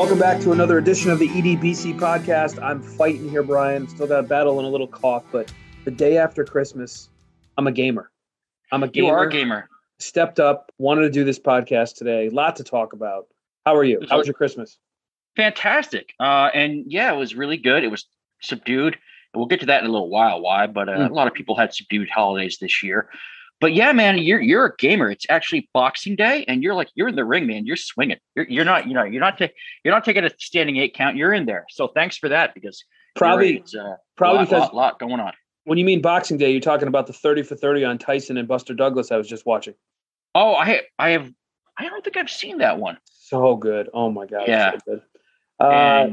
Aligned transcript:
Welcome 0.00 0.18
back 0.18 0.40
to 0.40 0.52
another 0.52 0.78
edition 0.78 1.10
of 1.10 1.18
the 1.18 1.28
EDBC 1.28 1.98
podcast. 1.98 2.58
I'm 2.62 2.80
fighting 2.80 3.28
here, 3.28 3.42
Brian. 3.42 3.86
Still 3.86 4.06
got 4.06 4.20
a 4.20 4.26
battle 4.26 4.58
and 4.58 4.66
a 4.66 4.70
little 4.70 4.86
cough, 4.86 5.24
but 5.30 5.52
the 5.84 5.90
day 5.90 6.16
after 6.16 6.42
Christmas, 6.42 7.10
I'm 7.58 7.66
a 7.66 7.70
gamer. 7.70 8.10
I'm 8.72 8.82
a 8.82 8.88
gamer. 8.88 9.06
You 9.08 9.12
are 9.12 9.24
a 9.24 9.30
gamer. 9.30 9.68
Stepped 9.98 10.40
up, 10.40 10.72
wanted 10.78 11.02
to 11.02 11.10
do 11.10 11.22
this 11.22 11.38
podcast 11.38 11.96
today. 11.96 12.30
Lot 12.30 12.56
to 12.56 12.64
talk 12.64 12.94
about. 12.94 13.26
How 13.66 13.76
are 13.76 13.84
you? 13.84 14.00
How 14.08 14.16
was 14.16 14.26
your 14.26 14.32
Christmas? 14.32 14.78
Fantastic. 15.36 16.14
Uh, 16.18 16.48
and 16.54 16.84
yeah, 16.86 17.12
it 17.12 17.18
was 17.18 17.34
really 17.34 17.58
good. 17.58 17.84
It 17.84 17.90
was 17.90 18.06
subdued. 18.40 18.96
We'll 19.34 19.44
get 19.44 19.60
to 19.60 19.66
that 19.66 19.82
in 19.82 19.90
a 19.90 19.92
little 19.92 20.08
while. 20.08 20.40
Why? 20.40 20.66
But 20.66 20.88
uh, 20.88 20.92
mm. 20.92 21.10
a 21.10 21.12
lot 21.12 21.26
of 21.26 21.34
people 21.34 21.56
had 21.56 21.74
subdued 21.74 22.08
holidays 22.08 22.56
this 22.58 22.82
year. 22.82 23.10
But 23.60 23.74
yeah, 23.74 23.92
man, 23.92 24.18
you're 24.18 24.40
you're 24.40 24.66
a 24.66 24.76
gamer. 24.76 25.10
It's 25.10 25.26
actually 25.28 25.68
Boxing 25.74 26.16
Day, 26.16 26.44
and 26.48 26.62
you're 26.62 26.74
like 26.74 26.88
you're 26.94 27.08
in 27.08 27.16
the 27.16 27.24
ring, 27.24 27.46
man. 27.46 27.66
You're 27.66 27.76
swinging. 27.76 28.16
You're, 28.34 28.46
you're 28.48 28.64
not 28.64 28.88
you 28.88 28.94
know 28.94 29.04
you're 29.04 29.20
not 29.20 29.38
ta- 29.38 29.48
you're 29.84 29.92
not 29.92 30.04
taking 30.04 30.24
a 30.24 30.30
standing 30.38 30.78
eight 30.78 30.94
count. 30.94 31.16
You're 31.16 31.34
in 31.34 31.46
there. 31.46 31.66
So 31.70 31.88
thanks 31.88 32.16
for 32.16 32.30
that 32.30 32.54
because 32.54 32.84
probably 33.16 33.58
it's 33.58 33.74
uh, 33.74 33.96
probably 34.16 34.38
lot, 34.38 34.48
because 34.48 34.62
lot, 34.62 34.74
lot 34.74 34.98
going 34.98 35.20
on. 35.20 35.32
When 35.64 35.76
you 35.76 35.84
mean 35.84 36.00
Boxing 36.00 36.38
Day, 36.38 36.50
you're 36.52 36.60
talking 36.60 36.88
about 36.88 37.06
the 37.06 37.12
thirty 37.12 37.42
for 37.42 37.54
thirty 37.54 37.84
on 37.84 37.98
Tyson 37.98 38.38
and 38.38 38.48
Buster 38.48 38.72
Douglas. 38.72 39.12
I 39.12 39.16
was 39.16 39.28
just 39.28 39.44
watching. 39.44 39.74
Oh, 40.34 40.54
I 40.54 40.82
I 40.98 41.10
have 41.10 41.30
I 41.76 41.88
don't 41.88 42.02
think 42.02 42.16
I've 42.16 42.30
seen 42.30 42.58
that 42.58 42.78
one. 42.78 42.98
So 43.04 43.56
good. 43.56 43.90
Oh 43.92 44.10
my 44.10 44.26
god. 44.26 44.44
Yeah. 44.48 44.72
So 44.86 45.00
uh, 45.64 46.08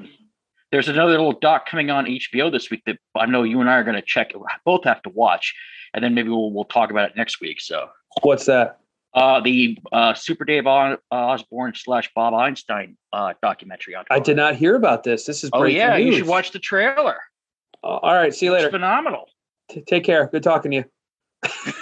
there's 0.72 0.90
another 0.90 1.12
little 1.12 1.34
doc 1.34 1.68
coming 1.68 1.90
on 1.90 2.06
HBO 2.06 2.52
this 2.52 2.70
week 2.70 2.84
that 2.86 2.98
I 3.16 3.26
know 3.26 3.44
you 3.44 3.62
and 3.62 3.70
I 3.70 3.76
are 3.76 3.84
going 3.84 3.96
to 3.96 4.02
check. 4.02 4.34
Both 4.66 4.84
have 4.84 5.02
to 5.04 5.10
watch, 5.10 5.54
and 5.98 6.04
then 6.04 6.14
maybe 6.14 6.30
we'll 6.30 6.52
we'll 6.52 6.66
talk 6.66 6.92
about 6.92 7.10
it 7.10 7.16
next 7.18 7.42
week. 7.42 7.60
So 7.60 7.90
what's 8.22 8.46
that? 8.46 8.80
Uh, 9.16 9.40
the 9.40 9.80
uh, 9.92 10.14
Super 10.14 10.46
Dave 10.46 10.68
Osborne 10.68 11.74
slash 11.76 12.12
Bob 12.14 12.36
Einstein 12.36 12.96
uh, 13.12 13.34
documentary. 13.42 13.96
On 13.96 14.06
I 14.12 14.20
did 14.20 14.38
not 14.38 14.56
hear 14.56 14.76
about 14.76 15.04
this. 15.04 15.26
This 15.26 15.44
is 15.44 15.50
oh 15.54 15.64
yeah, 15.64 15.98
news. 15.98 16.06
you 16.06 16.18
should 16.20 16.28
watch 16.28 16.52
the 16.52 16.60
trailer. 16.60 17.18
Uh, 17.84 17.88
all 17.88 18.14
right, 18.14 18.32
see 18.32 18.46
you 18.46 18.52
later. 18.52 18.68
It's 18.68 18.74
phenomenal. 18.76 19.26
T- 19.72 19.82
take 19.82 20.04
care. 20.04 20.28
Good 20.28 20.44
talking 20.44 20.70
to 20.70 20.78
you. 20.78 20.84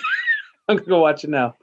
I'm 0.70 0.78
gonna 0.78 0.88
go 0.88 1.02
watch 1.02 1.26
it 1.26 1.30
now. 1.30 1.56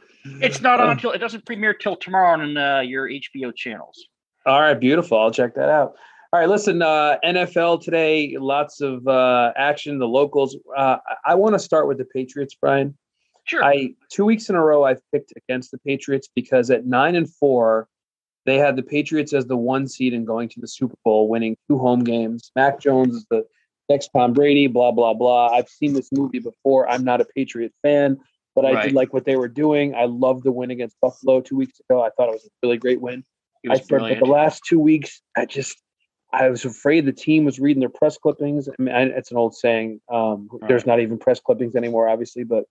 It's 0.42 0.60
not 0.60 0.78
on 0.78 0.90
until 0.90 1.12
it 1.12 1.18
doesn't 1.18 1.46
premiere 1.46 1.72
till 1.72 1.96
tomorrow 1.96 2.38
on 2.38 2.54
uh, 2.54 2.80
your 2.80 3.08
HBO 3.08 3.54
channels. 3.56 3.98
All 4.44 4.60
right, 4.60 4.78
beautiful. 4.78 5.18
I'll 5.18 5.30
check 5.30 5.54
that 5.54 5.70
out. 5.70 5.94
All 6.32 6.40
right, 6.40 6.48
listen, 6.48 6.80
uh, 6.80 7.18
NFL 7.22 7.82
today, 7.82 8.38
lots 8.38 8.80
of 8.80 9.06
uh, 9.06 9.52
action. 9.54 9.98
The 9.98 10.08
locals. 10.08 10.56
Uh, 10.74 10.96
I, 11.26 11.34
want 11.34 11.54
to 11.54 11.58
start 11.58 11.86
with 11.86 11.98
the 11.98 12.06
Patriots, 12.06 12.56
Brian. 12.58 12.96
Sure. 13.44 13.62
I 13.62 13.90
two 14.08 14.24
weeks 14.24 14.48
in 14.48 14.54
a 14.54 14.64
row 14.64 14.84
I've 14.84 15.02
picked 15.12 15.34
against 15.36 15.72
the 15.72 15.78
Patriots 15.78 16.30
because 16.34 16.70
at 16.70 16.86
nine 16.86 17.16
and 17.16 17.28
four, 17.28 17.86
they 18.46 18.56
had 18.56 18.76
the 18.76 18.82
Patriots 18.82 19.34
as 19.34 19.44
the 19.44 19.58
one 19.58 19.86
seed 19.86 20.14
and 20.14 20.26
going 20.26 20.48
to 20.50 20.60
the 20.60 20.68
Super 20.68 20.94
Bowl, 21.04 21.28
winning 21.28 21.54
two 21.68 21.76
home 21.76 22.02
games. 22.02 22.50
Mac 22.56 22.80
Jones 22.80 23.14
is 23.14 23.26
the 23.30 23.44
next 23.90 24.08
Tom 24.16 24.32
Brady. 24.32 24.68
Blah 24.68 24.92
blah 24.92 25.12
blah. 25.12 25.48
I've 25.48 25.68
seen 25.68 25.92
this 25.92 26.08
movie 26.12 26.38
before. 26.38 26.88
I'm 26.88 27.04
not 27.04 27.20
a 27.20 27.26
Patriot 27.36 27.74
fan, 27.82 28.16
but 28.54 28.64
I 28.64 28.72
Right. 28.72 28.84
did 28.84 28.94
like 28.94 29.12
what 29.12 29.26
they 29.26 29.36
were 29.36 29.48
doing. 29.48 29.94
I 29.94 30.06
loved 30.06 30.44
the 30.44 30.52
win 30.52 30.70
against 30.70 30.96
Buffalo 31.02 31.42
two 31.42 31.56
weeks 31.56 31.78
ago. 31.80 32.00
I 32.00 32.08
thought 32.16 32.30
it 32.30 32.32
was 32.32 32.46
a 32.46 32.50
really 32.62 32.78
great 32.78 33.02
win. 33.02 33.22
It 33.64 33.68
I 33.68 33.74
was 33.74 33.86
said, 33.86 33.98
but 33.98 34.18
the 34.18 34.32
last 34.32 34.62
two 34.66 34.78
weeks, 34.78 35.20
I 35.36 35.44
just, 35.44 35.76
I 36.32 36.48
was 36.48 36.64
afraid 36.64 37.04
the 37.04 37.12
team 37.12 37.44
was 37.44 37.60
reading 37.60 37.80
their 37.80 37.88
press 37.90 38.16
clippings. 38.16 38.68
I 38.68 38.82
mean, 38.82 38.94
it's 38.94 39.30
an 39.30 39.36
old 39.36 39.54
saying. 39.54 40.00
Um, 40.10 40.48
There's 40.66 40.82
Right. 40.82 40.86
not 40.86 41.00
even 41.00 41.18
press 41.18 41.40
clippings 41.40 41.76
anymore, 41.76 42.08
obviously, 42.08 42.44
but 42.44 42.64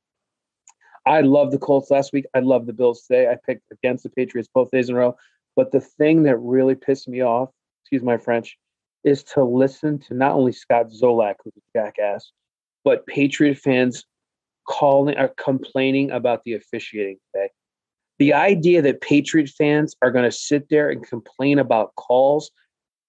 I 1.05 1.21
love 1.21 1.51
the 1.51 1.57
Colts 1.59 1.91
last 1.91 2.13
week. 2.13 2.25
I 2.33 2.39
love 2.39 2.65
the 2.65 2.73
Bills 2.73 3.03
today. 3.03 3.27
I 3.27 3.35
picked 3.35 3.71
against 3.71 4.03
the 4.03 4.09
Patriots 4.09 4.49
both 4.53 4.71
days 4.71 4.89
in 4.89 4.95
a 4.95 4.99
row. 4.99 5.15
But 5.55 5.71
the 5.71 5.81
thing 5.81 6.23
that 6.23 6.37
really 6.37 6.75
pissed 6.75 7.07
me 7.07 7.21
off, 7.21 7.49
excuse 7.83 8.03
my 8.03 8.17
French, 8.17 8.57
is 9.03 9.23
to 9.23 9.43
listen 9.43 9.99
to 9.99 10.13
not 10.13 10.33
only 10.33 10.51
Scott 10.51 10.87
Zolak, 10.89 11.35
who's 11.43 11.53
a 11.57 11.79
jackass, 11.79 12.31
but 12.83 13.05
Patriot 13.07 13.57
fans 13.57 14.05
calling 14.67 15.17
or 15.17 15.29
complaining 15.29 16.11
about 16.11 16.43
the 16.43 16.53
officiating 16.53 17.17
today. 17.33 17.49
The 18.19 18.33
idea 18.33 18.81
that 18.83 19.01
Patriot 19.01 19.49
fans 19.49 19.95
are 20.03 20.11
going 20.11 20.25
to 20.25 20.31
sit 20.31 20.69
there 20.69 20.89
and 20.89 21.05
complain 21.05 21.57
about 21.57 21.95
calls. 21.95 22.51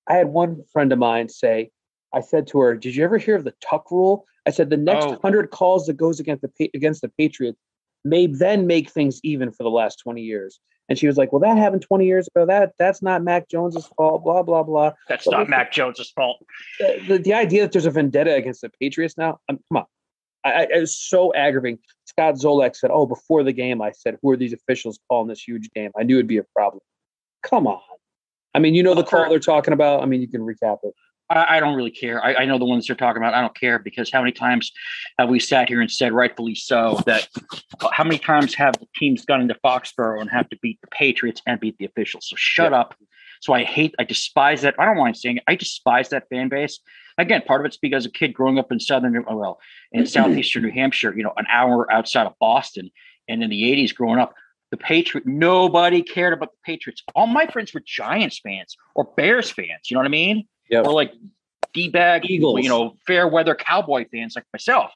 I 0.09 0.15
had 0.15 0.29
one 0.29 0.63
friend 0.73 0.93
of 0.93 0.99
mine 0.99 1.29
say, 1.29 1.71
I 2.15 2.21
said 2.21 2.47
to 2.49 2.61
her, 2.61 2.75
"Did 2.77 2.95
you 2.95 3.05
ever 3.05 3.19
hear 3.19 3.37
of 3.37 3.45
the 3.45 3.55
Tuck 3.61 3.91
rule?" 3.91 4.27
I 4.47 4.51
said, 4.51 4.71
"The 4.71 4.77
next 4.77 5.07
Oh. 5.07 5.19
hundred 5.23 5.51
calls 5.51 5.87
that 5.87 5.95
goes 5.97 6.21
against 6.21 6.43
the 6.43 6.71
against 6.75 7.01
the 7.01 7.09
Patriots 7.09 7.59
may 8.05 8.27
then 8.27 8.67
make 8.67 8.91
things 8.91 9.21
even 9.23 9.51
for 9.53 9.63
the 9.63 9.71
last 9.71 9.99
twenty 9.99 10.23
years." 10.23 10.61
And 10.89 10.99
she 10.99 11.07
was 11.07 11.17
like, 11.17 11.33
"Well, 11.33 11.41
that 11.41 11.57
happened 11.57 11.83
twenty 11.83 12.07
years 12.07 12.29
ago. 12.35 12.45
That 12.45 12.73
that's 12.79 13.01
not 13.03 13.23
Mac 13.23 13.49
Jones's 13.49 13.87
fault." 13.97 14.25
Blah 14.25 14.43
blah 14.43 14.63
blah. 14.63 14.93
That's 15.09 15.25
but 15.25 15.31
not 15.31 15.49
Mac 15.49 15.73
Jones's 15.73 16.11
fault. 16.11 16.45
The, 16.79 17.01
the, 17.09 17.19
the 17.19 17.35
idea 17.35 17.63
that 17.63 17.73
there's 17.73 17.87
a 17.87 17.91
vendetta 17.91 18.35
against 18.35 18.61
the 18.61 18.71
Patriots 18.81 19.17
now, 19.17 19.39
um, 19.49 19.59
come 19.71 19.79
on. 19.79 19.87
I, 20.45 20.53
I, 20.53 20.63
it 20.75 20.81
was 20.81 20.95
so 20.95 21.33
aggravating. 21.35 21.79
Scott 22.07 22.35
Zolak 22.35 22.77
said, 22.77 22.91
"Oh, 22.93 23.07
before 23.07 23.43
the 23.45 23.53
game, 23.53 23.81
I 23.81 23.93
said, 23.93 24.19
who 24.21 24.31
are 24.33 24.37
these 24.37 24.53
officials 24.53 24.99
calling 25.09 25.29
this 25.29 25.43
huge 25.47 25.71
game? 25.71 25.93
I 25.97 26.03
knew 26.03 26.17
it'd 26.17 26.27
be 26.27 26.39
a 26.39 26.45
problem." 26.55 26.81
Come 27.43 27.67
on. 27.67 27.81
I 28.55 28.59
mean, 28.59 28.75
you 28.75 28.83
know 28.83 28.95
the 28.95 29.05
call 29.05 29.29
they're 29.29 29.39
talking 29.39 29.73
about. 29.73 30.03
I 30.03 30.07
mean, 30.07 30.21
you 30.21 30.29
can 30.29 30.43
recap 30.43 30.79
it. 30.83 30.95
I, 31.31 31.57
I 31.57 31.61
don't 31.61 31.75
really 31.75 31.91
care. 31.91 32.23
I, 32.23 32.35
I 32.35 32.45
know 32.45 32.59
the 32.59 32.65
ones 32.65 32.87
they're 32.87 32.97
talking 32.97 33.23
about. 33.23 33.35
I 33.35 33.41
don't 33.41 33.59
care 33.59 33.79
because 33.79 34.11
how 34.13 34.21
many 34.21 34.33
times 34.33 34.71
have 35.19 35.29
we 35.29 35.39
sat 35.39 35.69
here 35.69 35.81
and 35.81 35.91
said, 35.91 36.13
rightfully 36.13 36.55
so, 36.55 37.01
that 37.07 37.29
uh, 37.81 37.89
how 37.93 38.05
many 38.05 38.19
times 38.19 38.55
have 38.55 38.79
the 38.79 38.87
teams 38.97 39.25
gone 39.25 39.41
into 39.41 39.55
Foxborough 39.65 40.21
and 40.21 40.31
have 40.31 40.49
to 40.51 40.59
beat 40.61 40.81
the 40.83 40.89
Patriots 40.89 41.41
and 41.47 41.59
beat 41.61 41.79
the 41.79 41.87
officials? 41.87 42.29
So 42.29 42.37
shut 42.37 42.73
up. 42.73 42.95
So 43.41 43.53
I 43.53 43.65
hate, 43.65 43.95
I 43.99 44.05
despise 44.05 44.63
that. 44.63 44.75
I 44.79 44.85
don't 44.85 44.97
mind 44.97 45.17
saying 45.17 45.39
it. 45.39 45.43
I 45.49 45.57
despise 45.57 46.11
that 46.11 46.29
fan 46.29 46.49
base. 46.49 46.79
Again, 47.19 47.43
part 47.43 47.61
of 47.61 47.67
it's 47.67 47.77
because 47.77 48.07
a 48.07 48.11
kid 48.11 48.33
growing 48.33 48.59
up 48.59 48.71
in 48.71 48.79
southern, 48.79 49.25
well, 49.29 49.59
in 49.91 50.07
southeastern 50.07 50.63
New 50.63 50.71
Hampshire, 50.71 51.15
you 51.17 51.25
know, 51.25 51.33
an 51.37 51.47
hour 51.51 51.91
outside 51.93 52.27
of 52.27 52.35
Boston, 52.39 52.91
and 53.29 53.43
in 53.43 53.51
the 53.51 53.63
'80s, 53.63 53.95
growing 53.95 54.19
up, 54.19 54.35
the 54.73 54.79
Patriot, 54.79 55.27
nobody 55.27 56.03
cared 56.03 56.33
about 56.33 56.51
the 56.51 56.59
Patriots. 56.65 57.03
All 57.15 57.27
my 57.27 57.47
friends 57.47 57.75
were 57.75 57.83
Giants 57.87 58.41
fans 58.43 58.75
or 58.95 59.05
Bears 59.17 59.51
fans. 59.51 59.91
You 59.91 59.95
know 59.95 60.01
what 60.01 60.07
I 60.07 60.09
mean? 60.09 60.49
Yep. 60.71 60.87
Or 60.87 60.95
like 60.95 61.13
D-bag, 61.75 62.25
Eagles. 62.29 62.63
you 62.63 62.71
know, 62.71 62.97
fair 63.07 63.29
weather 63.29 63.55
cowboy 63.55 64.07
fans 64.11 64.35
like 64.35 64.47
myself. 64.53 64.91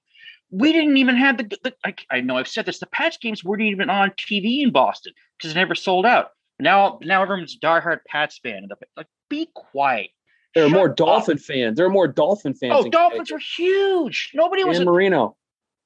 We 0.51 0.73
didn't 0.73 0.97
even 0.97 1.17
have 1.17 1.37
the, 1.37 1.59
the 1.63 1.75
I, 1.85 1.95
I 2.11 2.21
know 2.23 2.39
I've 2.39 2.49
said 2.49 2.65
this, 2.65 2.79
the 2.79 2.87
Pats 2.87 3.19
games 3.19 3.45
weren't 3.45 3.63
even 3.63 3.91
on 3.91 4.13
TV 4.13 4.63
in 4.63 4.73
Boston 4.73 5.13
because 5.37 5.51
it 5.53 5.57
never 5.57 5.75
sold 5.75 6.07
out. 6.07 6.31
Now, 6.59 6.99
now 7.03 7.23
everyone's 7.23 7.59
a 7.63 7.65
diehard 7.65 7.99
Pats 8.09 8.39
fan. 8.43 8.69
Like, 8.97 9.09
be 9.29 9.51
quiet. 9.55 10.09
There 10.55 10.65
are 10.65 10.69
Shut 10.69 10.75
more 10.75 10.91
up. 10.91 10.97
Dolphin 10.97 11.37
fans. 11.37 11.77
There 11.77 11.85
are 11.85 11.91
more 11.91 12.09
Dolphin 12.09 12.55
fans. 12.55 12.73
Oh, 12.75 12.89
Dolphins 12.89 13.29
Connecticut. 13.29 13.35
were 13.35 13.65
huge. 13.65 14.31
Nobody 14.33 14.65
was. 14.65 14.79
A, 14.79 14.87
Marino. 14.87 15.37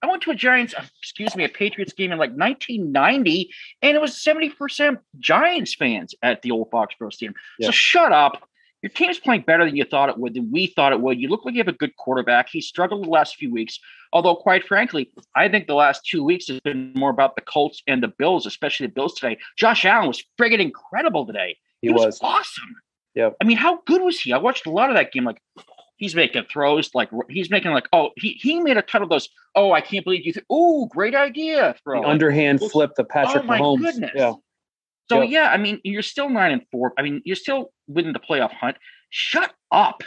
I 0.03 0.07
went 0.07 0.23
to 0.23 0.31
a 0.31 0.35
Giants, 0.35 0.75
uh, 0.77 0.85
excuse 1.03 1.37
me, 1.37 1.45
a 1.45 1.49
Patriots 1.49 1.93
game 1.93 2.13
in 2.13 2.19
like 2.19 2.31
1990, 2.31 3.51
and 3.83 3.97
it 3.97 4.01
was 4.01 4.13
70% 4.13 4.99
Giants 5.19 5.75
fans 5.75 6.15
at 6.23 6.43
the 6.43 6.51
old 6.51 6.71
Foxborough 6.71 7.13
Stadium. 7.13 7.35
Yeah. 7.59 7.67
So 7.67 7.73
shut 7.73 8.13
up. 8.13 8.49
Your 8.83 8.91
team's 8.91 9.19
playing 9.19 9.43
better 9.43 9.67
than 9.67 9.77
you 9.77 9.85
thought 9.85 10.09
it 10.09 10.17
would, 10.17 10.33
than 10.33 10.51
we 10.51 10.67
thought 10.69 10.93
it 10.93 11.03
would. 11.03 11.21
You 11.21 11.29
look 11.29 11.45
like 11.45 11.55
you 11.55 11.61
have 11.61 11.69
a 11.69 11.73
good 11.73 11.95
quarterback. 11.97 12.49
He 12.49 12.63
struggled 12.63 13.05
the 13.05 13.11
last 13.11 13.37
few 13.37 13.53
weeks. 13.53 13.79
Although, 14.13 14.37
quite 14.37 14.67
frankly, 14.67 15.11
I 15.37 15.49
think 15.49 15.67
the 15.67 15.75
last 15.75 16.07
two 16.07 16.25
weeks 16.25 16.49
has 16.49 16.61
been 16.61 16.93
more 16.95 17.11
about 17.11 17.37
the 17.37 17.43
Colts 17.43 17.83
and 17.87 18.03
the 18.03 18.09
Bills, 18.09 18.47
especially 18.47 18.87
the 18.87 18.93
Bills 18.95 19.15
today. 19.15 19.39
Josh 19.59 19.85
Allen 19.85 20.09
was 20.09 20.25
friggin' 20.41 20.61
incredible 20.61 21.27
today. 21.27 21.59
He 21.83 21.91
was. 21.91 22.19
awesome. 22.23 22.75
Yeah. 23.15 23.31
I 23.41 23.45
mean, 23.45 23.57
how 23.57 23.81
good 23.87 24.03
was 24.03 24.19
he? 24.21 24.33
I 24.33 24.39
watched 24.39 24.67
a 24.67 24.71
lot 24.71 24.89
of 24.89 24.97
that 24.97 25.13
game. 25.13 25.25
Like, 25.25 25.43
he's 26.01 26.17
making 26.17 26.43
throws. 26.51 26.91
Like, 26.95 27.11
he's 27.29 27.51
making 27.51 27.71
like, 27.71 27.87
oh, 27.93 28.11
he 28.17 28.31
he 28.33 28.59
made 28.61 28.77
a 28.77 28.83
ton 28.83 29.03
of 29.03 29.09
those. 29.09 29.29
Oh, 29.55 29.71
I 29.73 29.81
can't 29.81 30.05
believe 30.05 30.27
you. 30.27 30.33
Th- 30.33 30.45
oh, 30.51 30.87
great 30.87 31.15
idea. 31.15 31.77
Throw. 31.85 32.03
The 32.03 32.09
underhand 32.09 32.59
Well, 32.61 32.71
flip 32.71 32.91
the 32.97 33.05
Patrick 33.05 33.45
oh 33.45 33.47
my 33.47 33.61
Mahomes. 33.61 33.79
goodness. 33.83 34.11
Yeah. 34.17 34.33
So 35.09 35.21
Yep. 35.23 35.31
yeah, 35.31 35.49
I 35.51 35.57
mean, 35.57 35.81
you're 35.85 36.03
still 36.03 36.29
nine 36.29 36.53
and 36.53 36.63
four. 36.73 36.93
I 36.99 37.03
mean, 37.03 37.21
you're 37.25 37.37
still 37.37 37.73
within 37.89 38.13
the 38.13 38.21
playoff 38.21 38.53
hunt. 38.53 38.77
Shut 39.11 39.53
up. 39.73 40.03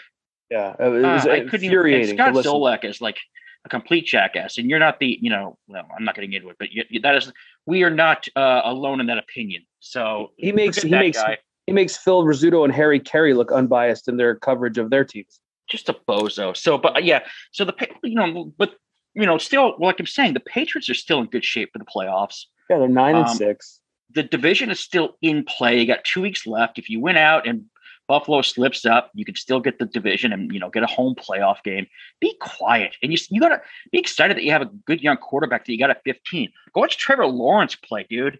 Yeah. 0.50 0.76
It 0.80 0.90
was 0.90 1.26
Uh, 1.26 1.32
I 1.32 1.40
couldn't 1.42 1.48
even. 1.48 1.54
And 1.54 1.64
infuriating. 1.64 2.18
to 2.18 2.24
Scott. 2.24 2.46
Zolak 2.46 2.84
is 2.86 3.00
like 3.02 3.18
a 3.66 3.70
complete 3.70 4.06
jackass, 4.06 4.58
and 4.58 4.70
you're 4.70 4.80
not 4.80 5.00
the. 5.00 5.18
You 5.22 5.30
know, 5.30 5.58
well, 5.68 5.88
I'm 5.98 6.04
not 6.04 6.16
getting 6.16 6.34
into 6.34 6.50
it, 6.50 6.58
but 6.60 6.70
you- 6.72 7.00
that 7.02 7.16
is. 7.16 7.32
We 7.66 7.84
are 7.84 7.90
not 7.90 8.28
uh, 8.36 8.62
alone 8.66 9.00
in 9.00 9.06
that 9.08 9.18
opinion. 9.18 9.64
So 9.80 10.32
He 10.38 10.52
makes 10.52 10.82
he 10.82 10.90
makes 10.90 11.22
guy. 11.22 11.38
he 11.68 11.72
makes 11.74 11.96
Phil 11.98 12.24
Rizzuto 12.24 12.64
and 12.66 12.74
Harry 12.74 13.00
Caray 13.00 13.34
look 13.34 13.52
unbiased 13.52 14.08
in 14.10 14.18
their 14.18 14.36
coverage 14.36 14.78
of 14.78 14.90
their 14.90 15.04
teams. 15.06 15.40
Just 15.74 15.90
a 15.90 15.96
bozo. 16.08 16.56
So, 16.56 16.78
but 16.78 16.96
uh, 16.98 17.00
yeah, 17.00 17.26
so 17.52 17.66
the 17.66 17.74
you 18.04 18.14
know, 18.14 18.54
but 18.60 18.76
you 19.16 19.26
know, 19.26 19.40
still, 19.40 19.76
like 19.80 20.00
I'm 20.00 20.06
saying, 20.06 20.36
the 20.36 20.40
Patriots 20.40 20.88
are 20.88 20.94
still 20.94 21.20
in 21.20 21.26
good 21.26 21.44
shape 21.44 21.72
for 21.74 21.80
the 21.80 21.86
playoffs. 21.86 22.44
Yeah, 22.70 22.78
they're 22.78 22.88
nine 22.88 23.16
and 23.16 23.26
Um, 23.28 23.36
six. 23.36 23.80
The 24.14 24.22
division 24.22 24.70
is 24.70 24.80
still 24.80 25.18
in 25.24 25.44
play. 25.44 25.80
You 25.80 25.88
got 25.88 26.04
two 26.04 26.22
weeks 26.22 26.46
left. 26.46 26.78
If 26.78 26.92
you 26.92 27.00
win 27.00 27.18
out 27.18 27.48
and 27.48 27.66
Buffalo 28.08 28.44
slips 28.44 28.86
up, 28.86 29.10
you 29.16 29.26
can 29.26 29.34
still 29.34 29.60
get 29.60 29.80
the 29.80 29.86
division 29.86 30.32
and 30.32 30.54
you 30.54 30.60
know 30.60 30.70
get 30.70 30.84
a 30.84 30.86
home 30.86 31.16
playoff 31.16 31.64
game. 31.64 31.88
Be 32.22 32.36
quiet, 32.40 32.96
and 33.02 33.12
you 33.12 33.18
you 33.32 33.42
gotta 33.42 33.64
be 33.92 33.98
excited 33.98 34.38
that 34.38 34.44
you 34.44 34.52
have 34.52 34.62
a 34.62 34.70
good 34.86 35.02
young 35.02 35.18
quarterback 35.18 35.66
that 35.66 35.72
you 35.72 35.80
got 35.80 35.90
at 35.90 36.04
15. 36.06 36.52
Go 36.76 36.82
watch 36.82 36.98
Trevor 37.00 37.26
Lawrence 37.26 37.74
play, 37.74 38.06
dude. 38.08 38.40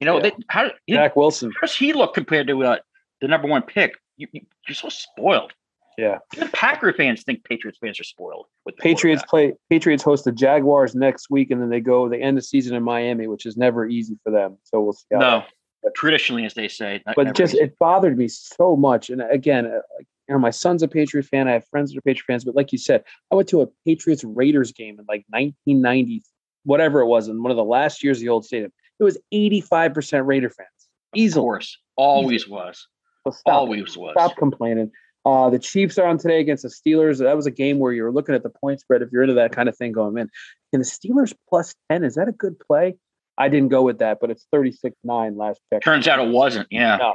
You 0.00 0.04
know 0.04 0.16
Yeah. 0.16 0.24
that, 0.24 0.34
how 0.48 0.70
you 0.86 0.96
Zach 0.96 1.16
Wilson. 1.16 1.52
how 1.52 1.66
does 1.66 1.74
he 1.74 1.94
look 1.94 2.12
compared 2.12 2.48
to 2.48 2.62
uh, 2.64 2.76
the 3.22 3.28
number 3.28 3.48
one 3.48 3.62
pick? 3.62 3.94
you, 4.18 4.28
you 4.34 4.40
are 4.68 4.74
so 4.74 4.90
spoiled. 4.90 5.54
Yeah. 5.96 6.18
Even 6.34 6.48
Packer 6.48 6.92
fans 6.92 7.22
think 7.22 7.44
Patriots 7.44 7.78
fans 7.82 7.98
are 7.98 8.04
spoiled. 8.04 8.46
With 8.64 8.76
Patriots 8.76 9.22
play 9.28 9.54
Patriots 9.70 10.02
host 10.02 10.24
the 10.24 10.32
Jaguars 10.32 10.94
next 10.94 11.30
week, 11.30 11.50
and 11.50 11.60
then 11.60 11.70
they 11.70 11.80
go 11.80 12.08
they 12.08 12.20
end 12.20 12.36
the 12.36 12.42
season 12.42 12.76
in 12.76 12.82
Miami, 12.82 13.26
which 13.26 13.46
is 13.46 13.56
never 13.56 13.86
easy 13.86 14.18
for 14.22 14.30
them. 14.30 14.58
So 14.64 14.80
we'll 14.80 14.92
see. 14.92 15.06
no, 15.12 15.44
but, 15.82 15.94
traditionally, 15.94 16.44
as 16.44 16.54
they 16.54 16.68
say. 16.68 17.02
But 17.14 17.34
just 17.34 17.54
easy. 17.54 17.64
it 17.64 17.78
bothered 17.78 18.18
me 18.18 18.28
so 18.28 18.76
much. 18.76 19.08
And 19.08 19.22
again, 19.30 19.66
uh, 19.66 19.80
like 19.96 20.06
you 20.28 20.34
know, 20.34 20.38
my 20.38 20.50
son's 20.50 20.82
a 20.82 20.88
Patriot 20.88 21.24
fan. 21.24 21.48
I 21.48 21.52
have 21.52 21.66
friends 21.68 21.92
that 21.92 21.98
are 21.98 22.02
Patriot 22.02 22.24
fans. 22.26 22.44
But 22.44 22.56
like 22.56 22.72
you 22.72 22.78
said, 22.78 23.04
I 23.32 23.36
went 23.36 23.48
to 23.50 23.62
a 23.62 23.68
Patriots 23.86 24.24
Raiders 24.24 24.72
game 24.72 24.98
in 24.98 25.06
like 25.08 25.24
1990, 25.28 26.22
whatever 26.64 27.00
it 27.00 27.06
was, 27.06 27.28
in 27.28 27.42
one 27.42 27.50
of 27.50 27.56
the 27.56 27.64
last 27.64 28.02
years 28.02 28.18
of 28.18 28.22
the 28.22 28.28
old 28.28 28.44
stadium. 28.44 28.72
It 28.98 29.04
was 29.04 29.18
85% 29.32 30.26
Raider 30.26 30.50
fans. 30.50 30.68
Easily. 31.14 31.40
Of 31.40 31.44
course. 31.44 31.78
Always 31.96 32.42
Easily. 32.42 32.56
was. 32.56 32.88
So 33.26 33.30
stop, 33.30 33.54
Always 33.54 33.96
was. 33.96 34.12
Stop 34.12 34.36
complaining. 34.36 34.90
Uh, 35.26 35.50
the 35.50 35.58
Chiefs 35.58 35.98
are 35.98 36.06
on 36.06 36.18
today 36.18 36.38
against 36.38 36.62
the 36.62 36.68
Steelers. 36.68 37.18
That 37.18 37.34
was 37.34 37.46
a 37.46 37.50
game 37.50 37.80
where 37.80 37.92
you 37.92 38.04
were 38.04 38.12
looking 38.12 38.36
at 38.36 38.44
the 38.44 38.48
point 38.48 38.78
spread. 38.78 39.02
If 39.02 39.10
you're 39.10 39.22
into 39.22 39.34
that 39.34 39.50
kind 39.50 39.68
of 39.68 39.76
thing 39.76 39.90
going, 39.90 40.16
in. 40.16 40.30
and 40.72 40.80
the 40.80 40.86
Steelers 40.86 41.34
plus 41.48 41.74
10, 41.90 42.04
is 42.04 42.14
that 42.14 42.28
a 42.28 42.32
good 42.32 42.56
play? 42.60 42.94
I 43.36 43.48
didn't 43.48 43.70
go 43.70 43.82
with 43.82 43.98
that, 43.98 44.18
but 44.20 44.30
it's 44.30 44.46
36 44.52 44.96
9 45.02 45.36
last 45.36 45.60
check. 45.72 45.82
Turns 45.82 46.06
out 46.06 46.20
it 46.20 46.28
wasn't. 46.28 46.68
Yeah. 46.70 46.96
No. 46.98 47.14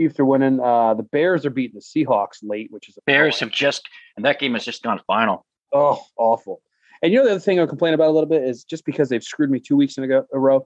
Chiefs 0.00 0.20
are 0.20 0.24
winning. 0.24 0.60
Uh, 0.60 0.94
the 0.94 1.02
Bears 1.02 1.44
are 1.44 1.50
beating 1.50 1.74
the 1.74 2.04
Seahawks 2.04 2.38
late, 2.42 2.68
which 2.70 2.88
is 2.88 2.96
a 2.96 3.00
Bears 3.06 3.40
have 3.40 3.50
just, 3.50 3.88
and 4.16 4.24
that 4.24 4.38
game 4.38 4.54
has 4.54 4.64
just 4.64 4.84
gone 4.84 5.00
final. 5.08 5.44
Oh, 5.72 6.00
awful. 6.16 6.62
And 7.02 7.12
you 7.12 7.18
know 7.18 7.24
the 7.24 7.32
other 7.32 7.40
thing 7.40 7.58
I 7.58 7.66
complain 7.66 7.92
about 7.92 8.08
a 8.08 8.12
little 8.12 8.28
bit 8.28 8.44
is 8.44 8.62
just 8.62 8.84
because 8.84 9.08
they've 9.08 9.22
screwed 9.22 9.50
me 9.50 9.58
two 9.58 9.76
weeks 9.76 9.98
in 9.98 10.04
a, 10.04 10.08
go, 10.08 10.26
a 10.32 10.38
row. 10.38 10.64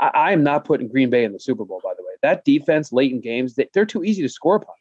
I, 0.00 0.10
I, 0.14 0.32
am 0.32 0.42
not 0.42 0.64
putting 0.64 0.88
Green 0.88 1.10
Bay 1.10 1.24
in 1.24 1.32
the 1.32 1.40
Super 1.40 1.66
Bowl. 1.66 1.80
By 1.84 1.92
the 1.96 2.02
way, 2.02 2.12
that 2.22 2.44
defense 2.44 2.92
late 2.92 3.12
in 3.12 3.20
games, 3.20 3.54
they, 3.54 3.68
are 3.76 3.86
too 3.86 4.02
easy 4.02 4.22
to 4.22 4.28
score 4.28 4.56
upon. 4.56 4.74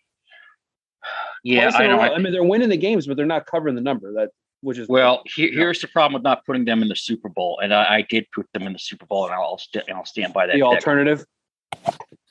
Yeah, 1.46 1.70
I 1.76 1.86
know. 1.86 2.00
I 2.00 2.18
mean, 2.18 2.34
they're 2.34 2.44
winning 2.44 2.70
the 2.70 2.78
games, 2.78 3.06
but 3.06 3.18
they're 3.18 3.26
not 3.26 3.46
covering 3.46 3.76
the 3.76 3.82
number. 3.82 4.12
That 4.14 4.30
which 4.62 4.80
is 4.80 4.88
well. 4.88 5.22
Here, 5.36 5.52
here's 5.52 5.80
the 5.80 5.88
problem 5.88 6.14
with 6.14 6.24
not 6.24 6.44
putting 6.44 6.66
them 6.66 6.82
in 6.82 6.88
the 6.88 6.96
Super 6.96 7.30
Bowl, 7.30 7.60
and 7.62 7.72
I, 7.72 7.98
I 7.98 8.02
did 8.02 8.26
put 8.34 8.48
them 8.52 8.64
in 8.64 8.74
the 8.74 8.80
Super 8.80 9.06
Bowl, 9.06 9.26
and 9.26 9.34
I'll 9.36 9.60
st- 9.60 9.86
and 9.88 9.96
I'll 9.96 10.06
stand 10.06 10.34
by 10.34 10.48
that. 10.48 10.56
The 10.56 10.64
alternative. 10.64 11.24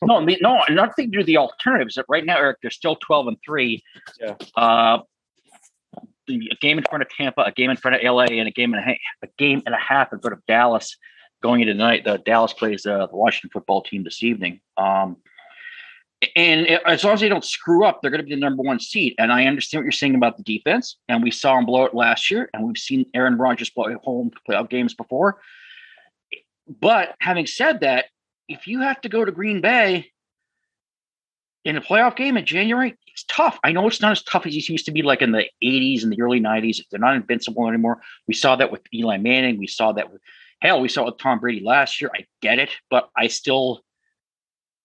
No, 0.02 0.18
no, 0.18 0.62
nothing 0.68 1.12
to 1.12 1.18
do 1.18 1.22
the 1.22 1.36
alternatives. 1.36 1.96
Right 2.08 2.26
now, 2.26 2.38
Eric, 2.38 2.58
they're 2.60 2.72
still 2.72 2.96
twelve 2.96 3.28
and 3.28 3.36
three. 3.44 3.84
Yeah. 4.20 4.34
Uh, 4.56 4.98
a 6.28 6.56
game 6.60 6.78
in 6.78 6.84
front 6.90 7.02
of 7.02 7.08
Tampa, 7.08 7.42
a 7.42 7.52
game 7.52 7.70
in 7.70 7.76
front 7.76 7.96
of 7.96 8.02
LA, 8.02 8.24
and 8.24 8.48
a 8.48 8.50
game 8.50 8.74
and 8.74 8.82
a, 8.84 8.98
a 9.22 9.28
game 9.38 9.62
and 9.64 9.76
a 9.76 9.78
half 9.78 10.12
in 10.12 10.18
front 10.18 10.32
of 10.32 10.44
Dallas. 10.46 10.96
Going 11.40 11.60
into 11.60 11.74
tonight, 11.74 12.04
the 12.04 12.16
Dallas 12.18 12.52
plays 12.52 12.84
uh, 12.84 13.06
the 13.06 13.16
Washington 13.16 13.50
football 13.52 13.82
team 13.82 14.02
this 14.02 14.24
evening. 14.24 14.60
Um, 14.76 15.18
and 16.36 16.66
as 16.86 17.04
long 17.04 17.14
as 17.14 17.20
they 17.20 17.28
don't 17.28 17.44
screw 17.44 17.84
up, 17.84 18.00
they're 18.00 18.10
going 18.10 18.20
to 18.20 18.26
be 18.26 18.34
the 18.34 18.40
number 18.40 18.62
one 18.62 18.80
seed. 18.80 19.14
And 19.18 19.32
I 19.32 19.46
understand 19.46 19.80
what 19.80 19.84
you're 19.84 19.92
saying 19.92 20.14
about 20.14 20.36
the 20.36 20.42
defense. 20.42 20.96
And 21.08 21.22
we 21.22 21.30
saw 21.30 21.56
them 21.56 21.66
blow 21.66 21.84
it 21.84 21.94
last 21.94 22.30
year, 22.30 22.50
and 22.52 22.66
we've 22.66 22.78
seen 22.78 23.06
Aaron 23.14 23.36
Rodgers 23.36 23.70
blow 23.70 23.94
home 24.02 24.30
playoff 24.48 24.68
games 24.68 24.94
before. 24.94 25.40
But 26.68 27.14
having 27.20 27.46
said 27.46 27.80
that, 27.80 28.06
if 28.48 28.66
you 28.66 28.80
have 28.80 29.00
to 29.02 29.08
go 29.08 29.24
to 29.24 29.32
Green 29.32 29.60
Bay 29.60 30.10
in 31.64 31.76
a 31.76 31.80
playoff 31.80 32.16
game 32.16 32.36
in 32.36 32.44
January, 32.44 32.96
it's 33.06 33.24
tough. 33.28 33.58
I 33.64 33.72
know 33.72 33.86
it's 33.86 34.00
not 34.00 34.12
as 34.12 34.22
tough 34.22 34.46
as 34.46 34.54
it 34.54 34.68
used 34.68 34.86
to 34.86 34.92
be 34.92 35.02
like 35.02 35.22
in 35.22 35.32
the 35.32 35.46
80s 35.62 36.02
and 36.02 36.12
the 36.12 36.20
early 36.20 36.40
90s. 36.40 36.80
They're 36.90 37.00
not 37.00 37.16
invincible 37.16 37.68
anymore. 37.68 38.00
We 38.26 38.34
saw 38.34 38.56
that 38.56 38.72
with 38.72 38.82
Eli 38.92 39.18
Manning. 39.18 39.58
We 39.58 39.66
saw 39.66 39.92
that 39.92 40.12
with 40.12 40.20
hell, 40.60 40.80
we 40.80 40.88
saw 40.88 41.02
it 41.02 41.06
with 41.06 41.18
Tom 41.18 41.38
Brady 41.38 41.60
last 41.60 42.00
year. 42.00 42.10
I 42.14 42.26
get 42.40 42.58
it, 42.58 42.70
but 42.90 43.10
I 43.16 43.28
still 43.28 43.83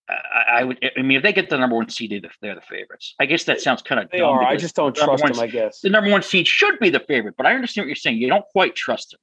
I, 0.09 0.59
I, 0.59 0.63
would. 0.63 0.91
I 0.97 1.01
mean, 1.01 1.17
if 1.17 1.23
they 1.23 1.33
get 1.33 1.49
the 1.49 1.57
number 1.57 1.75
one 1.75 1.89
seed, 1.89 2.27
they're 2.41 2.55
the 2.55 2.61
favorites. 2.61 3.15
I 3.19 3.25
guess 3.25 3.43
that 3.45 3.61
sounds 3.61 3.81
kind 3.81 4.01
of. 4.01 4.09
They 4.09 4.21
are. 4.21 4.43
I 4.43 4.55
just 4.55 4.75
don't 4.75 4.95
trust 4.95 5.23
them. 5.23 5.39
I 5.39 5.47
guess 5.47 5.81
the 5.81 5.89
number 5.89 6.09
one 6.09 6.23
seed 6.23 6.47
should 6.47 6.79
be 6.79 6.89
the 6.89 6.99
favorite, 6.99 7.35
but 7.37 7.45
I 7.45 7.53
understand 7.53 7.85
what 7.85 7.89
you're 7.89 7.95
saying. 7.95 8.17
You 8.17 8.27
don't 8.27 8.45
quite 8.51 8.75
trust 8.75 9.11
them. 9.11 9.19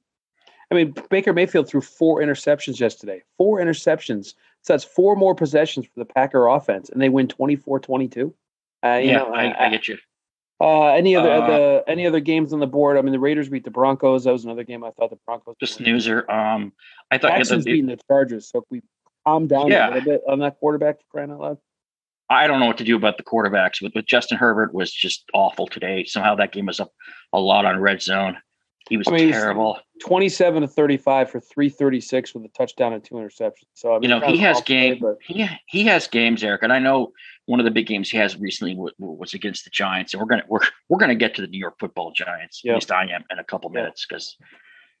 I 0.71 0.75
mean, 0.75 0.93
Baker 1.09 1.33
Mayfield 1.33 1.69
threw 1.69 1.81
four 1.81 2.21
interceptions 2.21 2.79
yesterday. 2.79 3.23
Four 3.37 3.59
interceptions. 3.59 4.33
So 4.61 4.73
that's 4.73 4.83
four 4.83 5.15
more 5.15 5.33
possessions 5.33 5.85
for 5.85 5.99
the 5.99 6.05
Packer 6.05 6.47
offense, 6.47 6.89
and 6.89 7.01
they 7.01 7.09
win 7.09 7.27
24-22. 7.27 8.33
Uh, 8.83 8.95
yeah, 9.01 9.17
know, 9.17 9.33
I, 9.33 9.45
I, 9.45 9.65
I, 9.67 9.69
get 9.69 9.87
you. 9.87 9.97
Uh, 10.59 10.87
any 10.87 11.15
other 11.15 11.31
uh, 11.31 11.47
the 11.47 11.83
any 11.87 12.05
other 12.05 12.19
games 12.19 12.51
on 12.51 12.59
the 12.59 12.67
board? 12.67 12.97
I 12.97 13.01
mean, 13.01 13.11
the 13.11 13.19
Raiders 13.19 13.47
beat 13.47 13.63
the 13.63 13.71
Broncos. 13.71 14.23
That 14.25 14.31
was 14.31 14.43
another 14.43 14.63
game 14.63 14.83
I 14.83 14.91
thought 14.91 15.09
the 15.09 15.19
Broncos. 15.25 15.55
The 15.59 15.67
snoozer. 15.67 16.29
Um, 16.29 16.73
I 17.11 17.17
thought 17.17 17.37
yeah, 17.37 17.43
the, 17.43 17.63
beating 17.63 17.85
the 17.85 17.99
Chargers. 18.07 18.49
So 18.49 18.59
if 18.59 18.65
we 18.69 18.81
calm 19.27 19.47
down 19.47 19.67
yeah. 19.67 19.87
a 19.87 19.93
little 19.93 20.13
bit 20.13 20.21
on 20.27 20.39
that 20.39 20.57
quarterback 20.59 20.99
for 20.99 21.05
crying 21.11 21.31
out 21.31 21.39
loud? 21.39 21.57
I 22.29 22.47
don't 22.47 22.59
know 22.59 22.65
what 22.65 22.77
to 22.77 22.83
do 22.83 22.95
about 22.95 23.17
the 23.17 23.23
quarterbacks. 23.23 23.81
With, 23.81 23.93
with 23.95 24.05
Justin 24.05 24.37
Herbert 24.37 24.73
was 24.73 24.91
just 24.91 25.23
awful 25.33 25.67
today. 25.67 26.05
Somehow 26.05 26.35
that 26.35 26.51
game 26.51 26.65
was 26.65 26.79
up 26.79 26.91
a 27.33 27.39
lot 27.39 27.65
on 27.65 27.79
red 27.79 28.01
zone. 28.01 28.37
He 28.89 28.95
was 28.95 29.07
I 29.07 29.11
mean, 29.11 29.31
terrible. 29.31 29.79
27 30.05 30.61
to 30.61 30.67
35 30.67 31.29
for 31.29 31.39
336 31.41 32.33
with 32.33 32.45
a 32.45 32.49
touchdown 32.49 32.93
and 32.93 33.03
two 33.03 33.15
interceptions. 33.15 33.67
So 33.73 33.91
I 33.91 33.99
mean, 33.99 34.03
you 34.03 34.19
know, 34.19 34.25
he 34.25 34.37
has 34.37 34.61
game 34.61 34.99
but... 35.01 35.17
he 35.21 35.45
he 35.67 35.83
has 35.83 36.07
games, 36.07 36.41
Eric, 36.41 36.63
and 36.63 36.71
I 36.71 36.79
know 36.79 37.11
one 37.47 37.59
of 37.59 37.65
the 37.65 37.71
big 37.71 37.87
games 37.87 38.09
he 38.09 38.17
has 38.17 38.37
recently 38.37 38.75
w- 38.75 38.93
was 38.97 39.33
against 39.33 39.65
the 39.65 39.71
Giants, 39.71 40.13
and 40.13 40.21
we're 40.21 40.27
gonna 40.27 40.45
we're 40.47 40.61
we're 40.87 40.99
gonna 40.99 41.15
get 41.15 41.35
to 41.35 41.41
the 41.41 41.47
New 41.47 41.57
York 41.57 41.75
Football 41.79 42.13
Giants. 42.13 42.61
Yep. 42.63 42.71
At 42.71 42.75
least 42.75 42.91
I 42.91 43.03
am 43.03 43.25
in 43.29 43.39
a 43.39 43.43
couple 43.43 43.69
minutes 43.71 44.05
because 44.07 44.37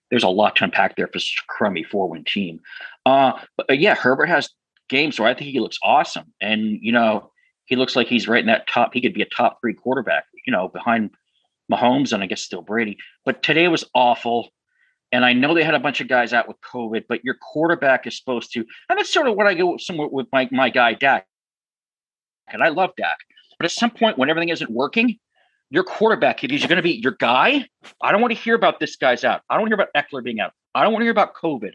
there's 0.09 0.23
a 0.23 0.29
lot 0.29 0.55
to 0.57 0.63
unpack 0.63 0.95
there 0.95 1.07
for 1.07 1.19
such 1.19 1.43
a 1.43 1.51
crummy 1.51 1.83
four 1.83 2.09
win 2.09 2.23
team. 2.23 2.59
Uh, 3.05 3.33
but 3.55 3.69
uh, 3.69 3.73
yeah, 3.73 3.95
Herbert 3.95 4.27
has 4.27 4.49
games 4.89 5.19
where 5.19 5.29
I 5.29 5.33
think 5.33 5.51
he 5.51 5.59
looks 5.59 5.77
awesome, 5.83 6.33
and 6.41 6.79
you 6.81 6.91
know 6.91 7.31
he 7.67 7.75
looks 7.75 7.95
like 7.95 8.07
he's 8.07 8.27
right 8.27 8.39
in 8.39 8.47
that 8.47 8.67
top. 8.67 8.93
He 8.93 9.01
could 9.01 9.13
be 9.13 9.21
a 9.21 9.25
top 9.25 9.59
three 9.61 9.73
quarterback, 9.73 10.25
you 10.45 10.51
know, 10.51 10.69
behind 10.69 11.11
Mahomes 11.71 12.13
and 12.13 12.23
I 12.23 12.25
guess 12.25 12.41
still 12.41 12.61
Brady. 12.61 12.97
But 13.25 13.43
today 13.43 13.67
was 13.67 13.83
awful. 13.93 14.49
And 15.11 15.23
I 15.23 15.33
know 15.33 15.53
they 15.53 15.63
had 15.63 15.73
a 15.73 15.79
bunch 15.79 16.01
of 16.01 16.07
guys 16.07 16.33
out 16.33 16.47
with 16.47 16.57
COVID, 16.61 17.03
but 17.07 17.23
your 17.23 17.35
quarterback 17.35 18.07
is 18.07 18.17
supposed 18.17 18.51
to, 18.53 18.59
and 18.89 18.97
that's 18.97 19.11
sort 19.11 19.27
of 19.27 19.35
what 19.35 19.47
I 19.47 19.53
go 19.53 19.77
somewhere 19.77 20.07
with 20.09 20.27
my, 20.33 20.49
my 20.51 20.69
guy 20.69 20.93
Dak. 20.93 21.25
And 22.49 22.61
I 22.63 22.69
love 22.69 22.91
Dak. 22.97 23.17
But 23.59 23.65
at 23.65 23.71
some 23.71 23.91
point 23.91 24.17
when 24.17 24.29
everything 24.29 24.49
isn't 24.49 24.69
working, 24.69 25.17
your 25.69 25.83
quarterback, 25.83 26.43
if 26.43 26.51
he's 26.51 26.65
going 26.65 26.77
to 26.77 26.81
be 26.81 26.93
your 26.93 27.15
guy, 27.19 27.67
I 28.01 28.11
don't 28.11 28.21
want 28.21 28.33
to 28.33 28.39
hear 28.39 28.55
about 28.55 28.79
this 28.79 28.95
guy's 28.95 29.23
out. 29.23 29.41
I 29.49 29.55
don't 29.55 29.63
want 29.63 29.71
to 29.71 29.77
hear 29.77 29.83
about 29.83 30.09
Ekeler 30.09 30.23
being 30.23 30.39
out. 30.39 30.53
I 30.73 30.83
don't 30.83 30.93
want 30.93 31.01
to 31.01 31.05
hear 31.05 31.11
about 31.11 31.35
COVID. 31.35 31.73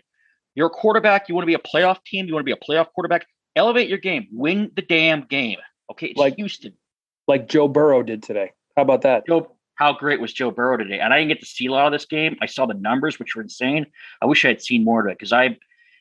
You're 0.54 0.68
a 0.68 0.70
quarterback. 0.70 1.28
You 1.28 1.34
want 1.34 1.42
to 1.42 1.46
be 1.46 1.54
a 1.54 1.58
playoff 1.58 2.04
team. 2.04 2.26
You 2.26 2.34
want 2.34 2.46
to 2.46 2.52
be 2.52 2.52
a 2.52 2.56
playoff 2.56 2.88
quarterback. 2.94 3.26
Elevate 3.56 3.88
your 3.88 3.98
game. 3.98 4.28
Win 4.32 4.70
the 4.74 4.82
damn 4.82 5.22
game. 5.22 5.58
Okay, 5.90 6.08
it's 6.08 6.18
like 6.18 6.36
Houston, 6.36 6.72
like 7.28 7.48
Joe 7.48 7.68
Burrow 7.68 8.02
did 8.02 8.22
today. 8.22 8.52
How 8.76 8.82
about 8.82 9.02
that? 9.02 9.26
Joe, 9.26 9.54
how 9.74 9.92
great 9.92 10.20
was 10.20 10.32
Joe 10.32 10.50
Burrow 10.50 10.78
today? 10.78 11.00
And 11.00 11.12
I 11.12 11.18
didn't 11.18 11.28
get 11.28 11.40
to 11.40 11.46
see 11.46 11.66
a 11.66 11.72
lot 11.72 11.86
of 11.86 11.92
this 11.92 12.06
game. 12.06 12.36
I 12.40 12.46
saw 12.46 12.64
the 12.64 12.74
numbers, 12.74 13.18
which 13.18 13.36
were 13.36 13.42
insane. 13.42 13.86
I 14.22 14.26
wish 14.26 14.44
I 14.44 14.48
had 14.48 14.62
seen 14.62 14.84
more 14.84 15.00
of 15.00 15.10
it 15.10 15.18
because 15.18 15.32
I, 15.32 15.58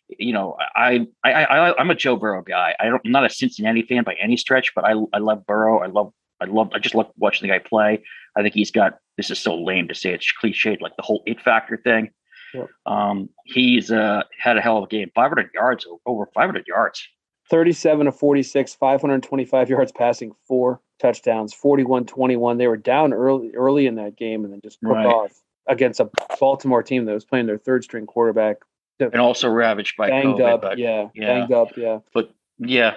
you 0.08 0.32
know, 0.32 0.56
I 0.76 1.08
I, 1.24 1.32
I, 1.32 1.44
I, 1.72 1.82
am 1.82 1.90
a 1.90 1.96
Joe 1.96 2.16
Burrow 2.16 2.42
guy. 2.42 2.76
I 2.80 2.86
don't, 2.86 3.02
I'm 3.04 3.12
not 3.12 3.26
a 3.26 3.30
Cincinnati 3.30 3.82
fan 3.82 4.04
by 4.04 4.16
any 4.22 4.38
stretch, 4.38 4.74
but 4.76 4.86
I, 4.86 4.94
I 5.14 5.18
love 5.18 5.46
Burrow. 5.46 5.80
I 5.80 5.88
love 5.88 6.14
I 6.42 6.46
love 6.46 6.72
I 6.74 6.80
just 6.80 6.96
love 6.96 7.12
watching 7.18 7.48
the 7.48 7.54
guy 7.54 7.60
play. 7.60 8.04
I 8.36 8.42
think 8.42 8.54
he's 8.54 8.72
got 8.72 8.98
this 9.18 9.30
is 9.30 9.40
so 9.40 9.56
lame 9.56 9.88
to 9.88 9.96
say 9.96 10.14
it's 10.14 10.32
cliched, 10.42 10.82
like 10.82 10.96
the 10.96 11.04
whole 11.04 11.24
it 11.26 11.40
factor 11.40 11.78
thing. 11.78 12.12
Yep. 12.54 12.70
Um, 12.86 13.30
he's 13.46 13.92
uh, 13.92 14.24
had 14.38 14.58
a 14.58 14.62
hell 14.62 14.78
of 14.78 14.84
a 14.84 14.88
game. 14.88 15.10
500 15.16 15.52
yards, 15.54 15.86
over 16.06 16.28
500 16.34 16.68
yards. 16.68 17.08
37 17.50 18.06
to 18.06 18.12
46, 18.12 18.76
525 18.76 19.70
yards 19.70 19.92
passing, 19.92 20.32
four 20.48 20.82
touchdowns, 21.00 21.54
41 21.54 22.06
21. 22.06 22.58
They 22.58 22.68
were 22.68 22.78
down 22.78 23.14
early 23.14 23.52
early 23.56 23.88
in 23.88 23.96
that 23.96 24.16
game 24.16 24.44
and 24.44 24.54
then 24.54 24.62
just 24.64 24.80
took 24.82 24.92
right. 24.92 25.06
off 25.06 25.32
against 25.68 26.00
a 26.00 26.10
Baltimore 26.40 26.84
team 26.84 27.06
that 27.06 27.14
was 27.14 27.26
playing 27.26 27.48
their 27.48 27.58
third 27.58 27.84
string 27.84 28.06
quarterback. 28.06 28.58
And 29.00 29.18
also 29.18 29.50
ravaged 29.50 29.98
by 29.98 30.10
banged 30.10 30.40
COVID, 30.40 30.64
up, 30.64 30.78
yeah, 30.78 31.08
yeah, 31.16 31.40
banged 31.40 31.52
up, 31.52 31.76
yeah. 31.76 32.00
But 32.14 32.32
yeah, 32.60 32.94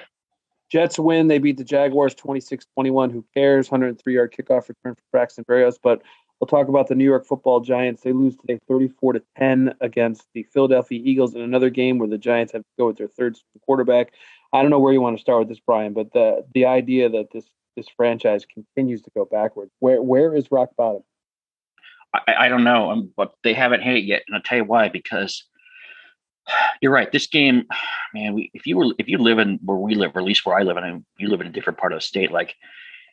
Jets 0.74 0.98
win. 0.98 1.28
They 1.28 1.38
beat 1.38 1.56
the 1.56 1.62
Jaguars 1.62 2.16
26 2.16 2.66
21. 2.74 3.10
Who 3.10 3.24
cares? 3.32 3.70
103 3.70 4.12
yard 4.12 4.34
kickoff 4.36 4.68
return 4.68 4.96
for 4.96 5.02
Braxton 5.12 5.44
Berrios. 5.44 5.78
But 5.80 6.02
we'll 6.40 6.48
talk 6.48 6.66
about 6.66 6.88
the 6.88 6.96
New 6.96 7.04
York 7.04 7.24
football 7.24 7.60
Giants. 7.60 8.02
They 8.02 8.10
lose 8.10 8.34
today 8.34 8.58
34 8.66 9.12
to 9.12 9.22
10 9.38 9.76
against 9.80 10.26
the 10.34 10.42
Philadelphia 10.52 11.00
Eagles 11.04 11.36
in 11.36 11.42
another 11.42 11.70
game 11.70 11.98
where 11.98 12.08
the 12.08 12.18
Giants 12.18 12.52
have 12.54 12.62
to 12.62 12.68
go 12.76 12.88
with 12.88 12.96
their 12.96 13.06
third 13.06 13.38
quarterback. 13.64 14.14
I 14.52 14.62
don't 14.62 14.70
know 14.72 14.80
where 14.80 14.92
you 14.92 15.00
want 15.00 15.16
to 15.16 15.20
start 15.20 15.38
with 15.38 15.48
this, 15.48 15.60
Brian, 15.64 15.92
but 15.92 16.12
the 16.12 16.44
the 16.54 16.66
idea 16.66 17.08
that 17.08 17.30
this 17.32 17.48
this 17.76 17.86
franchise 17.96 18.44
continues 18.44 19.00
to 19.02 19.12
go 19.14 19.24
backwards. 19.24 19.70
Where 19.78 20.02
where 20.02 20.34
is 20.34 20.50
rock 20.50 20.70
bottom? 20.76 21.04
I, 22.12 22.46
I 22.46 22.48
don't 22.48 22.64
know, 22.64 22.90
um, 22.90 23.12
but 23.16 23.34
they 23.44 23.54
haven't 23.54 23.82
hit 23.82 23.98
it 23.98 24.04
yet, 24.06 24.22
and 24.26 24.34
I'll 24.34 24.42
tell 24.42 24.58
you 24.58 24.64
why. 24.64 24.88
Because 24.88 25.44
you're 26.80 26.92
right. 26.92 27.10
This 27.10 27.26
game, 27.26 27.64
man. 28.12 28.34
We, 28.34 28.50
if 28.54 28.66
you 28.66 28.76
were, 28.76 28.94
if 28.98 29.08
you 29.08 29.18
live 29.18 29.38
in 29.38 29.58
where 29.64 29.76
we 29.76 29.94
live, 29.94 30.12
or 30.14 30.20
at 30.20 30.24
least 30.24 30.44
where 30.44 30.58
I 30.58 30.62
live 30.62 30.76
and 30.76 31.04
you 31.18 31.28
live 31.28 31.40
in 31.40 31.46
a 31.46 31.52
different 31.52 31.78
part 31.78 31.92
of 31.92 31.98
the 31.98 32.02
state, 32.02 32.30
like 32.30 32.54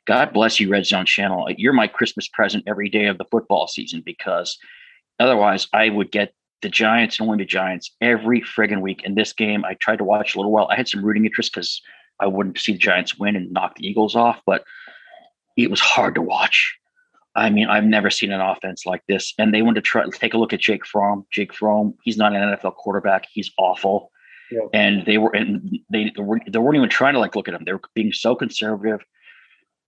God 0.08 0.34
bless 0.34 0.60
you, 0.60 0.70
Red 0.70 0.86
Zone 0.86 1.06
Channel. 1.06 1.48
You're 1.58 1.74
my 1.74 1.88
Christmas 1.88 2.28
present 2.28 2.64
every 2.68 2.90
day 2.90 3.06
of 3.06 3.18
the 3.18 3.26
football 3.26 3.68
season 3.68 4.02
because 4.06 4.58
otherwise, 5.20 5.68
I 5.74 5.90
would 5.90 6.12
get 6.12 6.34
the 6.62 6.70
Giants 6.70 7.20
and 7.20 7.28
only 7.28 7.44
the 7.44 7.48
Giants 7.48 7.92
every 8.02 8.42
friggin' 8.42 8.82
week. 8.82 9.04
In 9.04 9.16
this 9.16 9.34
game, 9.34 9.66
I 9.66 9.76
tried 9.76 9.98
to 9.98 10.04
watch 10.04 10.36
a 10.36 10.38
little 10.38 10.52
while. 10.52 10.68
I 10.70 10.76
had 10.76 10.88
some 10.88 11.04
rooting 11.04 11.26
interest 11.26 11.54
because 11.54 11.82
I 12.20 12.28
wouldn't 12.28 12.60
see 12.60 12.74
the 12.74 12.78
Giants 12.78 13.18
win 13.18 13.36
and 13.36 13.52
knock 13.52 13.76
the 13.76 13.88
Eagles 13.88 14.16
off, 14.16 14.42
but 14.46 14.64
it 15.58 15.70
was 15.70 15.80
hard 15.80 16.16
to 16.16 16.22
watch. 16.22 16.78
I 17.36 17.50
mean, 17.50 17.68
I've 17.68 17.86
never 17.86 18.10
seen 18.10 18.32
an 18.32 18.42
offense 18.42 18.86
like 18.86 19.04
this. 19.08 19.34
And 19.38 19.54
they 19.54 19.62
wanted 19.62 19.84
to 19.84 19.90
try 19.90 20.04
take 20.12 20.34
a 20.34 20.38
look 20.38 20.54
at 20.54 20.60
Jake 20.60 20.86
Fromm. 20.86 21.26
Jake 21.32 21.54
Fromm, 21.54 21.94
he's 22.04 22.18
not 22.18 22.36
an 22.36 22.42
NFL 22.42 22.76
quarterback. 22.76 23.28
He's 23.32 23.52
awful. 23.58 24.12
Yeah. 24.52 24.68
And 24.74 25.06
they 25.06 25.18
were 25.18 25.32
and 25.34 25.80
they, 25.90 26.12
they 26.16 26.60
weren't 26.60 26.76
even 26.76 26.90
trying 26.90 27.14
to 27.14 27.20
like 27.20 27.36
look 27.36 27.48
at 27.48 27.54
him. 27.54 27.64
They 27.66 27.74
were 27.74 27.82
being 27.96 28.12
so 28.12 28.36
conservative. 28.36 29.02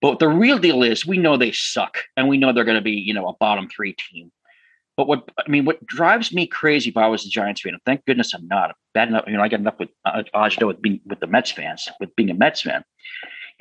But 0.01 0.19
the 0.19 0.27
real 0.27 0.57
deal 0.57 0.83
is 0.83 1.05
we 1.05 1.17
know 1.17 1.37
they 1.37 1.51
suck 1.51 1.97
and 2.17 2.27
we 2.27 2.37
know 2.37 2.51
they're 2.51 2.65
going 2.65 2.75
to 2.75 2.81
be, 2.81 2.91
you 2.91 3.13
know, 3.13 3.27
a 3.27 3.33
bottom 3.39 3.69
three 3.69 3.93
team. 3.93 4.31
But 4.95 5.07
what 5.07 5.27
I 5.39 5.49
mean, 5.49 5.65
what 5.65 5.83
drives 5.85 6.33
me 6.33 6.45
crazy 6.45 6.89
if 6.91 6.97
I 6.97 7.07
was 7.07 7.25
a 7.25 7.29
Giants 7.29 7.61
fan, 7.61 7.73
and 7.73 7.81
thank 7.83 8.05
goodness 8.05 8.33
I'm 8.33 8.47
not 8.47 8.75
bad 8.93 9.07
enough. 9.07 9.23
You 9.27 9.33
know, 9.33 9.41
I 9.41 9.47
got 9.47 9.59
enough 9.59 9.79
with 9.79 9.89
uh, 10.05 10.23
Ajda 10.35 10.67
with 10.67 10.81
being 10.81 10.99
with 11.05 11.19
the 11.19 11.27
Mets 11.27 11.51
fans, 11.51 11.89
with 11.99 12.15
being 12.15 12.29
a 12.29 12.35
Mets 12.35 12.61
fan. 12.61 12.83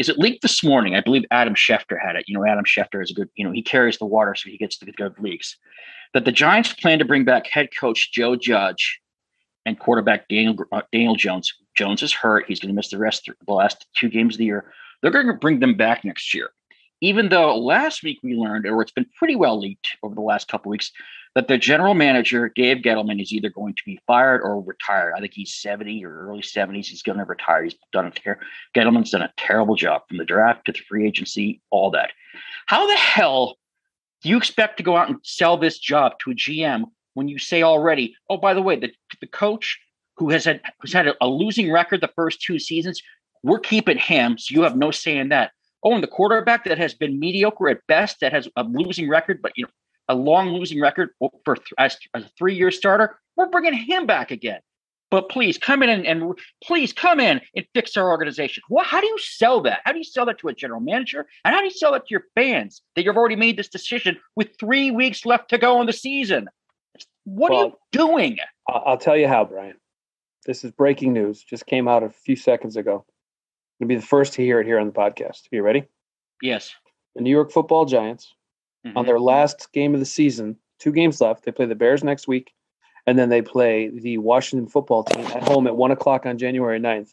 Is 0.03 0.09
it 0.09 0.19
leaked 0.19 0.43
this 0.43 0.65
morning? 0.65 0.97
I 0.97 1.01
believe 1.01 1.25
Adam 1.31 1.55
Schefter 1.55 1.97
had 1.97 2.17
it. 2.17 2.25
You 2.27 2.37
know, 2.37 2.45
Adam 2.45 2.65
Schefter 2.65 3.01
is 3.01 3.13
a 3.13 3.15
good. 3.15 3.29
You 3.37 3.45
know, 3.45 3.53
he 3.53 3.63
carries 3.63 3.99
the 3.99 4.05
water, 4.05 4.35
so 4.35 4.51
he 4.51 4.59
gets 4.59 4.77
the 4.77 4.91
good 4.91 5.15
leaks. 5.21 5.57
That 6.13 6.25
the 6.25 6.33
Giants 6.33 6.73
plan 6.73 6.99
to 6.99 7.05
bring 7.05 7.25
back 7.25 7.47
head 7.47 7.69
coach 7.79 8.11
Joe 8.11 8.35
Judge 8.35 9.01
and 9.65 9.79
quarterback 9.79 10.29
Daniel 10.29 10.57
uh, 10.73 10.83
Daniel 10.91 11.15
Jones. 11.15 11.55
Jones 11.77 12.03
is 12.03 12.13
hurt. 12.13 12.47
He's 12.49 12.59
going 12.59 12.71
to 12.71 12.75
miss 12.75 12.91
the 12.91 12.99
rest 12.99 13.31
the 13.47 13.53
last 13.53 13.87
two 13.97 14.09
games 14.09 14.35
of 14.35 14.39
the 14.39 14.45
year. 14.45 14.73
They're 15.03 15.13
going 15.13 15.29
to 15.29 15.35
bring 15.35 15.61
them 15.61 15.77
back 15.77 16.05
next 16.05 16.35
year 16.35 16.51
even 17.03 17.29
though 17.29 17.59
last 17.59 18.03
week 18.03 18.21
we 18.23 18.35
learned, 18.35 18.65
or 18.65 18.81
it's 18.81 18.93
been 18.93 19.07
pretty 19.19 19.37
well 19.37 19.59
leaked 19.61 19.89
over 20.03 20.15
the 20.15 20.21
last 20.21 20.49
couple 20.49 20.71
weeks, 20.71 20.93
that 21.35 21.49
the 21.49 21.59
general 21.59 21.95
manager, 21.95 22.49
Dave 22.55 22.79
Gettleman, 22.79 23.21
is 23.21 23.33
either 23.33 23.51
going 23.51 23.75
to 23.75 23.83
be 23.85 23.99
fired 24.07 24.41
or 24.43 24.61
retired. 24.63 25.15
I 25.17 25.21
think 25.21 25.33
he's 25.35 25.53
70 25.55 26.05
or 26.05 26.29
early 26.29 26.43
70s. 26.43 26.87
He's 26.87 27.03
going 27.03 27.19
to 27.19 27.25
retire. 27.25 27.65
He's 27.65 27.75
done 27.93 28.07
a 28.07 28.11
ter- 28.13 28.39
Gettleman's 28.75 29.11
done 29.11 29.23
a 29.23 29.33
terrible 29.37 29.75
job 29.75 30.03
from 30.07 30.19
the 30.19 30.25
draft 30.25 30.67
to 30.67 30.73
the 30.73 30.79
free 30.89 31.07
agency, 31.07 31.61
all 31.71 31.91
that. 31.91 32.13
How 32.67 32.87
the 32.87 32.97
hell 32.97 33.59
do 34.23 34.29
you 34.29 34.37
expect 34.37 34.77
to 34.77 34.85
go 34.85 34.97
out 34.97 35.09
and 35.09 35.19
sell 35.25 35.57
this 35.57 35.81
job 35.81 36.19
to 36.21 36.31
a 36.31 36.35
GM 36.35 36.85
when 37.15 37.27
you 37.27 37.39
say 37.39 37.65
already, 37.65 38.15
oh, 38.31 38.37
by 38.37 38.55
the 38.55 38.63
way, 38.63 38.77
the, 38.77 38.93
the 39.21 39.27
coach 39.27 39.81
who 40.19 40.31
has 40.31 40.45
had 40.45 40.61
who's 40.81 40.93
had 40.93 41.09
a, 41.09 41.15
a 41.21 41.27
losing 41.27 41.73
record 41.73 42.01
the 42.01 42.11
first 42.15 42.41
two 42.41 42.61
seasons, 42.61 43.03
we're 43.43 43.59
keeping 43.59 43.99
him, 43.99 44.39
so 44.39 44.55
you 44.55 44.63
have 44.63 44.77
no 44.77 44.93
say 44.93 45.17
in 45.17 45.31
that. 45.31 45.51
Oh, 45.85 45.95
and 45.95 46.03
the 46.03 46.09
quarterback 46.09 46.65
that 46.65 46.79
has 46.79 46.95
been 46.95 47.19
mediocre 47.19 47.69
at 47.69 47.87
best, 47.89 48.21
that 48.21 48.33
has 48.33 48.49
a 48.57 48.65
losing 48.65 49.09
record, 49.09 49.41
but 49.43 49.53
you 49.57 49.65
know, 49.65 49.71
a 50.09 50.15
long 50.15 50.51
losing 50.51 50.81
record 50.81 51.11
for 51.45 51.57
as, 51.79 51.97
as 52.15 52.25
a 52.25 52.31
three-year 52.39 52.71
starter, 52.71 53.19
we're 53.37 53.49
bringing 53.49 53.75
him 53.75 54.07
back 54.07 54.31
again. 54.31 54.61
But 55.11 55.29
please 55.29 55.59
come 55.59 55.83
in 55.83 55.91
and, 55.91 56.07
and, 56.07 56.39
please 56.65 56.93
come 56.93 57.21
in 57.21 57.41
and 57.55 57.67
fix 57.75 57.99
our 57.99 58.09
organization. 58.09 58.62
What? 58.69 58.87
How 58.87 58.99
do 58.99 59.07
you 59.07 59.19
sell 59.19 59.61
that? 59.62 59.81
How 59.85 59.93
do 59.93 59.99
you 59.99 60.05
sell 60.05 60.25
that 60.25 60.39
to 60.39 60.49
a 60.49 60.55
general 60.55 60.81
manager? 60.81 61.27
And 61.45 61.55
how 61.55 61.61
do 61.61 61.67
you 61.67 61.71
sell 61.71 61.93
that 61.93 62.07
to 62.07 62.11
your 62.11 62.25
fans 62.35 62.81
that 62.97 63.05
you've 63.05 63.17
already 63.19 63.37
made 63.37 63.59
this 63.59 63.69
decision 63.69 64.19
with 64.37 64.49
three 64.59 64.91
weeks 64.91 65.27
left 65.27 65.51
to 65.51 65.59
go 65.59 65.81
in 65.83 65.87
the 65.87 65.93
season? 65.93 66.49
What 67.25 67.53
well, 67.53 67.61
are 67.61 67.67
you 67.67 67.77
doing? 67.93 68.39
I'll 68.69 68.97
tell 68.97 69.17
you 69.17 69.29
how, 69.29 69.45
Brian. 69.45 69.77
This 70.47 70.65
is 70.65 70.71
breaking 70.71 71.12
news. 71.12 71.45
Just 71.45 71.67
came 71.67 71.89
out 71.89 72.03
a 72.03 72.09
few 72.09 72.35
seconds 72.35 72.77
ago. 72.77 73.05
You'll 73.83 73.89
be 73.89 73.97
the 73.97 74.03
first 74.03 74.35
to 74.35 74.43
hear 74.43 74.61
it 74.61 74.67
here 74.69 74.79
on 74.79 74.87
the 74.87 74.93
podcast. 74.93 75.47
Are 75.47 75.57
you 75.57 75.62
ready? 75.65 75.89
Yes. 76.41 76.73
The 77.17 77.21
New 77.21 77.33
York 77.33 77.51
Football 77.51 77.85
Giants, 77.85 78.33
mm-hmm. 78.87 78.97
on 78.97 79.07
their 79.07 79.19
last 79.19 79.73
game 79.73 79.93
of 79.93 79.99
the 79.99 80.07
season, 80.07 80.57
two 80.79 80.93
games 80.93 81.21
left. 81.21 81.45
They 81.45 81.51
play 81.51 81.67
the 81.67 81.75
Bears 81.75 82.05
next 82.05 82.29
week, 82.29 82.53
and 83.09 83.19
then 83.19 83.29
they 83.29 83.43
play 83.43 83.89
the 83.89 84.19
Washington 84.19 84.69
football 84.69 85.03
team 85.03 85.27
at 85.27 85.43
home 85.43 85.67
at 85.67 85.75
one 85.75 85.91
o'clock 85.91 86.27
on 86.27 86.39
January 86.39 86.79
9th. 86.79 87.12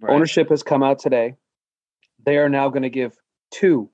Right. 0.00 0.14
Ownership 0.14 0.48
has 0.48 0.62
come 0.62 0.82
out 0.82 0.98
today. 0.98 1.36
They 2.24 2.38
are 2.38 2.48
now 2.48 2.70
going 2.70 2.84
to 2.84 2.88
give 2.88 3.14
two 3.50 3.90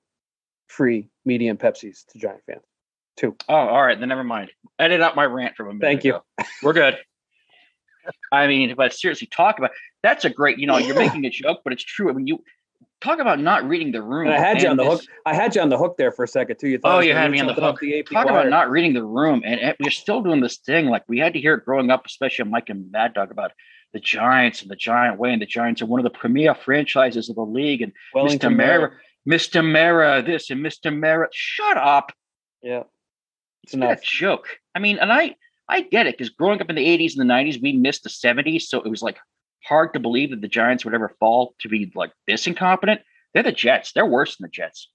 free 0.69 1.09
medium 1.25 1.57
Pepsis 1.57 2.07
to 2.13 2.19
Giant 2.21 2.43
fans. 2.47 2.63
Two. 3.17 3.35
Oh, 3.49 3.57
all 3.57 3.85
right. 3.85 3.99
Then 3.99 4.09
never 4.09 4.23
mind. 4.23 4.53
Edit 4.79 5.01
out 5.01 5.17
my 5.17 5.25
rant 5.25 5.57
from 5.57 5.67
a 5.67 5.75
minute. 5.75 5.85
Thank 5.85 6.05
you. 6.05 6.21
We're 6.63 6.75
good. 6.75 6.97
I 8.33 8.47
mean, 8.47 8.71
if 8.71 8.79
I 8.79 8.89
seriously 8.91 9.27
talk 9.27 9.59
about 9.59 9.73
that's 10.05 10.27
a 10.27 10.31
great, 10.31 10.59
you 10.59 10.67
know, 10.67 10.77
you're 10.77 10.95
making 10.95 11.25
a 11.25 11.31
joke, 11.31 11.63
but 11.65 11.73
it's 11.73 11.83
true. 11.83 12.11
I 12.11 12.13
mean, 12.13 12.27
you 12.27 12.45
talk 13.01 13.21
about 13.21 13.41
not 13.41 13.67
reading 13.67 13.91
the 13.91 14.03
room. 14.03 14.27
And 14.27 14.37
I 14.37 14.39
had 14.39 14.61
you 14.61 14.69
on 14.69 14.77
the 14.77 14.85
hook. 14.85 15.01
I 15.25 15.35
had 15.35 15.57
you 15.57 15.63
on 15.63 15.71
the 15.71 15.79
hook 15.79 15.97
there 15.97 16.13
for 16.13 16.25
a 16.25 16.29
second 16.29 16.59
too. 16.59 16.69
You 16.69 16.79
thought 16.79 16.97
oh, 16.97 17.01
you 17.01 17.15
had 17.15 17.31
me 17.31 17.41
on 17.41 17.47
the 17.47 17.55
hook. 17.55 17.81
The 17.81 18.03
talk 18.03 18.27
wire. 18.27 18.41
about 18.41 18.51
not 18.51 18.71
reading 18.71 18.93
the 18.93 19.03
room, 19.03 19.43
and, 19.45 19.75
we're 19.81 19.91
still 19.91 20.23
doing 20.23 20.43
this 20.43 20.59
thing. 20.59 20.87
Like 20.87 21.05
we 21.09 21.19
had 21.19 21.33
to 21.33 21.41
hear 21.41 21.55
it 21.55 21.65
growing 21.65 21.91
up, 21.91 22.05
especially 22.05 22.45
Mike 22.51 22.69
and 22.69 22.93
Mad 22.93 23.15
Dog 23.15 23.31
about 23.31 23.53
the 23.95 24.01
Giants 24.01 24.61
and 24.61 24.71
the 24.71 24.77
Giant 24.77 25.19
Way, 25.19 25.33
and 25.33 25.41
the 25.41 25.47
Giants 25.47 25.81
are 25.81 25.87
one 25.87 26.01
of 26.01 26.05
the 26.05 26.19
premier 26.19 26.55
franchises 26.55 27.31
of 27.31 27.37
the 27.37 27.43
league. 27.43 27.81
And 27.81 27.93
Wellington 28.13 28.53
Mr. 28.53 28.57
Mara, 28.57 28.91
Mr. 29.27 29.73
Mara, 29.73 30.23
this 30.23 30.51
and 30.51 30.61
Mr. 30.61 30.95
Mara. 30.95 31.29
Shut 31.33 31.79
up. 31.79 32.13
Yeah, 32.63 32.83
it's, 33.63 33.73
it's 33.73 33.83
a 33.83 33.99
joke. 34.03 34.49
I 34.75 34.81
mean, 34.81 34.99
and 34.99 35.11
I 35.11 35.37
I 35.67 35.81
get 35.81 36.07
it 36.07 36.19
because 36.19 36.29
growing 36.29 36.61
up 36.61 36.69
in 36.69 36.77
the 36.77 36.87
80s 36.87 37.17
and 37.17 37.29
the 37.29 37.33
90s, 37.33 37.63
we 37.63 37.73
missed 37.73 38.03
the 38.03 38.11
70s. 38.11 38.63
So 38.63 38.83
it 38.83 38.89
was 38.89 39.03
like 39.03 39.17
hard 39.67 39.95
to 39.95 40.01
believe 40.01 40.31
that 40.31 40.41
the 40.41 40.49
Giants 40.49 40.85
would 40.85 40.95
ever 40.95 41.15
fall 41.21 41.55
to 41.61 41.69
be 41.69 41.91
like 41.95 42.13
this 42.27 42.47
incompetent. 42.47 43.01
They're 43.33 43.43
the 43.43 43.53
Jets. 43.53 43.93
They're 43.93 44.07
worse 44.07 44.37
than 44.37 44.45
the 44.45 44.51
Jets. 44.51 44.89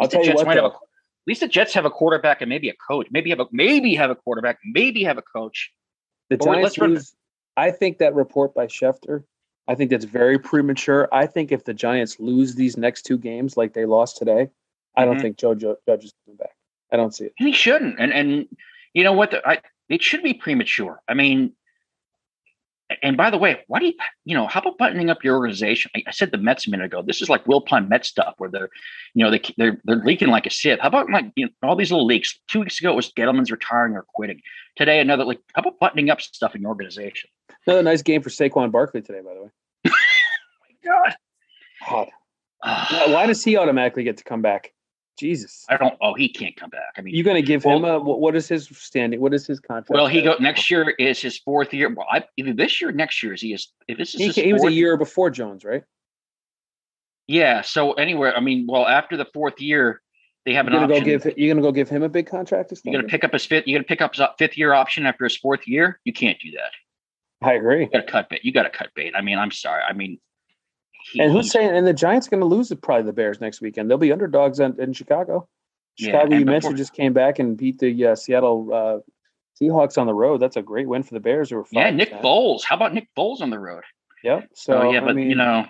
I'll 0.00 0.08
tell 0.08 0.24
you 0.24 0.34
what, 0.34 0.58
a, 0.58 0.64
at 0.64 0.72
least 1.26 1.40
the 1.40 1.48
Jets 1.48 1.72
have 1.74 1.84
a 1.84 1.90
quarterback 1.90 2.42
and 2.42 2.48
maybe 2.48 2.68
a 2.68 2.74
coach. 2.74 3.06
Maybe 3.10 3.30
have 3.30 3.40
a 3.40 3.46
maybe 3.52 3.94
have 3.94 4.10
a 4.10 4.16
quarterback, 4.16 4.58
maybe 4.64 5.04
have 5.04 5.18
a 5.18 5.22
coach. 5.22 5.70
The 6.30 6.36
but 6.36 6.44
Giants 6.46 6.78
lose. 6.78 7.14
I 7.56 7.70
think 7.70 7.98
that 7.98 8.14
report 8.14 8.54
by 8.54 8.66
Schefter, 8.66 9.22
I 9.68 9.74
think 9.74 9.90
that's 9.90 10.04
very 10.04 10.38
premature. 10.38 11.08
I 11.12 11.26
think 11.26 11.52
if 11.52 11.64
the 11.64 11.74
Giants 11.74 12.18
lose 12.18 12.56
these 12.56 12.76
next 12.76 13.02
two 13.02 13.16
games 13.16 13.56
like 13.56 13.74
they 13.74 13.86
lost 13.86 14.16
today, 14.16 14.48
I 14.96 15.04
don't 15.04 15.14
mm-hmm. 15.14 15.22
think 15.22 15.38
Joe 15.38 15.54
Judge 15.54 15.78
is 16.04 16.12
coming 16.24 16.36
back. 16.36 16.56
I 16.92 16.96
don't 16.96 17.14
see 17.14 17.26
it. 17.26 17.34
And 17.38 17.48
he 17.48 17.54
shouldn't. 17.54 17.98
And 17.98 18.12
and 18.12 18.46
you 18.92 19.04
know 19.04 19.12
what? 19.12 19.30
The, 19.30 19.46
I 19.48 19.60
it 19.88 20.02
should 20.02 20.22
be 20.22 20.34
premature. 20.34 21.00
I 21.08 21.14
mean, 21.14 21.52
and 23.02 23.16
by 23.16 23.30
the 23.30 23.38
way, 23.38 23.58
why 23.66 23.78
do 23.78 23.86
you, 23.86 23.94
you 24.24 24.34
know, 24.34 24.46
how 24.46 24.60
about 24.60 24.78
buttoning 24.78 25.10
up 25.10 25.24
your 25.24 25.36
organization? 25.36 25.90
I, 25.94 26.02
I 26.06 26.10
said 26.10 26.30
the 26.32 26.38
Mets 26.38 26.66
a 26.66 26.70
minute 26.70 26.86
ago. 26.86 27.02
This 27.02 27.22
is 27.22 27.28
like 27.28 27.44
Wilpon 27.44 27.88
Met 27.88 28.04
stuff 28.04 28.34
where 28.38 28.50
they're, 28.50 28.68
you 29.14 29.24
know, 29.24 29.30
they, 29.30 29.40
they're, 29.56 29.80
they're 29.84 30.02
leaking 30.04 30.28
like 30.28 30.46
a 30.46 30.50
sieve. 30.50 30.78
How 30.80 30.88
about 30.88 31.10
like, 31.10 31.26
you 31.36 31.46
know, 31.46 31.68
all 31.68 31.76
these 31.76 31.90
little 31.90 32.06
leaks? 32.06 32.38
Two 32.50 32.60
weeks 32.60 32.80
ago, 32.80 32.92
it 32.92 32.96
was 32.96 33.12
Gettleman's 33.12 33.50
retiring 33.50 33.94
or 33.94 34.04
quitting. 34.14 34.40
Today, 34.76 35.00
another, 35.00 35.24
like, 35.24 35.40
how 35.54 35.60
about 35.60 35.78
buttoning 35.78 36.10
up 36.10 36.20
stuff 36.20 36.54
in 36.54 36.62
your 36.62 36.70
organization? 36.70 37.30
Another 37.66 37.82
nice 37.82 38.02
game 38.02 38.22
for 38.22 38.30
Saquon 38.30 38.70
Barkley 38.70 39.00
today, 39.00 39.20
by 39.20 39.34
the 39.34 39.42
way. 39.42 39.50
oh 39.86 39.90
my 40.60 40.90
God. 40.90 41.16
God. 41.88 42.08
Uh, 42.62 43.12
why 43.12 43.26
does 43.26 43.42
he 43.42 43.56
automatically 43.56 44.04
get 44.04 44.18
to 44.18 44.24
come 44.24 44.42
back? 44.42 44.73
Jesus. 45.18 45.64
I 45.68 45.76
don't. 45.76 45.94
Oh, 46.00 46.14
he 46.14 46.28
can't 46.28 46.56
come 46.56 46.70
back. 46.70 46.94
I 46.96 47.00
mean, 47.00 47.14
you're 47.14 47.24
going 47.24 47.36
to 47.36 47.46
give 47.46 47.64
well, 47.64 47.76
him 47.76 47.84
a. 47.84 47.98
What 47.98 48.34
is 48.34 48.48
his 48.48 48.68
standing? 48.72 49.20
What 49.20 49.32
is 49.32 49.46
his 49.46 49.60
contract? 49.60 49.90
Well, 49.90 50.06
he 50.06 50.22
go 50.22 50.36
next 50.40 50.70
year 50.70 50.90
is 50.98 51.20
his 51.20 51.38
fourth 51.38 51.72
year. 51.72 51.92
Well, 51.92 52.06
I, 52.10 52.24
either 52.36 52.52
this 52.52 52.80
year, 52.80 52.90
or 52.90 52.92
next 52.92 53.22
year 53.22 53.34
is 53.34 53.40
he 53.40 53.52
is. 53.52 53.72
If 53.86 53.98
this 53.98 54.14
is 54.14 54.34
he, 54.34 54.42
he 54.42 54.52
was 54.52 54.64
a 54.64 54.72
year 54.72 54.96
before 54.96 55.30
Jones, 55.30 55.64
right? 55.64 55.84
Yeah. 57.26 57.62
So 57.62 57.92
anywhere, 57.92 58.36
I 58.36 58.40
mean, 58.40 58.66
well, 58.68 58.86
after 58.86 59.16
the 59.16 59.26
fourth 59.32 59.60
year, 59.60 60.02
they 60.44 60.52
have 60.54 60.66
you're 60.66 60.74
an 60.74 60.82
gonna 60.82 60.94
option. 60.94 61.18
Go 61.18 61.18
give, 61.18 61.38
you're 61.38 61.54
going 61.54 61.62
to 61.62 61.68
go 61.68 61.72
give 61.72 61.88
him 61.88 62.02
a 62.02 62.08
big 62.08 62.26
contract. 62.26 62.72
You're 62.84 62.92
going 62.92 63.04
to 63.04 63.10
pick 63.10 63.24
up 63.24 63.32
his 63.32 63.46
fifth. 63.46 63.66
You're 63.66 63.78
going 63.78 63.84
to 63.84 63.88
pick 63.88 64.02
up 64.02 64.14
his 64.14 64.20
uh, 64.20 64.28
fifth 64.38 64.58
year 64.58 64.74
option 64.74 65.06
after 65.06 65.24
his 65.24 65.36
fourth 65.36 65.66
year. 65.66 66.00
You 66.04 66.12
can't 66.12 66.38
do 66.40 66.50
that. 66.52 66.72
I 67.46 67.54
agree. 67.54 67.82
You 67.82 67.90
got 67.90 68.06
to 68.06 68.12
cut 68.12 68.28
bait. 68.28 68.44
You 68.44 68.52
got 68.52 68.64
to 68.64 68.70
cut 68.70 68.88
bait. 68.94 69.12
I 69.16 69.22
mean, 69.22 69.38
I'm 69.38 69.50
sorry. 69.50 69.82
I 69.82 69.92
mean, 69.92 70.18
he, 71.12 71.20
and 71.20 71.32
who's 71.32 71.50
saying? 71.50 71.70
And 71.70 71.86
the 71.86 71.92
Giants 71.92 72.28
going 72.28 72.40
to 72.40 72.46
lose 72.46 72.72
probably 72.82 73.04
the 73.04 73.12
Bears 73.12 73.40
next 73.40 73.60
weekend. 73.60 73.90
They'll 73.90 73.98
be 73.98 74.12
underdogs 74.12 74.60
in, 74.60 74.80
in 74.80 74.92
Chicago. 74.92 75.48
Chicago, 75.96 76.32
yeah, 76.32 76.38
you 76.38 76.44
mentioned, 76.44 76.76
just 76.76 76.92
came 76.92 77.12
back 77.12 77.38
and 77.38 77.56
beat 77.56 77.78
the 77.78 78.06
uh, 78.06 78.14
Seattle 78.16 78.72
uh, 78.72 78.98
Seahawks 79.60 79.98
on 79.98 80.06
the 80.06 80.14
road. 80.14 80.40
That's 80.40 80.56
a 80.56 80.62
great 80.62 80.88
win 80.88 81.02
for 81.02 81.14
the 81.14 81.20
Bears. 81.20 81.50
Who 81.50 81.56
were 81.56 81.66
yeah, 81.70 81.90
Nick 81.90 82.12
Foles. 82.14 82.64
How 82.64 82.76
about 82.76 82.94
Nick 82.94 83.08
Foles 83.16 83.40
on 83.40 83.50
the 83.50 83.58
road? 83.58 83.84
Yep. 84.24 84.48
So, 84.54 84.82
oh, 84.82 84.92
yeah, 84.92 85.00
but 85.00 85.14
mean, 85.14 85.28
you 85.28 85.36
know, 85.36 85.66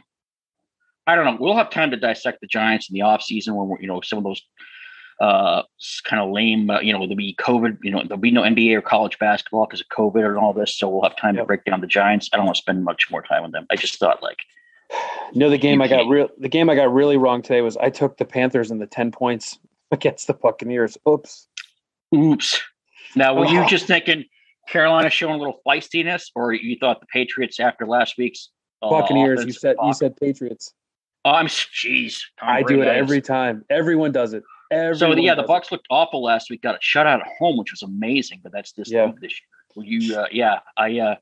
I 1.06 1.16
don't 1.16 1.24
know. 1.24 1.36
We'll 1.38 1.56
have 1.56 1.70
time 1.70 1.90
to 1.90 1.96
dissect 1.96 2.40
the 2.40 2.46
Giants 2.46 2.88
in 2.88 2.94
the 2.94 3.00
offseason 3.00 3.54
when 3.56 3.68
we're, 3.68 3.80
you 3.80 3.86
know, 3.86 4.00
some 4.00 4.18
of 4.18 4.24
those 4.24 4.42
uh, 5.20 5.62
kind 6.04 6.22
of 6.22 6.30
lame, 6.30 6.70
uh, 6.70 6.80
you 6.80 6.92
know, 6.92 7.00
there'll 7.00 7.16
be 7.16 7.36
COVID, 7.38 7.78
you 7.82 7.90
know, 7.90 8.02
there'll 8.02 8.16
be 8.16 8.30
no 8.30 8.42
NBA 8.42 8.74
or 8.74 8.82
college 8.82 9.18
basketball 9.18 9.66
because 9.66 9.80
of 9.80 9.88
COVID 9.88 10.26
and 10.26 10.38
all 10.38 10.52
this. 10.52 10.76
So 10.76 10.88
we'll 10.88 11.02
have 11.02 11.16
time 11.16 11.34
yep. 11.34 11.42
to 11.42 11.46
break 11.46 11.64
down 11.64 11.80
the 11.80 11.86
Giants. 11.86 12.30
I 12.32 12.36
don't 12.36 12.46
want 12.46 12.56
to 12.56 12.62
spend 12.62 12.84
much 12.84 13.10
more 13.10 13.22
time 13.22 13.44
on 13.44 13.50
them. 13.50 13.66
I 13.70 13.76
just 13.76 13.98
thought 13.98 14.22
like, 14.22 14.38
you 15.32 15.40
know, 15.40 15.50
the 15.50 15.58
game 15.58 15.82
I 15.82 15.88
got 15.88 16.08
real, 16.08 16.28
the 16.38 16.48
game 16.48 16.70
I 16.70 16.74
got 16.74 16.92
really 16.92 17.16
wrong 17.16 17.42
today 17.42 17.60
was 17.60 17.76
I 17.76 17.90
took 17.90 18.16
the 18.16 18.24
Panthers 18.24 18.70
in 18.70 18.78
the 18.78 18.86
10 18.86 19.10
points 19.12 19.58
against 19.90 20.26
the 20.26 20.34
Buccaneers. 20.34 20.96
Oops. 21.08 21.48
Oops. 22.14 22.60
Now, 23.16 23.34
were 23.34 23.46
oh. 23.46 23.50
you 23.50 23.66
just 23.66 23.86
thinking 23.86 24.24
Carolina 24.68 25.10
showing 25.10 25.34
a 25.34 25.38
little 25.38 25.60
feistiness, 25.66 26.30
or 26.34 26.52
you 26.52 26.76
thought 26.78 27.00
the 27.00 27.06
Patriots 27.06 27.60
after 27.60 27.86
last 27.86 28.16
week's 28.18 28.50
uh, 28.82 28.90
Buccaneers? 28.90 29.44
You 29.44 29.52
said 29.52 29.76
you 29.84 29.92
said 29.92 30.16
Patriots. 30.16 30.72
Oh, 31.24 31.30
I'm 31.30 31.46
jeez. 31.46 32.20
I 32.40 32.62
do 32.62 32.82
it 32.82 32.88
every 32.88 33.22
time. 33.22 33.64
Everyone 33.70 34.12
does 34.12 34.34
it. 34.34 34.42
Everyone 34.70 35.16
so 35.16 35.22
yeah, 35.22 35.34
the 35.34 35.42
Bucks 35.42 35.68
it. 35.68 35.72
looked 35.72 35.86
awful 35.90 36.22
last 36.22 36.50
week. 36.50 36.62
Got 36.62 36.76
a 36.76 36.78
shutout 36.78 37.20
at 37.20 37.26
home, 37.38 37.56
which 37.56 37.70
was 37.70 37.82
amazing. 37.82 38.40
But 38.42 38.52
that's 38.52 38.72
this 38.72 38.90
yeah. 38.90 39.12
this 39.20 39.32
year. 39.32 39.40
Well, 39.76 39.86
you, 39.86 40.16
uh, 40.16 40.26
yeah, 40.30 40.60
I, 40.76 41.00
uh, 41.00 41.16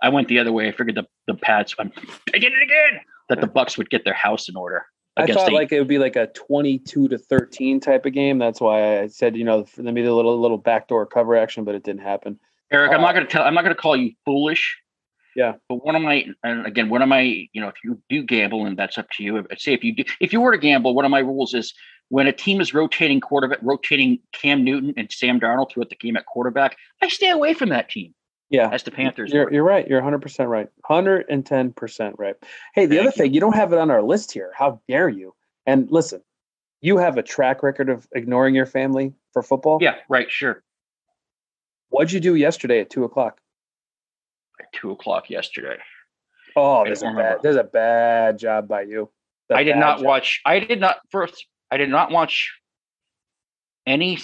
I 0.00 0.08
went 0.08 0.26
the 0.28 0.38
other 0.38 0.52
way. 0.52 0.68
I 0.68 0.72
figured 0.72 0.96
the 0.96 1.04
the 1.26 1.34
Pats. 1.34 1.74
I'm, 1.78 1.92
I 2.34 2.38
did 2.38 2.52
it 2.52 2.62
again. 2.62 3.00
That 3.34 3.40
the 3.40 3.46
Bucks 3.46 3.78
would 3.78 3.90
get 3.90 4.04
their 4.04 4.14
house 4.14 4.48
in 4.48 4.56
order. 4.56 4.84
I 5.16 5.26
thought 5.26 5.46
the- 5.48 5.52
like 5.54 5.72
it 5.72 5.78
would 5.78 5.88
be 5.88 5.98
like 5.98 6.16
a 6.16 6.28
twenty-two 6.28 7.08
to 7.08 7.18
thirteen 7.18 7.80
type 7.80 8.06
of 8.06 8.12
game. 8.12 8.38
That's 8.38 8.60
why 8.60 9.00
I 9.00 9.06
said 9.08 9.36
you 9.36 9.44
know 9.44 9.66
maybe 9.76 10.04
a 10.04 10.14
little 10.14 10.40
little 10.40 10.58
backdoor 10.58 11.06
cover 11.06 11.36
action, 11.36 11.64
but 11.64 11.74
it 11.74 11.82
didn't 11.82 12.02
happen. 12.02 12.38
Eric, 12.70 12.92
I'm 12.92 13.00
Uh, 13.00 13.02
not 13.02 13.14
going 13.14 13.26
to 13.26 13.30
tell. 13.30 13.42
I'm 13.42 13.54
not 13.54 13.64
going 13.64 13.74
to 13.74 13.80
call 13.80 13.96
you 13.96 14.12
foolish. 14.24 14.78
Yeah. 15.34 15.54
But 15.68 15.84
one 15.84 15.96
of 15.96 16.02
my, 16.02 16.26
and 16.42 16.66
again, 16.66 16.90
one 16.90 17.00
of 17.00 17.08
my, 17.08 17.20
you 17.22 17.60
know, 17.60 17.68
if 17.68 17.74
you 17.82 17.98
do 18.10 18.22
gamble, 18.22 18.66
and 18.66 18.76
that's 18.78 18.98
up 18.98 19.08
to 19.16 19.22
you. 19.22 19.46
Say 19.56 19.72
if 19.72 19.82
you 19.82 19.94
do, 19.94 20.04
if 20.20 20.32
you 20.32 20.40
were 20.42 20.52
to 20.52 20.58
gamble, 20.58 20.94
one 20.94 21.04
of 21.06 21.10
my 21.10 21.20
rules 21.20 21.54
is 21.54 21.72
when 22.10 22.26
a 22.26 22.32
team 22.32 22.60
is 22.60 22.74
rotating 22.74 23.20
quarterback, 23.20 23.58
rotating 23.62 24.18
Cam 24.32 24.62
Newton 24.62 24.92
and 24.96 25.10
Sam 25.10 25.40
Darnold 25.40 25.70
throughout 25.70 25.88
the 25.88 25.96
game 25.96 26.16
at 26.16 26.26
quarterback, 26.26 26.76
I 27.02 27.08
stay 27.08 27.30
away 27.30 27.54
from 27.54 27.70
that 27.70 27.88
team. 27.88 28.14
Yeah, 28.52 28.68
As 28.70 28.82
the 28.82 28.90
Panthers, 28.90 29.32
You're, 29.32 29.50
you're 29.52 29.64
right. 29.64 29.88
You're 29.88 29.98
100 30.00 30.20
percent 30.20 30.48
right. 30.50 30.68
110 30.86 31.72
percent 31.72 32.16
right. 32.18 32.36
Hey, 32.74 32.84
the 32.86 32.96
Thank 32.96 33.00
other 33.08 33.14
you. 33.16 33.22
thing 33.24 33.34
you 33.34 33.40
don't 33.40 33.54
have 33.54 33.72
it 33.72 33.78
on 33.78 33.90
our 33.90 34.02
list 34.02 34.30
here. 34.30 34.52
How 34.54 34.80
dare 34.88 35.08
you? 35.08 35.34
And 35.66 35.90
listen, 35.90 36.20
you 36.82 36.98
have 36.98 37.16
a 37.16 37.22
track 37.22 37.62
record 37.62 37.88
of 37.88 38.06
ignoring 38.14 38.54
your 38.54 38.66
family 38.66 39.14
for 39.32 39.42
football. 39.42 39.78
yeah, 39.80 39.94
right, 40.08 40.30
sure. 40.30 40.62
What'd 41.88 42.12
you 42.12 42.20
do 42.20 42.34
yesterday 42.34 42.80
at 42.80 42.90
two 42.90 43.04
o'clock? 43.04 43.40
At 44.60 44.70
two 44.72 44.90
o'clock 44.90 45.30
yesterday, 45.30 45.78
Oh, 46.54 46.84
there's 46.84 47.02
a 47.02 47.10
bad. 47.10 47.38
There's 47.42 47.56
a 47.56 47.64
bad 47.64 48.38
job 48.38 48.68
by 48.68 48.82
you. 48.82 49.10
I 49.50 49.64
did 49.64 49.76
not 49.76 49.98
job. 49.98 50.06
watch. 50.06 50.40
I 50.44 50.58
did 50.60 50.78
not 50.80 50.98
first. 51.10 51.46
I 51.70 51.78
did 51.78 51.88
not 51.88 52.10
watch 52.10 52.52
any 53.86 54.18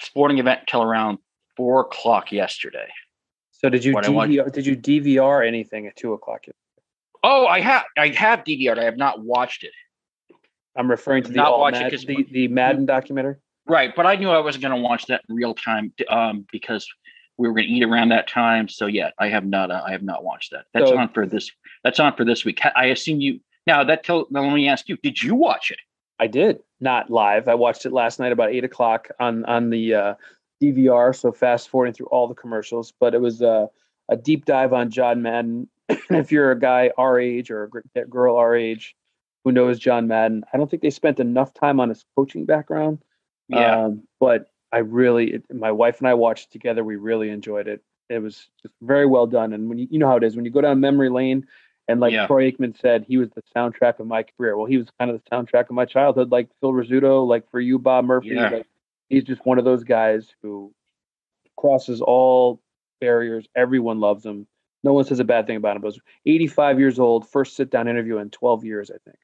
sporting 0.00 0.38
event 0.38 0.60
till 0.68 0.82
around 0.82 1.18
four 1.56 1.80
o'clock 1.80 2.30
yesterday. 2.30 2.86
So 3.64 3.70
did 3.70 3.82
you. 3.82 3.94
DVR, 3.94 4.52
did 4.52 4.66
you 4.66 4.76
DVR 4.76 5.46
anything 5.46 5.86
at 5.86 5.96
two 5.96 6.12
o'clock? 6.12 6.44
Oh, 7.22 7.46
I 7.46 7.60
have. 7.60 7.84
I 7.96 8.08
have 8.08 8.40
DVR'd. 8.40 8.78
I 8.78 8.84
have 8.84 8.98
not 8.98 9.24
watched 9.24 9.64
it. 9.64 9.72
I'm 10.76 10.90
referring 10.90 11.22
to 11.22 11.30
the 11.30 11.36
Not 11.36 11.58
watch 11.58 11.72
Mad- 11.72 11.90
the, 11.90 12.26
the 12.30 12.48
Madden 12.48 12.84
documentary. 12.84 13.36
Right, 13.66 13.96
but 13.96 14.04
I 14.04 14.16
knew 14.16 14.28
I 14.28 14.40
wasn't 14.40 14.64
going 14.64 14.74
to 14.76 14.82
watch 14.82 15.06
that 15.06 15.22
in 15.30 15.34
real 15.34 15.54
time 15.54 15.94
um, 16.10 16.44
because 16.52 16.86
we 17.38 17.48
were 17.48 17.54
going 17.54 17.66
to 17.66 17.72
eat 17.72 17.82
around 17.82 18.10
that 18.10 18.28
time. 18.28 18.68
So 18.68 18.84
yeah, 18.84 19.12
I 19.18 19.28
have 19.28 19.46
not. 19.46 19.70
Uh, 19.70 19.82
I 19.86 19.92
have 19.92 20.02
not 20.02 20.24
watched 20.24 20.50
that. 20.50 20.66
That's 20.74 20.90
So- 20.90 20.98
on 20.98 21.08
for 21.08 21.24
this. 21.24 21.50
That's 21.84 21.98
on 21.98 22.14
for 22.14 22.26
this 22.26 22.44
week. 22.44 22.60
I 22.76 22.86
assume 22.86 23.22
you. 23.22 23.40
Now 23.66 23.82
that 23.84 24.04
tell. 24.04 24.26
Now 24.30 24.42
let 24.42 24.52
me 24.52 24.68
ask 24.68 24.90
you. 24.90 24.98
Did 25.02 25.22
you 25.22 25.34
watch 25.34 25.70
it? 25.70 25.78
I 26.20 26.26
did 26.26 26.58
not 26.80 27.08
live. 27.08 27.48
I 27.48 27.54
watched 27.54 27.86
it 27.86 27.94
last 27.94 28.20
night 28.20 28.30
about 28.32 28.50
eight 28.52 28.64
o'clock 28.64 29.08
on 29.18 29.46
on 29.46 29.70
the 29.70 29.94
uh, 29.94 30.14
DVR. 30.62 31.14
So 31.14 31.32
fast 31.32 31.68
forwarding 31.68 31.94
through 31.94 32.06
all 32.06 32.28
the 32.28 32.34
commercials, 32.34 32.92
but 32.98 33.14
it 33.14 33.20
was 33.20 33.42
uh, 33.42 33.66
a 34.08 34.16
deep 34.16 34.44
dive 34.44 34.72
on 34.72 34.90
John 34.90 35.22
Madden. 35.22 35.68
if 35.88 36.32
you're 36.32 36.50
a 36.50 36.58
guy 36.58 36.90
our 36.96 37.18
age 37.18 37.50
or 37.50 37.70
a 37.94 38.04
girl 38.04 38.36
our 38.36 38.56
age 38.56 38.96
who 39.44 39.52
knows 39.52 39.78
John 39.78 40.08
Madden, 40.08 40.44
I 40.52 40.56
don't 40.56 40.70
think 40.70 40.82
they 40.82 40.90
spent 40.90 41.20
enough 41.20 41.52
time 41.52 41.80
on 41.80 41.90
his 41.90 42.04
coaching 42.16 42.46
background. 42.46 42.98
Yeah. 43.48 43.84
Um, 43.84 44.04
but 44.20 44.50
I 44.72 44.78
really, 44.78 45.34
it, 45.34 45.54
my 45.54 45.72
wife 45.72 45.98
and 45.98 46.08
I 46.08 46.14
watched 46.14 46.48
it 46.48 46.52
together. 46.52 46.82
We 46.82 46.96
really 46.96 47.28
enjoyed 47.28 47.68
it. 47.68 47.82
It 48.08 48.20
was 48.20 48.48
just 48.62 48.74
very 48.82 49.06
well 49.06 49.26
done. 49.26 49.52
And 49.52 49.68
when 49.68 49.78
you, 49.78 49.88
you 49.90 49.98
know 49.98 50.08
how 50.08 50.16
it 50.16 50.24
is, 50.24 50.36
when 50.36 50.44
you 50.44 50.50
go 50.50 50.60
down 50.60 50.80
memory 50.80 51.10
lane, 51.10 51.46
and 51.86 52.00
like 52.00 52.12
Yeah. 52.12 52.26
Troy 52.26 52.50
Aikman 52.50 52.78
said, 52.80 53.04
he 53.06 53.18
was 53.18 53.28
the 53.30 53.42
soundtrack 53.54 54.00
of 54.00 54.06
my 54.06 54.22
career. 54.22 54.56
Well, 54.56 54.66
he 54.66 54.78
was 54.78 54.88
kind 54.98 55.10
of 55.10 55.20
the 55.22 55.30
soundtrack 55.30 55.68
of 55.68 55.72
my 55.72 55.84
childhood, 55.84 56.32
like 56.32 56.48
Phil 56.60 56.72
Rizzuto, 56.72 57.26
like 57.26 57.50
for 57.50 57.60
you, 57.60 57.78
Bob 57.78 58.06
Murphy. 58.06 58.28
Yeah. 58.28 58.48
Like, 58.48 58.66
he's 59.14 59.24
just 59.24 59.46
one 59.46 59.58
of 59.58 59.64
those 59.64 59.84
guys 59.84 60.34
who 60.42 60.72
crosses 61.56 62.00
all 62.00 62.60
barriers. 63.00 63.46
Everyone 63.56 64.00
loves 64.00 64.24
him. 64.24 64.46
No 64.82 64.92
one 64.92 65.04
says 65.04 65.20
a 65.20 65.24
bad 65.24 65.46
thing 65.46 65.56
about 65.56 65.76
him. 65.76 65.82
But 65.82 65.94
85 66.26 66.78
years 66.78 66.98
old, 66.98 67.28
first 67.28 67.56
sit 67.56 67.70
down 67.70 67.88
interview 67.88 68.18
in 68.18 68.30
12 68.30 68.64
years, 68.64 68.90
I 68.90 68.98
think. 69.04 69.16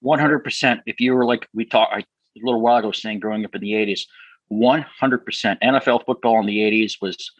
One 0.00 0.18
hundred 0.18 0.40
percent. 0.40 0.80
If 0.86 0.98
you 0.98 1.14
were 1.14 1.26
like 1.26 1.46
we 1.52 1.66
talked 1.66 1.92
a 1.92 2.04
little 2.42 2.62
while 2.62 2.78
ago, 2.78 2.90
saying 2.90 3.20
growing 3.20 3.44
up 3.44 3.54
in 3.54 3.60
the 3.60 3.74
eighties, 3.74 4.06
one 4.48 4.80
hundred 4.82 5.26
percent. 5.26 5.60
NFL 5.60 6.06
football 6.06 6.40
in 6.40 6.46
the 6.46 6.62
eighties 6.62 6.96
was 7.02 7.30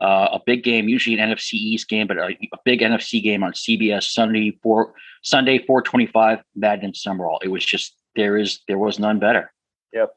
uh, 0.00 0.28
a 0.32 0.40
big 0.46 0.64
game, 0.64 0.88
usually 0.88 1.18
an 1.18 1.30
NFC 1.30 1.54
East 1.54 1.86
game, 1.88 2.06
but 2.06 2.16
a, 2.16 2.28
a 2.28 2.58
big 2.64 2.80
NFC 2.80 3.22
game 3.22 3.42
on 3.42 3.52
CBS 3.52 4.04
Sunday 4.04 4.58
four 4.62 4.94
Sunday 5.22 5.58
four 5.66 5.82
twenty 5.82 6.06
five 6.06 6.38
Madden 6.56 6.86
and 6.86 6.96
Summerall. 6.96 7.40
It 7.44 7.48
was 7.48 7.64
just 7.64 7.94
there 8.16 8.38
is 8.38 8.60
there 8.68 8.78
was 8.78 8.98
none 8.98 9.18
better. 9.18 9.52
Yep. 9.92 10.10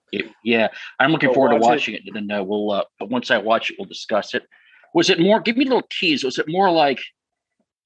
Yeah, 0.44 0.68
I'm 1.00 1.12
looking 1.12 1.30
So 1.30 1.34
forward 1.36 1.50
to 1.50 1.56
watch 1.56 1.64
it. 1.64 1.94
watching 1.94 1.94
it. 1.96 2.02
And 2.06 2.30
then 2.30 2.38
uh, 2.40 2.44
we'll, 2.44 2.72
uh, 2.72 2.84
but 3.00 3.10
once 3.10 3.32
I 3.32 3.38
watch 3.38 3.70
it, 3.72 3.78
we'll 3.80 3.88
discuss 3.88 4.34
it. 4.34 4.44
Was 4.94 5.10
it 5.10 5.20
more? 5.20 5.40
Give 5.40 5.56
me 5.56 5.64
a 5.66 5.68
little 5.70 5.88
tease. 5.90 6.24
Was 6.24 6.38
it 6.38 6.48
more 6.50 6.70
like 6.70 7.00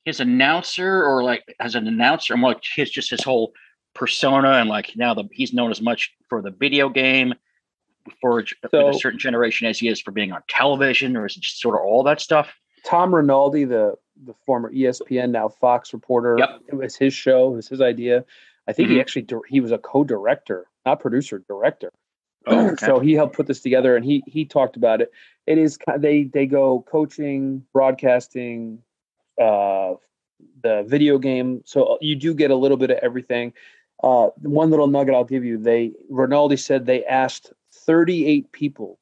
his 0.06 0.20
announcer, 0.20 1.04
or 1.04 1.24
like 1.24 1.44
as 1.60 1.76
an 1.76 1.88
announcer, 1.88 2.34
or 2.34 2.38
more 2.38 2.52
like 2.52 2.64
his 2.76 2.90
just 2.90 3.10
his 3.12 3.24
whole 3.24 3.54
persona, 3.94 4.54
and 4.54 4.70
like 4.70 4.92
now 4.96 5.14
the 5.14 5.26
he's 5.32 5.54
known 5.54 5.70
as 5.72 5.82
much 5.82 6.12
for 6.30 6.42
the 6.42 6.52
video 6.52 6.90
game 6.90 7.34
for, 8.22 8.40
a- 8.40 8.46
So- 8.72 8.90
a 8.90 8.94
certain 8.94 9.20
generation 9.20 9.68
as 9.68 9.80
he 9.80 9.88
is 9.88 10.02
for 10.02 10.12
being 10.12 10.32
on 10.32 10.42
television, 10.48 11.16
or 11.16 11.26
is 11.28 11.38
it 11.38 11.42
just 11.42 11.60
sort 11.60 11.76
of 11.76 11.82
all 11.82 12.04
that 12.04 12.20
stuff? 12.22 12.54
Tom 12.86 13.14
Rinaldi, 13.14 13.66
the 13.66 13.96
the 14.26 14.34
former 14.46 14.72
ESPN 14.72 15.32
now 15.32 15.50
Fox 15.50 15.92
reporter, 15.94 16.38
Yep. 16.40 16.62
it 16.70 16.76
was 16.76 16.96
his 16.96 17.14
show, 17.14 17.52
it 17.52 17.56
was 17.58 17.68
his 17.68 17.82
idea. 17.82 18.24
I 18.68 18.74
think 18.74 18.90
he 18.90 18.96
Mhm. 18.96 19.02
actually 19.02 19.28
he 19.48 19.60
was 19.60 19.72
a 19.72 19.78
co-director, 19.78 20.68
not 20.86 21.00
producer, 21.00 21.40
director. 21.48 21.92
Oh, 22.48 22.68
okay. 22.74 22.86
So 22.86 23.00
he 23.00 23.14
helped 23.14 23.36
put 23.36 23.48
this 23.48 23.62
together, 23.62 23.96
and 23.96 24.06
he 24.06 24.24
he 24.28 24.46
talked 24.46 24.76
about 24.76 25.02
it. 25.02 25.12
It 25.46 25.58
is 25.58 25.78
they 25.98 26.24
they 26.24 26.46
go 26.46 26.82
coaching, 26.82 27.66
broadcasting, 27.74 28.82
uh, 29.42 29.96
the 30.64 30.84
video 30.88 31.18
game. 31.18 31.62
So 31.66 31.98
you 32.02 32.16
do 32.16 32.34
get 32.34 32.52
a 32.52 32.56
little 32.56 32.78
bit 32.78 32.92
of 32.92 32.98
everything. 32.98 33.54
Uh, 34.04 34.30
one 34.42 34.70
little 34.70 34.88
nugget 34.88 35.16
I'll 35.16 35.24
give 35.24 35.46
you: 35.46 35.58
they 35.58 35.94
Rinaldi 36.10 36.58
said 36.58 36.86
they 36.86 37.06
asked 37.06 37.54
38 37.74 38.52
people 38.52 39.00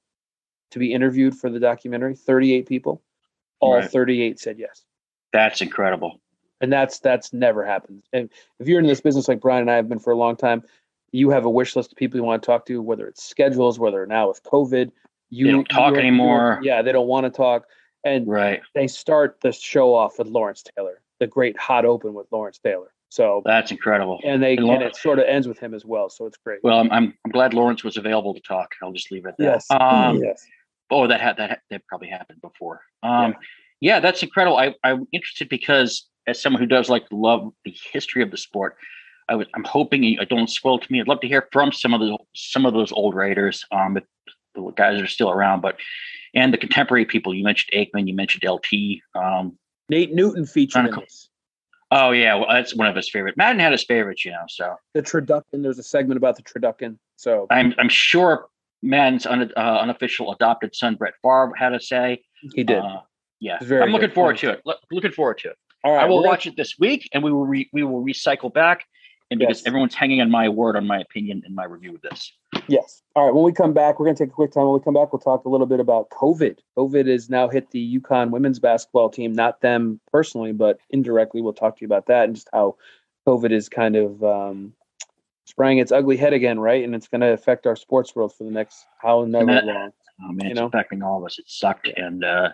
to 0.72 0.80
be 0.80 0.94
interviewed 0.94 1.36
for 1.36 1.50
the 1.50 1.60
documentary. 1.60 2.16
38 2.16 2.68
people, 2.68 3.02
all 3.60 3.76
Right. 3.76 3.90
38 3.90 4.40
said 4.40 4.60
yes 4.60 4.86
That's 5.32 5.62
incredible. 5.62 6.20
And 6.62 6.72
that's 6.72 7.00
that's 7.00 7.34
never 7.34 7.66
happened. 7.66 8.04
And 8.14 8.30
if 8.60 8.68
you're 8.68 8.80
in 8.80 8.88
this 8.88 9.02
business 9.02 9.28
like 9.28 9.40
Brian 9.42 9.62
and 9.62 9.72
I 9.72 9.76
have 9.76 9.90
been 9.90 10.00
for 10.00 10.12
a 10.12 10.18
long 10.18 10.36
time, 10.36 10.64
you 11.12 11.30
have 11.30 11.46
a 11.46 11.50
wish 11.50 11.76
list 11.76 11.92
of 11.92 11.98
people 11.98 12.18
you 12.18 12.24
want 12.24 12.42
to 12.42 12.46
talk 12.46 12.66
to, 12.68 12.82
whether 12.82 13.08
it's 13.08 13.24
schedules, 13.24 13.80
whether 13.80 14.06
now 14.06 14.28
with 14.30 14.42
COVID, 14.44 14.92
you 15.30 15.46
They 15.46 15.52
don't 15.52 15.70
talk 15.70 15.96
anymore. 15.96 16.60
Yeah, 16.64 16.82
they 16.82 16.92
don't 16.92 17.08
want 17.08 17.26
to 17.26 17.30
talk, 17.30 17.66
and 18.04 18.28
Right. 18.28 18.62
they 18.76 18.88
start 18.88 19.38
the 19.42 19.52
show 19.52 19.94
off 19.94 20.18
with 20.20 20.28
Lawrence 20.28 20.64
Taylor, 20.76 21.02
the 21.20 21.28
great 21.28 21.58
hot 21.60 21.86
open 21.86 22.14
with 22.14 22.28
Lawrence 22.32 22.60
Taylor. 22.60 22.94
So 23.10 23.44
That's 23.46 23.70
incredible. 23.70 24.20
and 24.24 24.42
they 24.42 24.58
And 24.58 24.68
and 24.70 24.82
it 24.82 24.96
sort 24.96 25.20
of 25.20 25.26
ends 25.26 25.48
with 25.48 25.60
him 25.60 25.76
as 25.76 25.86
well. 25.86 26.10
So 26.10 26.26
it's 26.26 26.38
great. 26.38 26.60
Well, 26.64 26.80
I'm, 26.80 26.92
I'm 26.92 27.14
glad 27.32 27.54
Lawrence 27.54 27.84
was 27.84 27.96
available 27.96 28.34
to 28.34 28.40
talk. 28.40 28.74
I'll 28.82 28.92
just 28.92 29.12
leave 29.12 29.26
it 29.26 29.30
at 29.30 29.38
that. 29.38 29.44
yes, 29.44 29.68
Um, 29.70 30.18
yes. 30.24 30.44
Oh, 30.90 31.06
that 31.08 31.22
had 31.22 31.38
that 31.38 31.62
that 31.70 31.86
probably 31.88 32.08
happened 32.08 32.42
before. 32.42 32.82
Um, 33.04 33.36
yeah. 33.80 34.00
that's 34.00 34.24
incredible. 34.24 34.58
I 34.58 34.74
I'm 34.84 35.08
interested 35.12 35.48
because 35.48 36.08
as 36.28 36.42
someone 36.42 36.62
who 36.62 36.68
does 36.68 36.90
like 36.90 37.06
love 37.12 37.52
the 37.66 37.76
history 37.92 38.22
of 38.24 38.32
the 38.32 38.38
sport, 38.38 38.78
I 39.30 39.36
was 39.36 39.48
I'm 39.56 39.64
hoping 39.64 40.04
you 40.04 40.20
I 40.22 40.26
don't 40.26 40.50
spoil 40.50 40.80
to 40.80 40.92
me. 40.92 41.00
I'd 41.00 41.08
love 41.08 41.22
to 41.22 41.28
hear 41.28 41.48
from 41.52 41.72
some 41.72 41.94
of 41.94 42.00
the 42.00 42.18
some 42.36 42.66
of 42.66 42.74
those 42.74 42.92
old 42.92 43.16
writers, 43.16 43.66
um, 43.72 43.98
if 43.98 44.04
the 44.56 44.72
guys 44.76 45.02
are 45.02 45.08
still 45.08 45.32
around, 45.32 45.62
but 45.62 45.78
and 46.34 46.54
the 46.54 46.58
contemporary 46.58 47.06
people. 47.06 47.34
You 47.34 47.44
mentioned 47.44 47.72
Aikman, 47.74 48.08
you 48.08 48.16
mentioned 48.16 48.44
LT. 48.44 49.02
Um, 49.16 49.58
Nate 49.90 50.14
Newton 50.14 50.46
featured 50.46 50.86
in 50.88 50.96
this. 51.00 51.30
oh 51.92 52.12
yeah, 52.12 52.36
well, 52.36 52.48
that's 52.50 52.76
one 52.76 52.88
of 52.88 52.96
his 52.96 53.10
favorite. 53.10 53.38
Madden 53.38 53.60
had 53.60 53.72
his 53.72 53.84
favorites, 53.84 54.26
you 54.26 54.32
know. 54.32 54.46
So 54.48 54.76
The 54.94 55.02
Turducken. 55.04 55.64
There's 55.64 55.80
a 55.80 55.84
segment 55.84 56.18
about 56.18 56.36
the 56.36 56.44
Turducken. 56.44 56.98
So 57.16 57.48
I'm 57.50 57.74
I'm 57.78 57.90
sure 57.90 58.48
Madden's 58.82 59.26
un, 59.26 59.52
uh, 59.56 59.60
unofficial 59.60 60.32
adopted 60.34 60.76
son 60.76 60.96
Brett 60.96 61.14
Favre 61.22 61.54
had 61.56 61.74
a 61.74 61.80
say. 61.80 62.24
he 62.54 62.64
did. 62.64 62.80
Uh, 62.80 63.02
yeah, 63.40 63.58
I'm 63.62 63.92
looking 63.92 64.08
good. 64.08 64.14
forward 64.14 64.38
to 64.38 64.52
it. 64.52 64.62
Look, 64.66 64.80
looking 64.90 65.12
forward 65.12 65.38
to 65.40 65.50
it. 65.50 65.58
All 65.84 65.94
right, 65.94 66.04
I 66.04 66.06
will 66.08 66.18
gonna- 66.18 66.28
watch 66.30 66.48
it 66.48 66.56
this 66.56 66.78
week, 66.80 67.10
and 67.14 67.24
we 67.24 67.32
will 67.32 67.46
re, 67.46 67.70
we 67.74 67.84
will 67.84 68.04
recycle 68.04 68.54
back. 68.54 68.86
And 69.32 69.40
because 69.40 69.60
Yes. 69.62 69.68
everyone's 69.68 69.96
hanging 69.96 70.22
on 70.22 70.30
my 70.30 70.48
word 70.48 70.76
on 70.76 70.86
my 70.86 71.00
opinion 71.00 71.42
in 71.48 71.56
my 71.56 71.64
review 71.64 71.96
of 71.96 72.02
this. 72.02 72.32
Yes. 72.68 73.02
All 73.16 73.26
right. 73.26 73.34
When 73.34 73.44
we 73.44 73.52
come 73.52 73.74
back, 73.74 74.00
we're 74.00 74.06
going 74.06 74.16
to 74.16 74.24
take 74.26 74.32
a 74.32 74.36
quick 74.36 74.52
time. 74.52 74.66
When 74.66 74.74
we 74.76 74.80
come 74.82 74.94
back, 74.94 75.12
we'll 75.12 75.22
talk 75.22 75.46
a 75.46 75.50
little 75.50 75.66
bit 75.66 75.80
about 75.80 76.10
COVID. 76.12 76.60
COVID 76.78 77.08
has 77.08 77.32
now 77.32 77.48
hit 77.48 77.72
the 77.72 77.80
UConn 78.00 78.30
women's 78.30 78.60
basketball 78.60 79.10
team, 79.10 79.34
not 79.34 79.62
them 79.62 80.00
personally, 80.12 80.52
but 80.52 80.78
indirectly. 80.92 81.42
We'll 81.42 81.54
talk 81.54 81.78
to 81.78 81.82
you 81.82 81.88
about 81.88 82.06
that 82.08 82.26
and 82.26 82.36
just 82.36 82.50
how 82.54 82.76
COVID 83.28 83.52
is 83.52 83.70
kind 83.70 83.96
of 83.96 84.24
um, 84.24 84.74
spraying 85.46 85.80
its 85.80 85.92
ugly 85.92 86.18
head 86.18 86.34
again, 86.34 86.60
right? 86.60 86.84
And 86.84 86.94
it's 86.94 87.08
going 87.08 87.22
to 87.22 87.32
affect 87.34 87.66
our 87.66 87.76
sports 87.78 88.16
world 88.16 88.34
for 88.36 88.44
the 88.44 88.52
next 88.52 88.86
how 89.02 89.24
never 89.26 89.46
long. 89.62 89.92
Oh 90.22 90.32
man, 90.32 90.46
You 90.46 90.52
it's 90.52 90.60
know? 90.60 90.68
affecting 90.68 91.02
all 91.02 91.18
of 91.20 91.26
us. 91.26 91.40
It 91.40 91.46
sucked. 91.48 91.88
And 91.88 92.24
uh, 92.24 92.50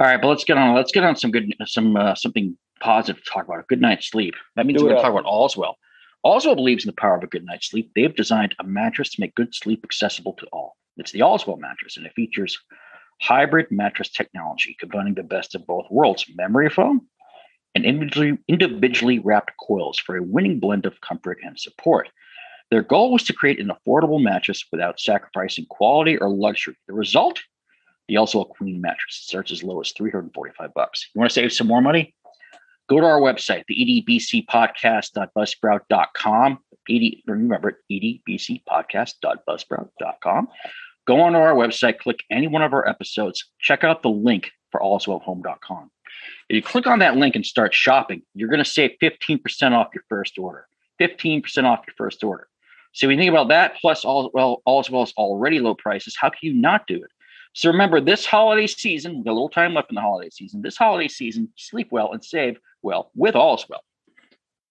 all 0.00 0.06
right, 0.06 0.20
but 0.20 0.28
let's 0.28 0.44
get 0.44 0.56
on. 0.56 0.74
Let's 0.74 0.92
get 0.92 1.04
on 1.04 1.14
some 1.14 1.30
good, 1.30 1.54
some 1.66 1.94
uh, 1.94 2.14
something 2.14 2.56
positive 2.80 3.22
to 3.22 3.30
talk 3.30 3.44
about. 3.44 3.60
A 3.60 3.64
good 3.68 3.82
night's 3.82 4.08
sleep. 4.08 4.34
That 4.56 4.66
means 4.66 4.78
Do 4.78 4.86
we're 4.86 4.92
going 4.92 5.02
to 5.02 5.08
talk 5.08 5.12
about 5.12 5.30
Allswell. 5.30 5.74
Allswell 6.24 6.56
believes 6.56 6.84
in 6.84 6.88
the 6.88 7.00
power 7.00 7.16
of 7.16 7.22
a 7.22 7.26
good 7.26 7.44
night's 7.44 7.68
sleep. 7.68 7.90
They've 7.94 8.14
designed 8.14 8.54
a 8.58 8.64
mattress 8.64 9.10
to 9.10 9.20
make 9.20 9.34
good 9.34 9.54
sleep 9.54 9.80
accessible 9.84 10.32
to 10.38 10.46
all. 10.52 10.76
It's 10.96 11.12
the 11.12 11.20
Allswell 11.20 11.58
mattress, 11.58 11.98
and 11.98 12.06
it 12.06 12.14
features 12.14 12.58
hybrid 13.20 13.66
mattress 13.70 14.08
technology, 14.08 14.74
combining 14.80 15.14
the 15.14 15.22
best 15.22 15.54
of 15.54 15.66
both 15.66 15.84
worlds: 15.90 16.24
memory 16.34 16.70
foam 16.70 17.06
and 17.74 17.84
individually, 17.84 18.38
individually 18.48 19.18
wrapped 19.18 19.52
coils 19.66 19.98
for 19.98 20.16
a 20.16 20.22
winning 20.22 20.60
blend 20.60 20.86
of 20.86 21.00
comfort 21.02 21.38
and 21.44 21.58
support. 21.58 22.08
Their 22.70 22.82
goal 22.82 23.12
was 23.12 23.24
to 23.24 23.32
create 23.32 23.60
an 23.60 23.70
affordable 23.70 24.22
mattress 24.22 24.64
without 24.72 25.00
sacrificing 25.00 25.66
quality 25.68 26.16
or 26.16 26.30
luxury. 26.30 26.76
The 26.86 26.94
result? 26.94 27.40
Also 28.16 28.40
a 28.40 28.44
Queen 28.44 28.80
mattress 28.80 29.14
starts 29.14 29.52
as 29.52 29.62
low 29.62 29.80
as 29.80 29.92
345 29.92 30.74
bucks. 30.74 31.08
You 31.14 31.18
want 31.18 31.30
to 31.30 31.34
save 31.34 31.52
some 31.52 31.66
more 31.66 31.82
money? 31.82 32.14
Go 32.88 33.00
to 33.00 33.06
our 33.06 33.20
website, 33.20 33.64
the 33.68 34.04
edbcpodcast.buzzsprout.com. 34.08 36.58
ED, 36.88 37.02
remember, 37.26 37.78
edbcpodcast.buzzsprout.com. 37.90 40.48
Go 41.06 41.20
on 41.20 41.32
to 41.32 41.38
our 41.38 41.54
website, 41.54 41.98
click 41.98 42.24
any 42.30 42.46
one 42.48 42.62
of 42.62 42.72
our 42.72 42.88
episodes, 42.88 43.44
check 43.60 43.84
out 43.84 44.02
the 44.02 44.08
link 44.08 44.50
for 44.72 44.80
allswellhome.com. 44.80 45.90
If 46.48 46.56
you 46.56 46.62
click 46.62 46.86
on 46.86 46.98
that 46.98 47.16
link 47.16 47.36
and 47.36 47.46
start 47.46 47.74
shopping, 47.74 48.22
you're 48.34 48.48
going 48.48 48.58
to 48.58 48.64
save 48.64 48.92
15% 49.00 49.72
off 49.72 49.88
your 49.94 50.04
first 50.08 50.38
order. 50.38 50.66
15% 51.00 51.64
off 51.64 51.84
your 51.86 51.94
first 51.96 52.24
order. 52.24 52.48
So 52.92 53.06
when 53.06 53.16
you 53.16 53.22
think 53.22 53.30
about 53.30 53.48
that, 53.48 53.76
plus 53.80 54.04
all 54.04 54.30
well, 54.34 54.62
all 54.64 54.80
as 54.80 54.90
well 54.90 55.02
as 55.02 55.12
already 55.16 55.60
low 55.60 55.74
prices, 55.74 56.16
how 56.16 56.30
can 56.30 56.38
you 56.42 56.54
not 56.54 56.86
do 56.86 56.96
it? 56.96 57.10
So 57.52 57.68
remember, 57.68 58.00
this 58.00 58.24
holiday 58.24 58.66
season, 58.66 59.18
we 59.18 59.24
got 59.24 59.32
a 59.32 59.34
little 59.34 59.48
time 59.48 59.74
left 59.74 59.90
in 59.90 59.96
the 59.96 60.00
holiday 60.00 60.30
season. 60.30 60.62
This 60.62 60.76
holiday 60.76 61.08
season, 61.08 61.48
sleep 61.56 61.88
well 61.90 62.12
and 62.12 62.24
save 62.24 62.58
well 62.82 63.10
with 63.14 63.34
Allswell. 63.34 63.80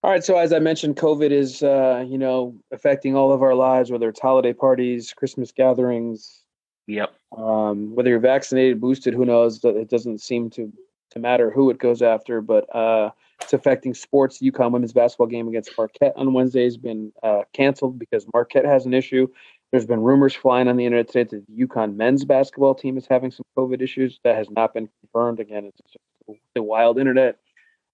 All 0.01 0.11
right. 0.11 0.23
So 0.23 0.37
as 0.37 0.53
I 0.53 0.59
mentioned, 0.59 0.95
COVID 0.95 1.31
is, 1.31 1.61
uh, 1.61 2.05
you 2.07 2.17
know, 2.17 2.55
affecting 2.71 3.17
all 3.17 3.33
of 3.33 3.43
our 3.43 3.53
lives, 3.53 3.91
whether 3.91 4.07
it's 4.07 4.19
holiday 4.19 4.53
parties, 4.53 5.11
Christmas 5.11 5.51
gatherings. 5.51 6.43
Yep. 6.87 7.13
Um, 7.37 7.93
whether 7.95 8.09
you're 8.09 8.19
vaccinated, 8.19 8.79
boosted, 8.79 9.13
who 9.13 9.25
knows? 9.25 9.63
It 9.63 9.89
doesn't 9.89 10.21
seem 10.21 10.49
to 10.51 10.71
to 11.11 11.19
matter 11.19 11.49
who 11.49 11.69
it 11.69 11.79
goes 11.79 12.01
after, 12.01 12.39
but 12.39 12.73
uh, 12.73 13.09
it's 13.41 13.53
affecting 13.53 13.93
sports. 13.93 14.39
UConn 14.41 14.71
women's 14.71 14.93
basketball 14.93 15.27
game 15.27 15.47
against 15.47 15.71
Marquette 15.77 16.13
on 16.15 16.33
Wednesday 16.33 16.63
has 16.63 16.77
been 16.77 17.11
uh, 17.23 17.41
canceled 17.53 17.97
because 17.97 18.27
Marquette 18.33 18.65
has 18.65 18.85
an 18.85 18.93
issue. 18.93 19.27
There's 19.71 19.85
been 19.85 20.01
rumors 20.01 20.33
flying 20.33 20.67
on 20.67 20.77
the 20.77 20.85
internet 20.85 21.07
today 21.07 21.23
that 21.29 21.47
the 21.47 21.67
UConn 21.67 21.95
men's 21.95 22.25
basketball 22.25 22.73
team 22.73 22.97
is 22.97 23.05
having 23.07 23.31
some 23.31 23.45
COVID 23.57 23.81
issues. 23.81 24.19
That 24.23 24.35
has 24.35 24.49
not 24.49 24.73
been 24.73 24.89
confirmed. 25.01 25.39
Again, 25.39 25.65
it's 25.65 25.81
just 25.91 26.39
the 26.55 26.63
wild 26.63 26.97
internet. 26.97 27.37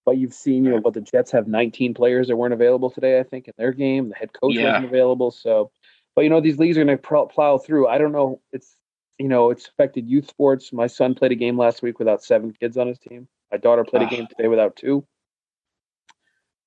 But 0.05 0.17
you've 0.17 0.33
seen, 0.33 0.63
you 0.63 0.71
know, 0.71 0.77
what 0.77 0.93
the 0.93 1.01
Jets 1.01 1.31
have 1.31 1.47
19 1.47 1.95
players 1.95 2.27
that 2.27 2.35
weren't 2.35 2.53
available 2.53 2.91
today. 2.91 3.19
I 3.19 3.23
think 3.23 3.47
in 3.47 3.53
their 3.57 3.71
game, 3.71 4.09
the 4.09 4.15
head 4.15 4.29
coach 4.39 4.53
yeah. 4.53 4.73
wasn't 4.73 4.85
available. 4.85 5.31
So, 5.31 5.71
but 6.15 6.21
you 6.21 6.29
know, 6.29 6.39
these 6.39 6.59
leagues 6.59 6.77
are 6.77 6.85
going 6.85 6.95
to 6.95 7.25
plow 7.33 7.57
through. 7.57 7.88
I 7.88 7.97
don't 7.97 8.11
know. 8.11 8.39
It's 8.53 8.75
you 9.17 9.27
know, 9.27 9.49
it's 9.49 9.67
affected 9.67 10.07
youth 10.07 10.29
sports. 10.29 10.73
My 10.73 10.88
son 10.88 11.15
played 11.15 11.31
a 11.31 11.35
game 11.35 11.57
last 11.57 11.81
week 11.81 11.99
without 11.99 12.23
seven 12.23 12.53
kids 12.53 12.77
on 12.77 12.88
his 12.88 12.99
team. 12.99 13.27
My 13.51 13.57
daughter 13.57 13.83
played 13.83 14.03
a 14.03 14.07
game 14.07 14.27
today 14.27 14.47
without 14.47 14.75
two. 14.75 15.05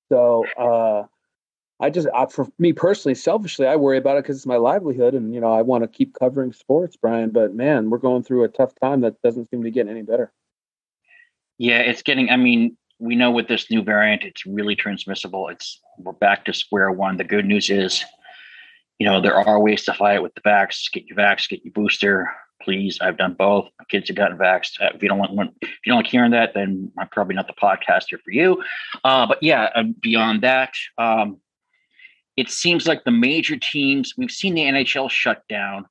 So, 0.09 0.45
uh, 0.57 1.03
I 1.81 1.89
just, 1.89 2.07
I, 2.13 2.25
for 2.25 2.47
me 2.57 2.73
personally, 2.73 3.15
selfishly, 3.15 3.65
I 3.65 3.77
worry 3.77 3.97
about 3.97 4.17
it 4.17 4.23
because 4.23 4.35
it's 4.35 4.45
my 4.45 4.57
livelihood, 4.57 5.13
and 5.13 5.33
you 5.33 5.39
know, 5.39 5.53
I 5.53 5.61
want 5.61 5.83
to 5.83 5.87
keep 5.87 6.13
covering 6.13 6.51
sports, 6.51 6.97
Brian. 6.97 7.29
But 7.29 7.55
man, 7.55 7.89
we're 7.89 7.99
going 7.99 8.23
through 8.23 8.43
a 8.43 8.49
tough 8.49 8.73
time 8.81 9.01
that 9.01 9.21
doesn't 9.21 9.49
seem 9.49 9.63
to 9.63 9.71
get 9.71 9.87
any 9.87 10.01
better. 10.01 10.31
Yeah, 11.57 11.79
it's 11.79 12.01
getting. 12.01 12.29
I 12.29 12.35
mean, 12.35 12.75
we 12.99 13.15
know 13.15 13.31
with 13.31 13.47
this 13.47 13.71
new 13.71 13.81
variant, 13.81 14.23
it's 14.23 14.45
really 14.45 14.75
transmissible. 14.75 15.47
It's 15.47 15.79
we're 15.97 16.11
back 16.11 16.45
to 16.45 16.53
square 16.53 16.91
one. 16.91 17.15
The 17.15 17.23
good 17.23 17.45
news 17.45 17.69
is, 17.69 18.03
you 18.97 19.05
know, 19.05 19.21
there 19.21 19.35
are 19.35 19.59
ways 19.59 19.85
to 19.85 19.93
fight 19.93 20.15
it 20.15 20.23
with 20.23 20.35
the 20.35 20.41
vax. 20.41 20.91
Get 20.91 21.05
your 21.05 21.17
vax, 21.17 21.47
get 21.47 21.63
your 21.63 21.73
booster. 21.73 22.29
Please, 22.61 22.99
I've 22.99 23.17
done 23.17 23.35
both. 23.35 23.69
My 23.79 23.85
kids 23.85 24.09
have 24.09 24.17
gotten 24.17 24.37
vaxxed. 24.37 24.81
Uh, 24.81 24.89
if 24.93 25.01
you 25.01 25.07
don't 25.07 25.17
want, 25.17 25.53
if 25.61 25.69
you 25.85 25.93
don't 25.93 26.03
like 26.03 26.07
hearing 26.07 26.31
that, 26.31 26.53
then 26.53 26.91
I'm 26.97 27.07
probably 27.07 27.35
not 27.35 27.47
the 27.47 27.53
podcaster 27.53 28.19
for 28.19 28.31
you. 28.31 28.61
Uh, 29.05 29.25
but 29.27 29.41
yeah, 29.41 29.69
beyond 30.01 30.41
that, 30.41 30.73
um, 30.97 31.37
it 32.39 32.49
seems 32.49 32.87
like 32.87 33.03
the 33.03 33.11
major 33.11 33.57
teams. 33.57 34.13
We've 34.17 34.31
seen 34.31 34.55
the 34.55 34.61
NHL 34.61 35.09
shut 35.09 35.43
down. 35.49 35.85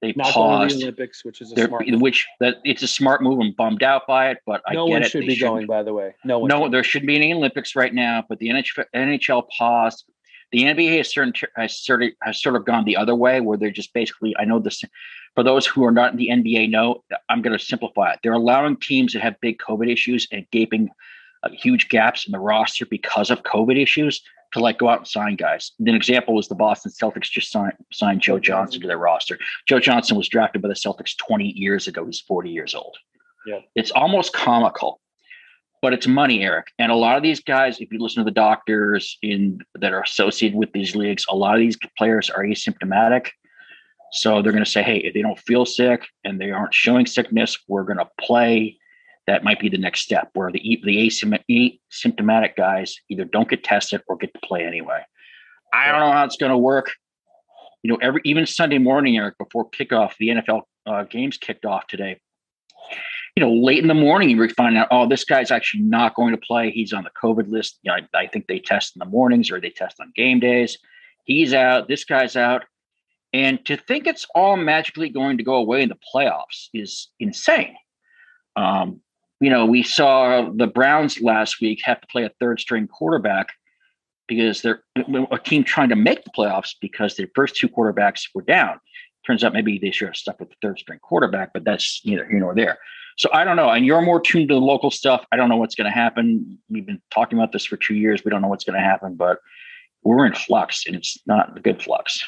They 0.00 0.14
Not 0.16 0.32
paused 0.32 0.78
the 0.78 0.84
Olympics, 0.84 1.26
which 1.26 1.42
is 1.42 1.52
a 1.52 1.66
smart 1.66 1.86
move. 1.86 2.00
which 2.00 2.26
that 2.40 2.56
it's 2.64 2.82
a 2.82 2.88
smart 2.88 3.22
move. 3.22 3.38
I'm 3.38 3.52
bummed 3.52 3.82
out 3.82 4.06
by 4.06 4.30
it, 4.30 4.38
but 4.46 4.62
no 4.72 4.84
I 4.84 4.86
get 4.86 4.92
one 4.92 5.02
it. 5.02 5.10
should 5.10 5.22
they 5.24 5.26
be 5.28 5.38
going. 5.38 5.66
By 5.66 5.82
the 5.82 5.92
way, 5.92 6.14
no 6.24 6.38
one. 6.38 6.48
No, 6.48 6.62
should. 6.64 6.72
there 6.72 6.82
shouldn't 6.82 7.08
be 7.08 7.16
any 7.16 7.34
Olympics 7.34 7.76
right 7.76 7.92
now. 7.92 8.24
But 8.26 8.38
the 8.38 8.48
NHL, 8.48 8.86
NHL 8.96 9.46
paused. 9.58 10.04
The 10.52 10.62
NBA 10.62 10.96
has 10.96 11.12
certain 11.12 11.34
has 11.56 11.78
sort 11.78 12.02
of 12.02 12.10
has 12.22 12.40
sort 12.40 12.56
of 12.56 12.64
gone 12.64 12.86
the 12.86 12.96
other 12.96 13.14
way, 13.14 13.42
where 13.42 13.58
they're 13.58 13.70
just 13.70 13.92
basically. 13.92 14.34
I 14.38 14.46
know 14.46 14.58
this. 14.58 14.82
For 15.34 15.44
those 15.44 15.66
who 15.66 15.84
are 15.84 15.92
not 15.92 16.12
in 16.12 16.16
the 16.16 16.28
NBA, 16.28 16.70
know 16.70 17.04
I'm 17.28 17.42
going 17.42 17.56
to 17.56 17.62
simplify 17.62 18.12
it. 18.12 18.20
They're 18.22 18.32
allowing 18.32 18.78
teams 18.78 19.12
that 19.12 19.20
have 19.20 19.38
big 19.42 19.58
COVID 19.58 19.92
issues 19.92 20.26
and 20.32 20.46
gaping 20.50 20.88
uh, 21.42 21.50
huge 21.50 21.90
gaps 21.90 22.26
in 22.26 22.32
the 22.32 22.40
roster 22.40 22.86
because 22.86 23.30
of 23.30 23.42
COVID 23.42 23.80
issues 23.80 24.22
to 24.52 24.60
like 24.60 24.78
go 24.78 24.88
out 24.88 24.98
and 24.98 25.08
sign 25.08 25.36
guys. 25.36 25.72
An 25.78 25.94
example 25.94 26.34
was 26.34 26.48
the 26.48 26.54
Boston 26.54 26.92
Celtics 26.92 27.30
just 27.30 27.50
signed, 27.50 27.74
signed 27.92 28.20
Joe 28.20 28.38
Johnson 28.38 28.80
to 28.80 28.86
their 28.86 28.98
roster. 28.98 29.38
Joe 29.68 29.80
Johnson 29.80 30.16
was 30.16 30.28
drafted 30.28 30.62
by 30.62 30.68
the 30.68 30.74
Celtics 30.74 31.16
20 31.16 31.52
years 31.56 31.86
ago. 31.86 32.04
He's 32.04 32.20
40 32.20 32.50
years 32.50 32.74
old. 32.74 32.96
Yeah. 33.46 33.60
It's 33.74 33.90
almost 33.92 34.32
comical, 34.32 35.00
but 35.80 35.92
it's 35.92 36.06
money, 36.06 36.42
Eric. 36.42 36.68
And 36.78 36.92
a 36.92 36.96
lot 36.96 37.16
of 37.16 37.22
these 37.22 37.40
guys, 37.40 37.80
if 37.80 37.92
you 37.92 37.98
listen 37.98 38.24
to 38.24 38.28
the 38.28 38.34
doctors 38.34 39.16
in 39.22 39.60
that 39.76 39.92
are 39.92 40.02
associated 40.02 40.58
with 40.58 40.72
these 40.72 40.94
leagues, 40.94 41.24
a 41.28 41.36
lot 41.36 41.54
of 41.54 41.60
these 41.60 41.78
players 41.96 42.28
are 42.28 42.44
asymptomatic. 42.44 43.28
So 44.12 44.42
they're 44.42 44.52
going 44.52 44.64
to 44.64 44.70
say, 44.70 44.82
hey, 44.82 44.98
if 44.98 45.14
they 45.14 45.22
don't 45.22 45.38
feel 45.38 45.64
sick 45.64 46.06
and 46.24 46.40
they 46.40 46.50
aren't 46.50 46.74
showing 46.74 47.06
sickness, 47.06 47.56
we're 47.68 47.84
going 47.84 47.98
to 47.98 48.08
play 48.20 48.76
that 49.30 49.44
might 49.44 49.60
be 49.60 49.68
the 49.68 49.78
next 49.78 50.00
step 50.00 50.28
where 50.34 50.50
the 50.50 50.80
the 50.84 51.08
asymptomatic 51.08 52.56
guys 52.56 52.96
either 53.08 53.24
don't 53.24 53.48
get 53.48 53.62
tested 53.62 54.02
or 54.08 54.16
get 54.16 54.34
to 54.34 54.40
play 54.40 54.64
anyway. 54.64 55.00
I 55.72 55.92
don't 55.92 56.00
know 56.00 56.10
how 56.10 56.24
it's 56.24 56.36
going 56.36 56.50
to 56.50 56.58
work. 56.58 56.90
You 57.84 57.92
know, 57.92 57.98
every 58.02 58.20
even 58.24 58.44
Sunday 58.44 58.78
morning, 58.78 59.16
Eric, 59.16 59.38
before 59.38 59.70
kickoff, 59.70 60.14
the 60.18 60.30
NFL 60.30 60.62
uh, 60.84 61.04
games 61.04 61.36
kicked 61.36 61.64
off 61.64 61.86
today. 61.86 62.20
You 63.36 63.44
know, 63.44 63.54
late 63.54 63.78
in 63.78 63.86
the 63.86 63.94
morning, 63.94 64.30
you 64.30 64.48
finding 64.48 64.78
out, 64.80 64.88
oh, 64.90 65.08
this 65.08 65.24
guy's 65.24 65.52
actually 65.52 65.84
not 65.84 66.16
going 66.16 66.32
to 66.32 66.40
play. 66.44 66.72
He's 66.72 66.92
on 66.92 67.04
the 67.04 67.10
COVID 67.22 67.48
list. 67.48 67.78
You 67.82 67.92
know, 67.92 67.98
I, 68.12 68.22
I 68.22 68.26
think 68.26 68.48
they 68.48 68.58
test 68.58 68.96
in 68.96 68.98
the 68.98 69.04
mornings 69.04 69.52
or 69.52 69.60
they 69.60 69.70
test 69.70 70.00
on 70.00 70.12
game 70.16 70.40
days. 70.40 70.76
He's 71.24 71.54
out. 71.54 71.86
This 71.86 72.04
guy's 72.04 72.34
out. 72.34 72.64
And 73.32 73.64
to 73.66 73.76
think 73.76 74.08
it's 74.08 74.26
all 74.34 74.56
magically 74.56 75.08
going 75.08 75.38
to 75.38 75.44
go 75.44 75.54
away 75.54 75.82
in 75.82 75.88
the 75.88 75.98
playoffs 76.12 76.68
is 76.74 77.08
insane. 77.20 77.76
Um, 78.56 79.00
you 79.40 79.50
know, 79.50 79.64
we 79.64 79.82
saw 79.82 80.50
the 80.54 80.66
Browns 80.66 81.20
last 81.20 81.60
week 81.60 81.80
have 81.84 82.00
to 82.00 82.06
play 82.08 82.24
a 82.24 82.30
third 82.40 82.60
string 82.60 82.86
quarterback 82.86 83.48
because 84.28 84.62
they're 84.62 84.82
a 85.32 85.38
team 85.38 85.64
trying 85.64 85.88
to 85.88 85.96
make 85.96 86.24
the 86.24 86.30
playoffs 86.30 86.74
because 86.80 87.16
their 87.16 87.28
first 87.34 87.56
two 87.56 87.68
quarterbacks 87.68 88.28
were 88.34 88.42
down. 88.42 88.78
Turns 89.26 89.42
out 89.42 89.52
maybe 89.52 89.78
they 89.78 89.90
should 89.90 90.08
have 90.08 90.16
stuck 90.16 90.38
with 90.38 90.50
the 90.50 90.56
third 90.62 90.78
string 90.78 90.98
quarterback, 91.02 91.52
but 91.52 91.64
that's 91.64 92.00
neither 92.04 92.26
here 92.26 92.38
nor 92.38 92.54
there. 92.54 92.78
So 93.18 93.28
I 93.32 93.44
don't 93.44 93.56
know. 93.56 93.70
And 93.70 93.84
you're 93.84 94.00
more 94.00 94.20
tuned 94.20 94.48
to 94.48 94.54
the 94.54 94.60
local 94.60 94.90
stuff. 94.90 95.26
I 95.32 95.36
don't 95.36 95.48
know 95.48 95.56
what's 95.56 95.74
going 95.74 95.90
to 95.90 95.94
happen. 95.94 96.58
We've 96.70 96.86
been 96.86 97.02
talking 97.10 97.38
about 97.38 97.52
this 97.52 97.66
for 97.66 97.76
two 97.76 97.94
years. 97.94 98.22
We 98.24 98.30
don't 98.30 98.40
know 98.40 98.48
what's 98.48 98.64
going 98.64 98.78
to 98.78 98.84
happen, 98.84 99.14
but 99.16 99.38
we're 100.04 100.24
in 100.26 100.34
flux 100.34 100.86
and 100.86 100.96
it's 100.96 101.18
not 101.26 101.56
a 101.56 101.60
good 101.60 101.82
flux. 101.82 102.24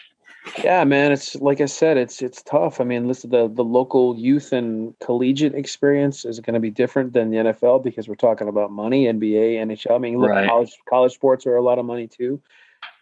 Yeah, 0.63 0.83
man, 0.85 1.13
it's 1.13 1.37
like 1.37 1.61
I 1.61 1.67
said, 1.67 1.97
it's 1.97 2.21
it's 2.21 2.43
tough. 2.43 2.81
I 2.81 2.85
mean, 2.85 3.07
listen, 3.07 3.31
the 3.31 3.49
the 3.49 3.65
local 3.65 4.17
youth 4.19 4.53
and 4.53 4.99
collegiate 4.99 5.55
experience 5.55 6.25
is 6.25 6.41
going 6.41 6.55
to 6.55 6.61
be 6.61 6.71
different 6.71 7.13
than 7.13 7.31
the 7.31 7.37
NFL 7.39 7.85
because 7.85 8.09
we're 8.09 8.17
talking 8.17 8.49
about 8.49 8.73
money, 8.73 9.05
NBA, 9.05 9.55
NHL. 9.55 9.95
I 9.95 9.99
mean, 9.99 10.19
look, 10.19 10.31
right. 10.31 10.49
college 10.49 10.77
college 10.89 11.13
sports 11.13 11.47
are 11.47 11.57
a 11.57 11.63
lot 11.63 11.79
of 11.79 11.85
money 11.85 12.09
too. 12.09 12.41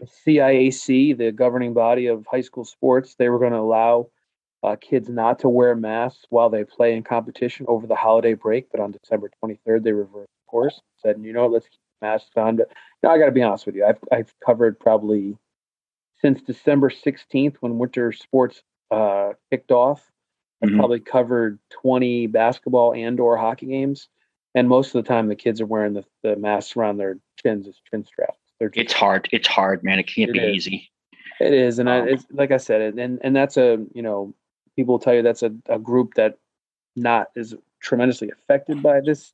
The 0.01 0.07
CIAC, 0.07 1.17
the 1.17 1.33
governing 1.33 1.73
body 1.73 2.07
of 2.07 2.27
high 2.31 2.43
school 2.43 2.65
sports, 2.65 3.15
they 3.15 3.31
were 3.31 3.39
going 3.39 3.53
to 3.53 3.59
allow 3.59 4.11
uh, 4.63 4.77
kids 4.79 5.09
not 5.09 5.39
to 5.39 5.49
wear 5.49 5.75
masks 5.75 6.27
while 6.29 6.51
they 6.51 6.65
play 6.65 6.95
in 6.95 7.03
competition 7.03 7.65
over 7.69 7.87
the 7.87 7.97
holiday 7.97 8.35
break. 8.35 8.71
But 8.71 8.81
on 8.81 8.93
December 8.93 9.31
23rd, 9.43 9.83
they 9.83 9.93
reversed 9.93 10.29
course, 10.51 10.81
said, 10.97 11.17
you 11.23 11.33
know, 11.33 11.43
what, 11.43 11.53
let's 11.53 11.69
keep 11.69 11.81
masks 12.03 12.31
on. 12.37 12.57
But 12.57 12.69
you 13.03 13.09
know, 13.09 13.15
I 13.15 13.19
got 13.19 13.27
to 13.27 13.33
be 13.33 13.43
honest 13.43 13.67
with 13.67 13.77
you, 13.77 13.85
I've 13.85 13.99
I've 14.13 14.35
covered 14.45 14.79
probably 14.79 15.37
since 16.21 16.43
December 16.43 16.91
16th 16.91 17.57
when 17.61 17.79
winter 17.79 18.13
sports 18.13 18.63
uh, 18.91 19.33
kicked 19.51 19.71
off. 19.71 20.11
I've 20.63 20.69
mm-hmm. 20.69 20.79
probably 20.79 21.01
covered 21.01 21.59
20 21.71 22.27
basketball 22.27 22.93
and 22.95 23.19
or 23.19 23.37
hockey 23.37 23.67
games. 23.67 24.09
And 24.55 24.69
most 24.69 24.95
of 24.95 25.03
the 25.03 25.09
time 25.09 25.29
the 25.29 25.37
kids 25.37 25.61
are 25.61 25.67
wearing 25.67 25.95
the, 25.95 26.05
the 26.23 26.37
masks 26.37 26.77
around 26.77 26.99
their 26.99 27.19
chins 27.43 27.67
as 27.69 27.77
chin 27.91 28.05
straps. 28.05 28.37
It's 28.61 28.93
hard. 28.93 29.29
It's 29.33 29.49
hard, 29.49 29.83
man. 29.83 29.99
It 29.99 30.07
can't 30.07 30.31
it 30.31 30.33
be 30.35 30.41
is. 30.41 30.57
easy. 30.57 30.91
It 31.41 31.55
is. 31.55 31.79
And 31.79 31.89
um, 31.89 32.03
I, 32.03 32.09
it's, 32.09 32.27
like 32.31 32.51
I 32.51 32.59
said, 32.59 32.99
and, 32.99 33.19
and 33.23 33.35
that's 33.35 33.57
a, 33.57 33.79
you 33.95 34.03
know, 34.03 34.35
people 34.77 34.99
tell 34.99 35.15
you 35.15 35.23
that's 35.23 35.43
a, 35.43 35.53
a 35.67 35.79
group 35.79 36.15
that 36.15 36.37
not 36.97 37.29
is 37.35 37.55
tremendously 37.81 38.31
affected 38.31 38.83
by 38.83 39.01
this 39.01 39.33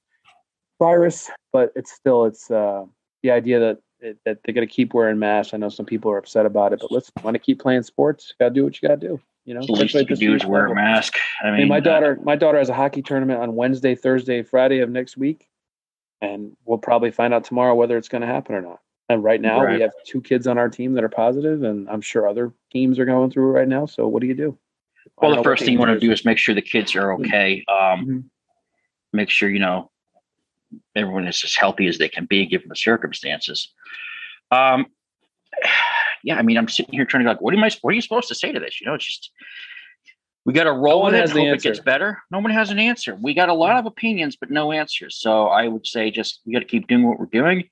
virus, 0.78 1.30
but 1.52 1.72
it's 1.74 1.90
still, 1.90 2.26
it's 2.26 2.48
uh, 2.50 2.84
the 3.22 3.32
idea 3.32 3.58
that 3.58 3.78
it, 4.00 4.18
that 4.24 4.38
they're 4.44 4.54
going 4.54 4.66
to 4.66 4.72
keep 4.72 4.94
wearing 4.94 5.18
masks. 5.18 5.54
I 5.54 5.56
know 5.56 5.68
some 5.68 5.86
people 5.86 6.10
are 6.10 6.18
upset 6.18 6.46
about 6.46 6.72
it, 6.72 6.80
but 6.80 6.92
let's 6.92 7.10
want 7.22 7.34
to 7.34 7.38
keep 7.38 7.60
playing 7.60 7.82
sports. 7.82 8.34
Got 8.38 8.48
to 8.48 8.54
do 8.54 8.64
what 8.64 8.80
you 8.80 8.88
got 8.88 9.00
to 9.00 9.08
do. 9.08 9.20
You 9.44 9.54
know, 9.54 9.60
the 9.64 9.72
least 9.72 9.94
you 9.94 10.04
can 10.06 10.18
do 10.18 10.34
is 10.34 10.44
wear 10.44 10.66
a 10.66 10.74
mask. 10.74 11.14
I 11.42 11.52
mean, 11.52 11.68
my 11.68 11.76
uh, 11.78 11.80
daughter, 11.80 12.18
my 12.22 12.34
daughter 12.36 12.58
has 12.58 12.68
a 12.68 12.74
hockey 12.74 13.00
tournament 13.02 13.40
on 13.40 13.54
Wednesday, 13.54 13.94
Thursday, 13.94 14.42
Friday 14.42 14.80
of 14.80 14.90
next 14.90 15.16
week. 15.16 15.48
and 16.22 16.56
we'll 16.64 16.78
probably 16.78 17.10
find 17.10 17.34
out 17.34 17.44
tomorrow 17.44 17.74
whether 17.74 17.96
it's 17.98 18.08
going 18.08 18.22
to 18.22 18.26
happen 18.26 18.54
or 18.54 18.62
not. 18.62 18.80
And 19.08 19.22
right 19.22 19.40
now, 19.40 19.62
Right. 19.62 19.76
we 19.76 19.82
have 19.82 19.92
two 20.04 20.20
kids 20.22 20.46
on 20.46 20.56
our 20.58 20.68
team 20.70 20.94
that 20.94 21.04
are 21.04 21.08
positive, 21.10 21.62
and 21.62 21.88
I'm 21.90 22.00
sure 22.00 22.26
other 22.26 22.52
teams 22.72 22.98
are 22.98 23.04
going 23.04 23.30
through 23.30 23.50
it 23.50 23.52
right 23.52 23.68
now. 23.68 23.84
So 23.86 24.08
what 24.08 24.20
do 24.22 24.26
you 24.26 24.34
do? 24.34 24.58
Well, 25.20 25.36
the 25.36 25.42
first 25.44 25.62
thing 25.64 25.74
you 25.74 25.78
want 25.78 25.92
to 25.92 26.00
do 26.00 26.10
is 26.10 26.24
make 26.24 26.38
sure 26.38 26.54
the 26.54 26.62
kids 26.62 26.96
are 26.96 27.12
okay. 27.14 27.64
Um, 27.68 28.06
Mhm. 28.06 28.24
Make 29.12 29.30
sure 29.30 29.48
you 29.48 29.60
know 29.60 29.90
everyone 30.94 31.26
is 31.26 31.42
as 31.44 31.54
healthy 31.54 31.86
as 31.86 31.98
they 31.98 32.08
can 32.08 32.26
be 32.26 32.46
given 32.46 32.68
the 32.68 32.76
circumstances. 32.76 33.72
Um, 34.50 34.86
yeah, 36.22 36.36
I 36.36 36.42
mean, 36.42 36.56
I'm 36.56 36.68
sitting 36.68 36.92
here 36.92 37.04
trying 37.04 37.24
to 37.24 37.24
go 37.24 37.32
like, 37.32 37.40
what 37.40 37.54
am 37.54 37.62
I? 37.62 37.70
What 37.82 37.92
are 37.92 37.94
you 37.94 38.02
supposed 38.02 38.28
to 38.28 38.34
say 38.34 38.52
to 38.52 38.60
this? 38.60 38.80
You 38.80 38.86
know, 38.86 38.94
it's 38.94 39.06
just 39.06 39.30
we 40.44 40.52
got 40.52 40.64
to 40.64 40.72
roll 40.72 41.02
one 41.02 41.12
with 41.12 41.22
it. 41.22 41.28
Hope 41.30 41.34
the 41.34 41.52
it 41.52 41.62
gets 41.62 41.80
better. 41.80 42.22
No 42.30 42.38
one 42.38 42.52
has 42.52 42.70
an 42.70 42.78
answer. 42.78 43.16
We 43.20 43.34
got 43.34 43.48
a 43.48 43.54
lot 43.54 43.76
of 43.78 43.86
opinions, 43.86 44.36
but 44.36 44.50
no 44.50 44.70
answers. 44.72 45.16
So 45.16 45.46
I 45.46 45.66
would 45.66 45.86
say 45.86 46.10
just 46.10 46.40
we 46.46 46.52
got 46.52 46.60
to 46.60 46.64
keep 46.64 46.86
doing 46.86 47.06
what 47.06 47.18
we're 47.18 47.26
doing. 47.26 47.68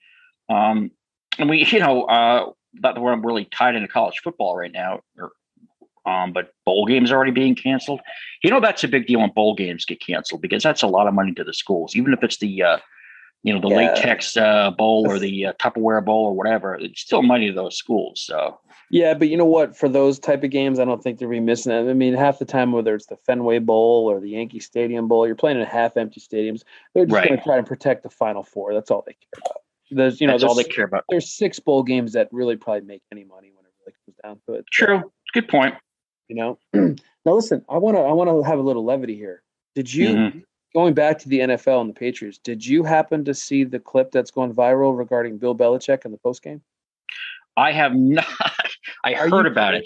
Um, 0.48 0.90
and 1.38 1.48
we, 1.48 1.64
you 1.70 1.78
know, 1.78 2.02
uh, 2.04 2.50
not 2.74 2.94
that 2.96 3.00
we're 3.00 3.16
really 3.16 3.44
tied 3.44 3.76
into 3.76 3.88
college 3.88 4.20
football 4.22 4.56
right 4.56 4.72
now, 4.72 5.00
or 5.18 5.30
um, 6.06 6.32
but 6.32 6.52
bowl 6.64 6.86
games 6.86 7.10
are 7.10 7.16
already 7.16 7.32
being 7.32 7.54
canceled. 7.54 8.00
You 8.42 8.50
know, 8.50 8.60
that's 8.60 8.84
a 8.84 8.88
big 8.88 9.06
deal 9.06 9.20
when 9.20 9.30
bowl 9.30 9.54
games 9.54 9.84
get 9.84 10.00
canceled 10.00 10.42
because 10.42 10.62
that's 10.62 10.82
a 10.82 10.86
lot 10.86 11.06
of 11.06 11.14
money 11.14 11.32
to 11.34 11.44
the 11.44 11.54
schools, 11.54 11.96
even 11.96 12.12
if 12.12 12.22
it's 12.22 12.38
the, 12.38 12.62
uh, 12.62 12.78
you 13.42 13.52
know, 13.52 13.60
the 13.60 13.68
Yeah. 13.68 13.92
latex 13.92 14.36
uh, 14.36 14.70
bowl 14.70 15.06
or 15.06 15.18
the 15.18 15.46
uh, 15.46 15.52
Tupperware 15.54 16.04
bowl 16.04 16.24
or 16.26 16.32
whatever. 16.32 16.76
It's 16.76 17.00
still 17.00 17.22
money 17.22 17.48
to 17.48 17.52
those 17.52 17.76
schools. 17.76 18.22
So 18.22 18.58
Yeah, 18.90 19.14
but 19.14 19.28
you 19.28 19.36
know 19.36 19.44
what? 19.44 19.76
For 19.76 19.88
those 19.88 20.18
type 20.18 20.44
of 20.44 20.50
games, 20.50 20.78
I 20.78 20.84
don't 20.84 21.02
think 21.02 21.18
they're 21.18 21.28
be 21.28 21.40
missing 21.40 21.72
it. 21.72 21.88
I 21.88 21.92
mean, 21.94 22.14
half 22.14 22.38
the 22.38 22.44
time, 22.44 22.72
whether 22.72 22.94
it's 22.94 23.06
the 23.06 23.16
Fenway 23.16 23.58
Bowl 23.58 24.10
or 24.10 24.20
the 24.20 24.30
Yankee 24.30 24.60
Stadium 24.60 25.08
Bowl, 25.08 25.26
you're 25.26 25.36
playing 25.36 25.58
in 25.58 25.66
half-empty 25.66 26.20
stadiums. 26.20 26.62
They're 26.94 27.06
just 27.06 27.22
going 27.22 27.38
to 27.38 27.44
try 27.44 27.56
to 27.56 27.62
protect 27.62 28.02
the 28.02 28.10
Final 28.10 28.42
Four. 28.42 28.72
That's 28.72 28.90
all 28.90 29.04
they 29.06 29.12
care 29.14 29.42
about. 29.44 29.60
There's, 29.90 30.20
you 30.20 30.26
know, 30.26 30.32
that's 30.32 30.44
all 30.44 30.54
they 30.54 30.64
care 30.64 30.86
about. 30.86 31.04
there's 31.10 31.30
six 31.30 31.60
bowl 31.60 31.82
games 31.82 32.14
that 32.14 32.28
really 32.32 32.56
probably 32.56 32.86
make 32.86 33.02
any 33.12 33.24
money 33.24 33.52
when 33.54 33.64
it 33.66 33.72
really 33.80 33.94
comes 34.06 34.16
down 34.22 34.40
to 34.46 34.58
it. 34.58 34.66
True. 34.72 35.12
Good 35.34 35.48
point. 35.48 35.74
You 36.28 36.36
know. 36.36 36.58
now 36.74 37.32
listen, 37.34 37.64
I 37.68 37.78
want 37.78 37.96
to 37.96 38.00
I 38.02 38.12
want 38.12 38.30
to 38.30 38.42
have 38.48 38.58
a 38.58 38.62
little 38.62 38.84
levity 38.84 39.16
here. 39.16 39.42
Did 39.74 39.92
you 39.92 40.08
Mhm. 40.14 40.44
going 40.74 40.94
back 40.94 41.18
to 41.20 41.28
the 41.28 41.40
NFL 41.40 41.80
and 41.80 41.90
the 41.90 41.94
Patriots? 41.94 42.38
Did 42.38 42.64
you 42.64 42.82
happen 42.82 43.24
to 43.24 43.34
see 43.34 43.64
the 43.64 43.80
clip 43.80 44.10
that's 44.10 44.30
going 44.30 44.52
viral 44.54 44.96
regarding 44.96 45.38
Bill 45.38 45.54
Belichick 45.54 46.04
in 46.04 46.12
the 46.12 46.18
post 46.18 46.42
game? 46.42 46.62
I 47.56 47.72
have 47.72 47.94
not. 47.94 48.24
I 49.04 49.14
heard 49.14 49.46
about 49.46 49.74
it. 49.74 49.84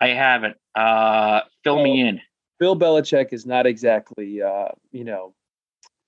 I 0.00 0.08
haven't. 0.08 0.56
Uh, 0.74 1.40
fill 1.64 1.82
me 1.82 2.00
in. 2.00 2.20
Bill 2.58 2.76
Belichick 2.78 3.32
is 3.32 3.46
not 3.46 3.66
exactly, 3.66 4.42
uh, 4.42 4.68
you 4.92 5.04
know, 5.04 5.34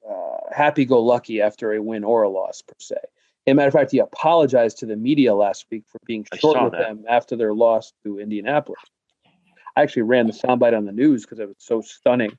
uh, 0.09 0.53
happy-go-lucky 0.55 1.41
after 1.41 1.73
a 1.73 1.83
win 1.83 2.05
or 2.05 2.23
a 2.23 2.29
loss 2.29 2.63
per 2.63 2.75
se. 2.79 2.97
As 3.47 3.53
a 3.53 3.55
matter 3.55 3.69
of 3.69 3.75
fact, 3.75 3.93
he 3.93 3.99
apologized 3.99 4.79
to 4.79 4.87
the 4.87 4.97
media 4.97 5.35
last 5.35 5.67
week 5.71 5.85
for 5.87 5.99
being 6.07 6.27
short 6.35 6.63
with 6.63 6.73
that. 6.73 6.81
them 6.89 7.05
after 7.09 7.37
their 7.37 7.55
loss 7.55 7.93
to 8.05 8.19
Indianapolis. 8.19 8.81
I 9.77 9.83
actually 9.83 10.03
ran 10.03 10.27
the 10.27 10.33
soundbite 10.33 10.77
on 10.77 10.85
the 10.85 10.93
news 10.93 11.25
because 11.25 11.39
it 11.39 11.49
was 11.49 11.57
so 11.59 11.81
stunning. 11.81 12.37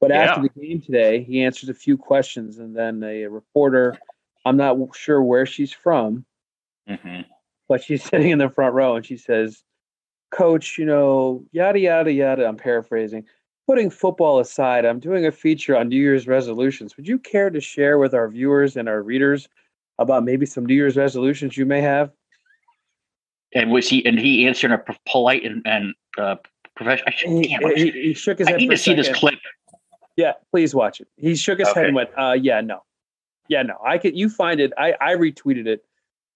But 0.00 0.12
after 0.12 0.42
the 0.42 0.48
game 0.60 0.80
today, 0.80 1.22
he 1.22 1.42
answers 1.44 1.68
a 1.68 1.74
few 1.74 1.98
questions, 1.98 2.58
and 2.58 2.74
then 2.74 3.02
a 3.02 3.26
reporter, 3.26 3.98
I'm 4.46 4.56
not 4.56 4.78
sure 4.96 5.22
where 5.22 5.44
she's 5.44 5.72
from, 5.72 6.24
hmm 6.88 7.20
but 7.70 7.82
she's 7.82 8.02
sitting 8.10 8.30
in 8.30 8.38
the 8.38 8.50
front 8.50 8.74
row 8.74 8.96
and 8.96 9.06
she 9.06 9.16
says, 9.16 9.62
Coach, 10.30 10.76
you 10.76 10.84
know, 10.84 11.44
yada, 11.52 11.78
yada, 11.78 12.12
yada. 12.12 12.46
I'm 12.46 12.56
paraphrasing. 12.56 13.24
Putting 13.66 13.90
football 13.90 14.40
aside, 14.40 14.84
I'm 14.84 14.98
doing 14.98 15.24
a 15.24 15.32
feature 15.32 15.76
on 15.76 15.88
New 15.88 16.00
Year's 16.00 16.26
resolutions. 16.26 16.96
Would 16.96 17.06
you 17.06 17.18
care 17.18 17.50
to 17.50 17.60
share 17.60 17.98
with 17.98 18.12
our 18.14 18.28
viewers 18.28 18.76
and 18.76 18.88
our 18.88 19.02
readers 19.02 19.48
about 19.98 20.24
maybe 20.24 20.46
some 20.46 20.66
New 20.66 20.74
Year's 20.74 20.96
resolutions 20.96 21.56
you 21.56 21.64
may 21.64 21.80
have? 21.80 22.10
And 23.54 23.70
was 23.70 23.88
he? 23.88 24.04
And 24.04 24.18
he 24.18 24.46
answered 24.46 24.72
in 24.72 24.80
a 24.80 24.96
polite 25.08 25.44
and, 25.44 25.62
and 25.64 25.94
uh, 26.18 26.36
professional. 26.84 27.08
I 27.08 27.16
should, 27.16 27.30
He, 27.30 27.58
damn, 27.58 27.76
he, 27.76 27.90
he 27.90 28.14
shook 28.14 28.38
his 28.38 28.48
I 28.48 28.52
head. 28.52 28.60
need 28.60 28.66
for 28.68 28.72
to 28.72 28.78
see 28.78 28.94
this 28.94 29.08
clip. 29.10 29.34
Yeah, 30.16 30.32
please 30.50 30.74
watch 30.74 31.00
it. 31.00 31.08
He 31.16 31.34
shook 31.34 31.58
his 31.58 31.68
head 31.72 31.86
and 31.86 31.94
went, 31.94 32.10
uh, 32.16 32.32
yeah, 32.40 32.60
no. 32.60 32.80
Yeah, 33.48 33.62
no. 33.62 33.74
I 33.84 33.98
could, 33.98 34.16
you 34.16 34.28
find 34.28 34.60
it. 34.60 34.72
I, 34.78 34.94
I 35.00 35.14
retweeted 35.14 35.66
it. 35.66 35.84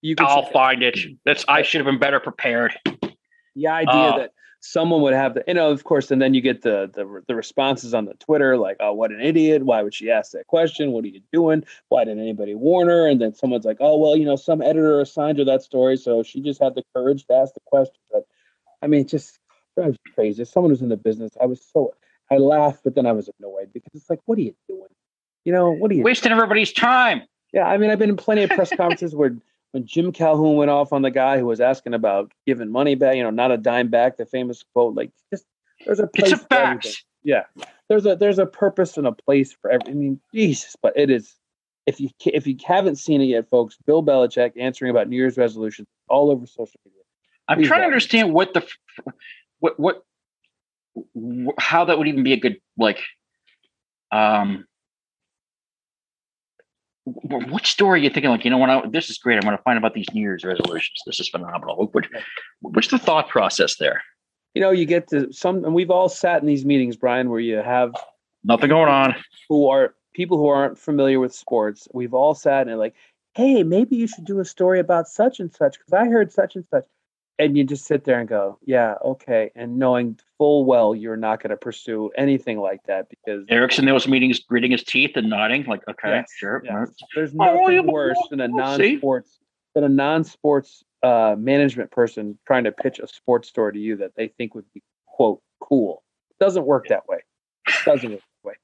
You 0.03 0.17
can 0.17 0.27
I'll 0.27 0.43
check 0.43 0.51
it 0.51 0.53
find 0.53 0.83
it. 0.83 0.99
That's. 1.25 1.45
I 1.49 1.63
should 1.63 1.79
have 1.81 1.87
been 1.87 1.99
better 1.99 2.21
prepared. 2.21 2.75
the 3.55 3.67
idea 3.69 3.93
Oh. 3.95 4.19
that 4.19 4.33
someone 4.61 5.03
would 5.03 5.13
have 5.13 5.35
the 5.35 5.45
you 5.47 5.53
know 5.53 5.71
of 5.71 5.85
course 5.85 6.11
and 6.11 6.23
then 6.23 6.33
you 6.33 6.41
get 6.41 6.63
the 6.63 6.91
the 6.95 7.23
the 7.29 7.35
responses 7.35 7.93
on 7.93 8.07
the 8.07 8.15
twitter 8.15 8.57
like 8.57 8.79
oh 8.81 8.95
what 8.95 9.11
an 9.11 9.21
idiot 9.21 9.63
why 9.63 9.83
would 9.83 9.93
she 9.93 10.11
ask 10.11 10.33
that 10.33 10.47
question 10.47 10.91
what 10.93 11.05
are 11.05 11.09
you 11.09 11.21
doing 11.35 11.63
why 11.91 12.03
didn't 12.03 12.21
anybody 12.21 12.55
warn 12.55 12.89
her 12.89 13.07
and 13.07 13.21
then 13.21 13.35
someone's 13.35 13.67
like 13.67 13.77
oh 13.81 13.99
well 13.99 14.17
you 14.17 14.25
know 14.25 14.37
some 14.37 14.63
editor 14.63 15.03
assigned 15.03 15.37
her 15.39 15.45
that 15.45 15.61
story 15.63 15.99
so 15.99 16.23
she 16.23 16.41
just 16.41 16.63
had 16.63 16.75
the 16.75 16.83
courage 16.97 17.27
to 17.27 17.35
ask 17.35 17.53
the 17.53 17.61
question 17.67 17.95
but 18.11 18.23
i 18.81 18.87
mean 18.87 19.07
just 19.07 19.39
drives 19.77 19.99
me 20.05 20.13
crazy 20.15 20.43
as 20.43 20.51
someone 20.51 20.71
who's 20.71 20.83
in 20.83 20.89
the 20.89 20.97
business 20.97 21.33
i 21.41 21.47
was 21.47 21.61
so 21.73 21.93
i 22.31 22.37
laughed 22.37 22.81
but 22.85 22.95
then 22.95 23.07
i 23.07 23.13
was 23.13 23.29
annoyed 23.39 23.71
because 23.73 23.91
it's 23.95 24.09
like 24.11 24.21
what 24.27 24.39
are 24.39 24.43
you 24.43 24.55
doing 24.69 24.89
you 25.45 25.53
know 25.53 25.71
what 25.71 25.91
are 25.91 25.95
you 25.95 26.03
Wasting 26.03 26.33
everybody's 26.33 26.73
time. 26.73 27.23
yeah, 27.53 27.65
I 27.67 27.77
mean, 27.77 27.91
I've 27.91 27.99
been 27.99 28.09
in 28.11 28.17
plenty 28.17 28.43
of 28.45 28.51
press 28.51 28.71
conferences 28.77 29.15
where 29.15 29.37
when 29.73 29.85
Jim 29.87 30.11
Calhoun 30.13 30.57
went 30.57 30.71
off 30.71 30.93
on 30.93 31.03
the 31.03 31.11
guy 31.11 31.39
who 31.39 31.45
was 31.47 31.61
asking 31.61 31.93
about 31.95 32.33
giving 32.47 32.71
money 32.71 32.95
back, 32.95 33.17
you 33.17 33.23
know, 33.23 33.31
not 33.31 33.51
a 33.51 33.59
dime 33.59 33.89
back, 33.89 34.17
the 34.17 34.25
famous 34.25 34.65
quote, 34.73 34.95
like 34.95 35.11
just 35.31 35.45
there's 35.85 36.01
a 36.01 36.07
place 36.07 36.33
It's 36.33 36.43
a 36.43 36.47
for 36.47 36.55
everything. 36.55 36.93
fact. 36.93 37.05
Yeah, 37.25 37.43
there's 37.89 38.07
a 38.07 38.17
there's 38.17 38.39
a 38.39 38.47
purpose 38.47 38.97
and 38.97 39.07
a 39.07 39.13
place 39.13 39.53
for 39.53 39.71
every. 39.71 39.91
I 39.91 39.95
mean, 39.95 40.19
Jesus, 40.35 40.77
but 40.81 40.95
it 40.97 41.11
is. 41.11 41.35
If 41.87 42.01
you 42.01 42.09
if 42.25 42.47
you 42.47 42.57
haven't 42.65 42.97
seen 42.97 43.21
it 43.21 43.27
yet, 43.27 43.51
folks, 43.51 43.77
Bill 43.85 44.03
Belichick 44.03 44.53
answering 44.59 44.91
about 44.91 45.09
New 45.11 45.17
Year's 45.17 45.37
resolutions 45.37 45.89
all 46.09 46.31
over 46.31 46.47
social 46.47 46.81
media. 46.87 47.03
I'm 47.49 47.59
Please 47.59 47.69
trying 47.69 47.81
to 47.83 47.87
understand 47.87 48.33
what 48.33 48.55
the, 48.55 48.67
what 49.65 49.81
what, 49.81 50.03
wh- 51.17 51.59
how 51.59 51.87
that 51.87 51.97
would 51.97 52.07
even 52.07 52.23
be 52.23 52.35
a 52.35 52.37
good 52.37 52.59
like, 52.77 53.01
um, 54.13 54.67
wh- 57.05 57.49
what 57.51 57.65
story 57.67 58.01
are 58.01 58.03
you 58.03 58.11
thinking? 58.11 58.31
Like, 58.31 58.45
you 58.45 58.51
know, 58.51 58.59
when 58.59 58.69
I, 58.69 58.87
this 58.87 59.09
is 59.09 59.17
great. 59.17 59.37
I'm 59.37 59.43
going 59.43 59.57
to 59.57 59.63
find 59.63 59.79
about 59.79 59.95
these 59.95 60.07
New 60.13 60.21
Year's 60.21 60.45
resolutions. 60.45 61.01
This 61.07 61.19
is 61.19 61.31
phenomenal. 61.31 61.89
What, 61.93 62.05
what's 62.61 62.89
the 62.89 62.99
thought 62.99 63.31
process 63.31 63.77
there? 63.79 64.03
You 64.55 64.61
know, 64.61 64.71
you 64.71 64.85
get 64.85 65.09
to 65.09 65.33
some, 65.33 65.65
and 65.65 65.75
we've 65.75 65.91
all 65.91 66.11
sat 66.11 66.43
in 66.43 66.47
these 66.47 66.67
meetings, 66.67 66.97
Brian, 66.97 67.31
where 67.31 67.41
you 67.41 67.57
have 67.57 67.95
Nothing 68.45 68.69
going 68.69 68.91
on. 68.91 69.15
who 69.49 69.69
are 69.69 69.95
people 70.13 70.37
who 70.37 70.47
aren't 70.49 70.79
familiar 70.79 71.19
with 71.19 71.35
sports. 71.35 71.89
We've 71.95 72.13
all 72.15 72.35
sat 72.35 72.69
and 72.69 72.79
like, 72.79 72.95
hey, 73.35 73.63
maybe 73.63 73.97
you 73.97 74.07
should 74.07 74.27
do 74.27 74.41
a 74.41 74.45
story 74.45 74.79
about 74.79 75.09
such 75.09 75.41
and 75.41 75.51
such 75.51 75.79
because 75.79 75.95
I 75.95 76.05
heard 76.05 76.31
such 76.31 76.55
and 76.55 76.67
such. 76.67 76.85
And 77.39 77.57
you 77.57 77.65
just 77.65 77.87
sit 77.87 78.05
there 78.05 78.21
and 78.21 78.29
go, 78.29 78.59
yeah, 78.65 78.95
okay. 79.05 79.51
And 79.57 79.77
knowing 79.77 80.19
full 80.39 80.65
well 80.65 80.95
you're 80.95 81.17
not 81.17 81.43
going 81.43 81.51
to 81.51 81.57
pursue 81.57 82.11
anything 82.17 82.61
like 82.61 82.81
that 82.87 83.09
because 83.11 83.45
Eric's 83.49 83.77
in 83.79 83.87
those 83.87 84.07
meetings, 84.07 84.39
gritting 84.39 84.71
his 84.71 84.85
teeth 84.85 85.17
and 85.17 85.29
nodding, 85.29 85.65
like, 85.65 85.83
okay, 85.91 86.11
Yes, 86.11 86.27
sure. 86.39 86.63
yes. 86.65 86.91
there's 87.17 87.33
Oh, 87.33 87.45
nothing 87.67 87.75
yeah, 87.87 87.93
worse 87.93 88.19
than 88.31 88.41
a 88.41 88.47
non-sports 88.49 89.41
than 89.75 89.83
a 89.83 89.89
non-sports 89.89 90.85
uh, 91.03 91.35
management 91.37 91.91
person 91.91 92.39
trying 92.47 92.65
to 92.65 92.73
pitch 92.73 93.01
a 93.01 93.09
sports 93.09 93.49
story 93.49 93.73
to 93.73 93.79
you 93.81 93.97
that 93.97 94.13
they 94.17 94.29
think 94.29 94.55
would 94.55 94.73
be 94.73 94.81
quote 95.07 95.43
cool. 95.61 96.05
doesn't 96.39 96.65
work 96.67 96.87
that 96.89 97.09
way. 97.09 97.19
doesn't 97.85 98.11
work 98.13 98.21
that 98.21 98.49
way. 98.49 98.55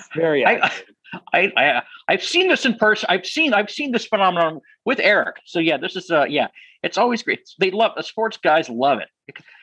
It's 0.00 0.08
very 0.16 0.44
I- 0.44 0.70
I, 1.32 1.52
I 1.56 1.82
I've 2.08 2.22
seen 2.24 2.48
this 2.48 2.64
in 2.66 2.74
person. 2.74 3.06
I've 3.08 3.26
seen 3.26 3.52
I've 3.54 3.70
seen 3.70 3.92
this 3.92 4.06
phenomenon 4.06 4.60
with 4.84 4.98
Eric. 5.00 5.36
So 5.44 5.58
yeah, 5.60 5.76
this 5.76 5.94
is 5.96 6.10
uh 6.10 6.24
yeah, 6.28 6.48
it's 6.82 6.98
always 6.98 7.22
great. 7.22 7.48
They 7.58 7.70
love 7.70 7.92
the 7.96 8.02
sports 8.02 8.36
guys 8.36 8.68
love 8.68 8.98
it. 9.00 9.08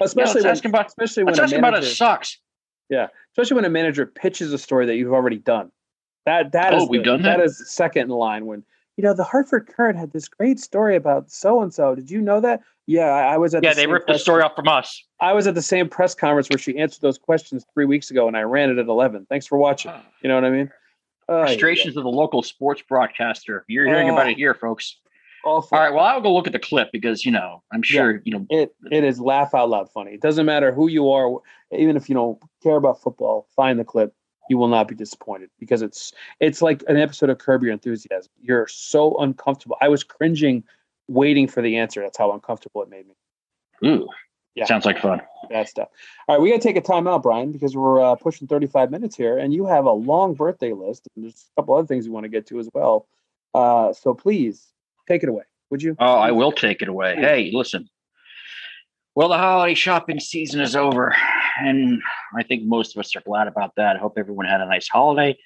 especially 0.01 0.41
let's 0.41 0.43
when, 0.43 0.51
ask 0.51 0.65
about- 0.65 0.87
especially 0.87 1.23
when 1.23 1.33
a 1.39 1.43
about 1.43 1.55
it 1.55 1.61
manager, 1.61 1.87
sucks. 1.87 2.39
especially 2.91 3.55
when 3.55 3.65
a 3.65 3.69
manager 3.69 4.05
pitches 4.05 4.53
a 4.53 4.57
story 4.57 4.85
that 4.85 4.95
you've 4.95 5.13
already 5.13 5.37
done. 5.37 5.71
That 6.25 6.51
that 6.53 6.73
oh, 6.73 6.77
is 6.77 6.83
Oh, 6.83 6.87
we've 6.87 7.01
the- 7.01 7.05
done 7.11 7.21
that? 7.23 7.37
That 7.37 7.43
is 7.45 7.71
second 7.71 8.03
in 8.03 8.09
line 8.09 8.45
when 8.45 8.63
you 8.97 9.03
know 9.03 9.13
the 9.13 9.23
Hartford 9.23 9.67
Courant 9.67 9.97
had 9.97 10.11
this 10.11 10.27
great 10.27 10.59
story 10.59 10.95
about 10.95 11.29
so 11.31 11.61
and 11.61 11.73
so. 11.73 11.95
Did 11.95 12.09
you 12.11 12.19
know 12.21 12.39
that? 12.41 12.61
Yeah, 12.87 13.07
I, 13.09 13.33
I 13.33 13.37
was 13.37 13.53
at 13.53 13.63
Yeah, 13.63 13.71
the 13.73 13.81
they 13.81 13.87
ripped 13.87 14.07
the 14.07 14.17
story 14.17 14.41
off 14.41 14.55
from 14.55 14.67
us. 14.67 15.03
I 15.19 15.33
was 15.33 15.45
at 15.47 15.55
the 15.55 15.61
same 15.61 15.89
press 15.89 16.15
conference 16.15 16.49
where 16.49 16.57
she 16.57 16.77
answered 16.77 17.01
those 17.01 17.17
questions 17.17 17.65
three 17.73 17.85
weeks 17.85 18.09
ago, 18.11 18.27
and 18.27 18.35
I 18.37 18.41
ran 18.43 18.69
it 18.69 18.77
at 18.77 18.87
eleven. 18.87 19.25
Thanks 19.29 19.45
for 19.45 19.57
watching. 19.57 19.91
Ah. 19.93 20.01
You 20.21 20.29
know 20.29 20.35
what 20.35 20.45
I 20.45 20.49
mean? 20.49 20.71
Oh, 21.29 21.39
yeah, 21.39 21.45
Frustrations 21.47 21.97
of 21.97 22.03
the 22.03 22.09
local 22.09 22.41
sports 22.41 22.81
broadcaster. 22.87 23.65
You're 23.67 23.85
hearing 23.85 24.09
about 24.09 24.27
Oh. 24.27 24.29
it 24.29 24.37
here, 24.37 24.53
folks. 24.53 24.97
Yeah. 25.47 25.53
Awful. 25.53 25.77
All 25.77 25.83
right, 25.83 25.93
well, 25.93 26.05
I'll 26.05 26.21
go 26.21 26.33
look 26.33 26.47
at 26.47 26.53
the 26.53 26.59
clip 26.59 26.91
because 26.91 27.25
you 27.25 27.31
know 27.31 27.63
I'm 27.71 27.81
sure 27.83 28.21
you 28.25 28.33
know. 28.33 28.45
It 28.49 28.75
it 28.91 29.03
is 29.03 29.19
laugh 29.19 29.53
out 29.53 29.69
loud 29.69 29.89
funny. 29.91 30.11
It 30.13 30.21
doesn't 30.21 30.45
matter 30.45 30.71
who 30.71 30.87
you 30.87 31.09
are, 31.11 31.37
even 31.71 31.95
if 31.97 32.09
you 32.09 32.15
don't 32.15 32.39
care 32.61 32.75
about 32.75 33.01
football. 33.01 33.47
Find 33.55 33.79
the 33.79 33.83
clip. 33.85 34.13
You 34.49 34.57
will 34.57 34.69
not 34.69 34.87
be 34.87 34.95
disappointed 34.95 35.49
because 35.59 35.81
it's 35.81 36.13
it's 36.39 36.61
like 36.61 36.83
an 36.87 36.97
episode 36.97 37.29
of 37.29 37.37
Curb 37.37 37.63
Your 37.63 37.73
Enthusiasm. 37.73 38.31
You're 38.41 38.67
so 38.67 39.17
uncomfortable. 39.17 39.75
I 39.81 39.89
was 39.89 40.03
cringing, 40.03 40.63
waiting 41.07 41.47
for 41.47 41.61
the 41.61 41.77
answer. 41.77 42.01
That's 42.01 42.17
how 42.17 42.31
uncomfortable 42.31 42.81
it 42.81 42.89
made 42.89 43.05
me. 43.07 43.15
Ooh, 43.89 44.07
Yeah. 44.55 44.65
sounds 44.65 44.85
like 44.85 44.99
fun. 44.99 45.21
Bad 45.49 45.67
stuff. 45.67 45.89
All 46.27 46.35
right, 46.35 46.41
we 46.41 46.49
got 46.49 46.61
to 46.61 46.61
take 46.67 46.77
a 46.77 46.81
time 46.81 47.07
out, 47.07 47.23
Brian, 47.23 47.51
because 47.51 47.75
we're 47.75 48.01
uh, 48.01 48.15
pushing 48.15 48.47
35 48.47 48.89
minutes 48.89 49.15
here, 49.17 49.37
and 49.37 49.53
you 49.53 49.65
have 49.65 49.85
a 49.85 49.91
long 49.91 50.33
birthday 50.33 50.71
list, 50.73 51.07
and 51.15 51.25
there's 51.25 51.45
a 51.57 51.61
couple 51.61 51.75
other 51.75 51.85
things 51.85 52.05
you 52.05 52.11
want 52.13 52.23
to 52.23 52.29
get 52.29 52.47
to 52.47 52.59
as 52.59 52.69
well. 52.73 53.05
Uh, 53.53 53.91
so 53.93 54.13
please 54.13 54.71
take 55.07 55.23
it 55.23 55.29
away, 55.29 55.43
would 55.69 55.81
you? 55.81 55.95
Oh, 55.99 56.15
I 56.15 56.31
will 56.31 56.51
take 56.51 56.81
it 56.81 56.87
away. 56.87 57.15
Hey, 57.15 57.51
listen. 57.53 57.89
Well, 59.15 59.29
the 59.29 59.37
holiday 59.37 59.73
shopping 59.73 60.19
season 60.19 60.61
is 60.61 60.75
over, 60.75 61.15
and 61.59 62.01
I 62.37 62.43
think 62.43 62.63
most 62.65 62.95
of 62.95 62.99
us 62.99 63.15
are 63.15 63.21
glad 63.21 63.47
about 63.47 63.73
that. 63.77 63.95
I 63.95 63.99
hope 63.99 64.13
everyone 64.17 64.45
had 64.45 64.61
a 64.61 64.67
nice 64.67 64.87
holiday. 64.87 65.37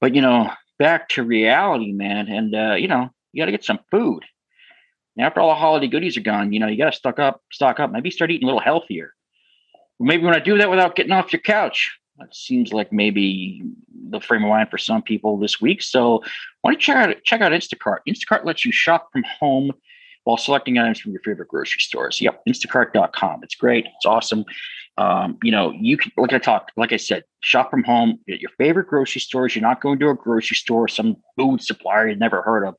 But 0.00 0.14
you 0.14 0.22
know, 0.22 0.50
back 0.78 1.08
to 1.10 1.24
reality, 1.24 1.92
man, 1.92 2.28
and 2.28 2.54
uh, 2.54 2.74
you 2.74 2.88
know, 2.88 3.10
you 3.32 3.42
got 3.42 3.46
to 3.46 3.52
get 3.52 3.64
some 3.64 3.80
food. 3.90 4.24
after 5.18 5.40
all 5.40 5.48
the 5.48 5.54
holiday 5.56 5.88
goodies 5.88 6.16
are 6.16 6.22
gone, 6.22 6.52
you 6.52 6.60
know, 6.60 6.68
you 6.68 6.78
got 6.78 6.92
to 6.92 6.96
stock 6.96 7.18
up, 7.18 7.42
stock 7.50 7.80
up. 7.80 7.90
Maybe 7.90 8.10
start 8.10 8.30
eating 8.30 8.44
a 8.44 8.46
little 8.46 8.60
healthier. 8.60 9.12
Maybe 9.98 10.24
want 10.24 10.36
to 10.36 10.42
do 10.42 10.58
that 10.58 10.70
without 10.70 10.96
getting 10.96 11.12
off 11.12 11.32
your 11.32 11.40
couch. 11.40 11.98
That 12.18 12.34
seems 12.34 12.72
like 12.72 12.92
maybe 12.92 13.62
the 14.10 14.20
frame 14.20 14.44
of 14.44 14.50
mind 14.50 14.70
for 14.70 14.78
some 14.78 15.02
people 15.02 15.38
this 15.38 15.60
week. 15.60 15.82
So 15.82 16.22
why 16.62 16.72
don't 16.72 16.74
you 16.74 16.94
check 16.94 16.96
out 16.96 17.16
check 17.24 17.40
out 17.40 17.52
Instacart? 17.52 17.98
Instacart 18.08 18.44
lets 18.44 18.64
you 18.64 18.72
shop 18.72 19.08
from 19.12 19.24
home 19.24 19.72
while 20.24 20.36
selecting 20.36 20.78
items 20.78 21.00
from 21.00 21.12
your 21.12 21.20
favorite 21.22 21.48
grocery 21.48 21.80
stores. 21.80 22.20
Yep, 22.20 22.42
Instacart.com. 22.48 23.40
It's 23.42 23.54
great. 23.54 23.86
It's 23.86 24.06
awesome. 24.06 24.44
Um, 24.96 25.38
you 25.42 25.50
know, 25.50 25.72
you 25.72 25.96
can 25.96 26.12
like 26.16 26.32
I 26.32 26.38
talked, 26.38 26.72
like 26.76 26.92
I 26.92 26.96
said, 26.96 27.24
shop 27.40 27.70
from 27.70 27.84
home 27.84 28.18
at 28.30 28.40
your 28.40 28.50
favorite 28.58 28.86
grocery 28.86 29.20
stores. 29.20 29.54
You're 29.54 29.62
not 29.62 29.80
going 29.80 29.98
to 29.98 30.10
a 30.10 30.14
grocery 30.14 30.56
store, 30.56 30.88
some 30.88 31.16
food 31.36 31.62
supplier 31.62 32.08
you've 32.08 32.18
never 32.18 32.42
heard 32.42 32.64
of. 32.64 32.76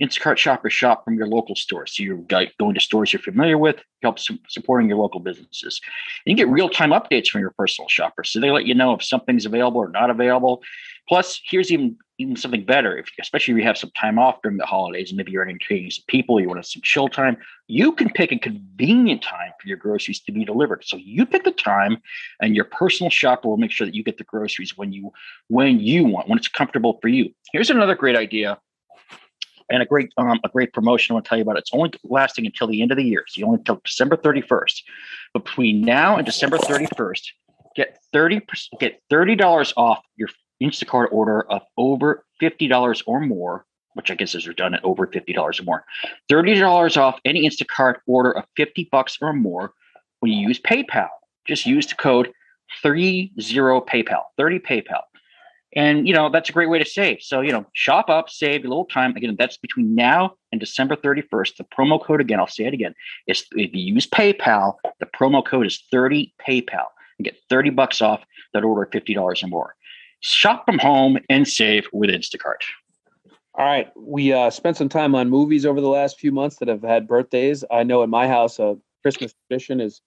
Instacart 0.00 0.36
shoppers 0.36 0.72
shop 0.72 1.04
from 1.04 1.14
your 1.14 1.26
local 1.26 1.54
store. 1.54 1.86
So 1.86 2.02
you're 2.02 2.16
going 2.16 2.74
to 2.74 2.80
stores 2.80 3.12
you're 3.12 3.22
familiar 3.22 3.58
with, 3.58 3.76
helps 4.02 4.28
supporting 4.48 4.88
your 4.88 4.98
local 4.98 5.20
businesses. 5.20 5.80
And 6.26 6.30
you 6.30 6.44
get 6.44 6.52
real 6.52 6.68
time 6.68 6.90
updates 6.90 7.28
from 7.28 7.40
your 7.40 7.54
personal 7.56 7.88
shoppers. 7.88 8.30
So 8.30 8.40
they 8.40 8.50
let 8.50 8.66
you 8.66 8.74
know 8.74 8.94
if 8.94 9.04
something's 9.04 9.46
available 9.46 9.80
or 9.80 9.88
not 9.88 10.10
available. 10.10 10.62
Plus, 11.08 11.40
here's 11.48 11.70
even 11.70 11.96
even 12.18 12.36
something 12.36 12.64
better. 12.64 12.96
If 12.96 13.08
especially 13.20 13.52
if 13.52 13.58
you 13.58 13.64
have 13.64 13.78
some 13.78 13.90
time 13.98 14.18
off 14.18 14.40
during 14.42 14.58
the 14.58 14.66
holidays 14.66 15.10
and 15.10 15.16
maybe 15.16 15.32
you're 15.32 15.48
entertaining 15.48 15.90
some 15.90 16.04
people, 16.06 16.40
you 16.40 16.48
want 16.48 16.64
some 16.64 16.82
chill 16.82 17.08
time, 17.08 17.36
you 17.66 17.92
can 17.92 18.10
pick 18.10 18.30
a 18.32 18.38
convenient 18.38 19.22
time 19.22 19.50
for 19.60 19.66
your 19.66 19.76
groceries 19.76 20.20
to 20.20 20.32
be 20.32 20.44
delivered. 20.44 20.84
So 20.84 20.96
you 20.96 21.26
pick 21.26 21.44
the 21.44 21.50
time, 21.50 21.98
and 22.40 22.54
your 22.54 22.64
personal 22.66 23.10
shopper 23.10 23.48
will 23.48 23.56
make 23.56 23.72
sure 23.72 23.86
that 23.86 23.94
you 23.94 24.04
get 24.04 24.18
the 24.18 24.24
groceries 24.24 24.76
when 24.76 24.92
you 24.92 25.10
when 25.48 25.80
you 25.80 26.04
want, 26.04 26.28
when 26.28 26.38
it's 26.38 26.48
comfortable 26.48 26.98
for 27.02 27.08
you. 27.08 27.30
Here's 27.52 27.70
another 27.70 27.94
great 27.94 28.16
idea 28.16 28.58
and 29.72 29.82
a 29.82 29.86
great 29.86 30.12
um, 30.18 30.38
a 30.44 30.48
great 30.48 30.72
promotion 30.72 31.12
I 31.12 31.14
want 31.14 31.24
to 31.24 31.28
tell 31.30 31.38
you 31.38 31.42
about. 31.42 31.58
It's 31.58 31.70
only 31.72 31.92
lasting 32.04 32.46
until 32.46 32.68
the 32.68 32.82
end 32.82 32.92
of 32.92 32.98
the 32.98 33.04
year. 33.04 33.24
So 33.26 33.44
only 33.44 33.58
until 33.58 33.80
December 33.84 34.16
31st. 34.16 34.82
Between 35.34 35.80
now 35.80 36.16
and 36.16 36.26
December 36.26 36.58
31st, 36.58 37.22
get 37.74 37.98
30 38.12 38.42
get 38.78 39.00
$30 39.10 39.72
off 39.76 40.04
your 40.16 40.28
Instacart 40.62 41.08
order 41.10 41.42
of 41.50 41.62
over 41.76 42.24
$50 42.40 43.02
or 43.06 43.20
more, 43.20 43.64
which 43.94 44.10
I 44.10 44.14
guess 44.14 44.34
is 44.34 44.46
at 44.46 44.84
over 44.84 45.06
$50 45.06 45.60
or 45.60 45.62
more. 45.64 45.84
$30 46.30 46.96
off 46.96 47.18
any 47.24 47.48
Instacart 47.48 47.96
order 48.06 48.30
of 48.30 48.44
50 48.56 48.88
bucks 48.92 49.18
or 49.20 49.32
more 49.32 49.72
when 50.20 50.32
you 50.32 50.46
use 50.48 50.60
PayPal. 50.60 51.08
Just 51.46 51.66
use 51.66 51.86
the 51.86 51.94
code 51.94 52.30
30 52.82 53.32
PayPal, 53.38 54.22
30 54.36 54.58
PayPal. 54.60 55.00
And 55.74 56.06
you 56.06 56.14
know, 56.14 56.28
that's 56.28 56.50
a 56.50 56.52
great 56.52 56.68
way 56.68 56.78
to 56.78 56.84
save. 56.84 57.18
So, 57.22 57.40
you 57.40 57.50
know, 57.50 57.64
shop 57.72 58.10
up, 58.10 58.28
save 58.28 58.64
a 58.64 58.68
little 58.68 58.84
time. 58.84 59.16
Again, 59.16 59.36
that's 59.38 59.56
between 59.56 59.94
now 59.94 60.34
and 60.50 60.60
December 60.60 60.96
31st. 60.96 61.56
The 61.56 61.64
promo 61.64 62.02
code 62.02 62.20
again, 62.20 62.38
I'll 62.38 62.46
say 62.46 62.64
it 62.64 62.74
again, 62.74 62.94
is 63.26 63.44
if 63.52 63.74
you 63.74 63.94
use 63.94 64.06
PayPal, 64.06 64.74
the 65.00 65.06
promo 65.06 65.44
code 65.44 65.66
is 65.66 65.82
30 65.90 66.34
PayPal 66.46 66.86
and 67.18 67.24
get 67.24 67.36
30 67.48 67.70
bucks 67.70 68.02
off 68.02 68.22
that 68.52 68.64
order 68.64 68.82
of 68.82 68.90
$50 68.90 69.42
or 69.42 69.46
more. 69.46 69.74
Shop 70.20 70.64
from 70.66 70.78
home 70.78 71.18
and 71.30 71.48
save 71.48 71.86
with 71.92 72.10
Instacart. 72.10 72.62
All 73.54 73.66
right. 73.66 73.90
We 73.96 74.32
uh, 74.32 74.50
spent 74.50 74.76
some 74.76 74.88
time 74.88 75.14
on 75.14 75.28
movies 75.28 75.66
over 75.66 75.80
the 75.80 75.88
last 75.88 76.18
few 76.18 76.32
months 76.32 76.56
that 76.56 76.68
have 76.68 76.82
had 76.82 77.06
birthdays. 77.06 77.64
I 77.70 77.82
know 77.82 78.02
in 78.02 78.10
my 78.10 78.26
house, 78.28 78.58
a 78.58 78.76
Christmas 79.02 79.34
tradition 79.48 79.80
is 79.80 80.00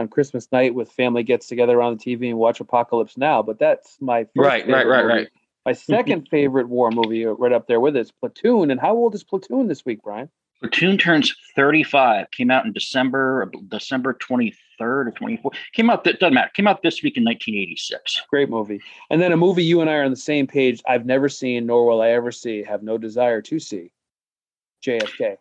on 0.00 0.08
Christmas 0.08 0.50
night 0.50 0.74
with 0.74 0.90
family 0.90 1.22
gets 1.22 1.46
together 1.46 1.80
on 1.80 1.96
the 1.96 2.02
TV 2.02 2.30
and 2.30 2.38
watch 2.38 2.58
Apocalypse 2.60 3.16
Now. 3.16 3.42
But 3.42 3.58
that's 3.58 3.96
my 4.00 4.26
right, 4.36 4.66
right, 4.66 4.86
right, 4.86 5.04
movie. 5.04 5.18
right. 5.20 5.28
My 5.64 5.72
second 5.72 6.26
favorite 6.30 6.68
war 6.68 6.90
movie, 6.90 7.24
right 7.24 7.52
up 7.52 7.68
there 7.68 7.80
with 7.80 7.96
it, 7.96 8.00
is 8.00 8.10
Platoon. 8.10 8.70
And 8.70 8.80
how 8.80 8.94
old 8.96 9.14
is 9.14 9.22
Platoon 9.22 9.68
this 9.68 9.84
week, 9.84 10.02
Brian? 10.02 10.28
Platoon 10.60 10.98
turns 10.98 11.34
35. 11.54 12.30
Came 12.32 12.50
out 12.50 12.66
in 12.66 12.72
December, 12.72 13.50
December 13.68 14.14
23rd 14.14 14.52
or 14.80 15.12
24th. 15.12 15.54
Came 15.72 15.88
out, 15.88 16.04
That 16.04 16.18
doesn't 16.18 16.34
matter. 16.34 16.50
Came 16.54 16.66
out 16.66 16.82
this 16.82 17.02
week 17.02 17.16
in 17.16 17.24
1986. 17.24 18.22
Great 18.28 18.50
movie. 18.50 18.80
And 19.10 19.22
then 19.22 19.32
a 19.32 19.36
movie 19.36 19.64
you 19.64 19.80
and 19.80 19.88
I 19.88 19.94
are 19.94 20.04
on 20.04 20.10
the 20.10 20.16
same 20.16 20.46
page. 20.46 20.82
I've 20.86 21.06
never 21.06 21.28
seen, 21.28 21.66
nor 21.66 21.86
will 21.86 22.02
I 22.02 22.10
ever 22.10 22.32
see, 22.32 22.62
have 22.62 22.82
no 22.82 22.98
desire 22.98 23.40
to 23.42 23.58
see. 23.58 23.90
JFK. 24.84 25.36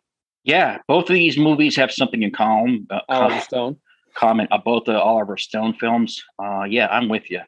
Yeah, 0.45 0.80
both 0.88 1.10
of 1.10 1.13
these 1.13 1.38
movies 1.38 1.76
have 1.76 1.91
something 1.91 2.24
in 2.24 2.32
common. 2.32 2.88
Uh, 2.89 3.02
Oliver 3.10 3.41
Stone 3.41 3.78
comment 4.19 4.49
about 4.51 4.86
the 4.86 4.99
Oliver 4.99 5.38
Stone 5.38 5.75
films. 5.75 6.23
Uh, 6.38 6.63
yeah, 6.63 6.88
I'm 6.88 7.08
with 7.08 7.32
you. 7.32 7.39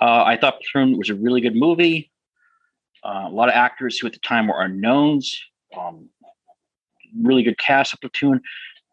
Uh, 0.00 0.24
I 0.24 0.36
thought 0.36 0.60
Platoon 0.60 0.98
was 0.98 1.10
a 1.10 1.14
really 1.14 1.40
good 1.40 1.54
movie. 1.54 2.10
Uh, 3.04 3.24
a 3.26 3.30
lot 3.30 3.48
of 3.48 3.54
actors 3.54 3.98
who 3.98 4.06
at 4.06 4.12
the 4.12 4.18
time 4.18 4.48
were 4.48 4.60
unknowns. 4.60 5.38
Um, 5.76 6.08
really 7.20 7.42
good 7.42 7.58
cast 7.58 7.92
of 7.94 8.00
Platoon. 8.00 8.40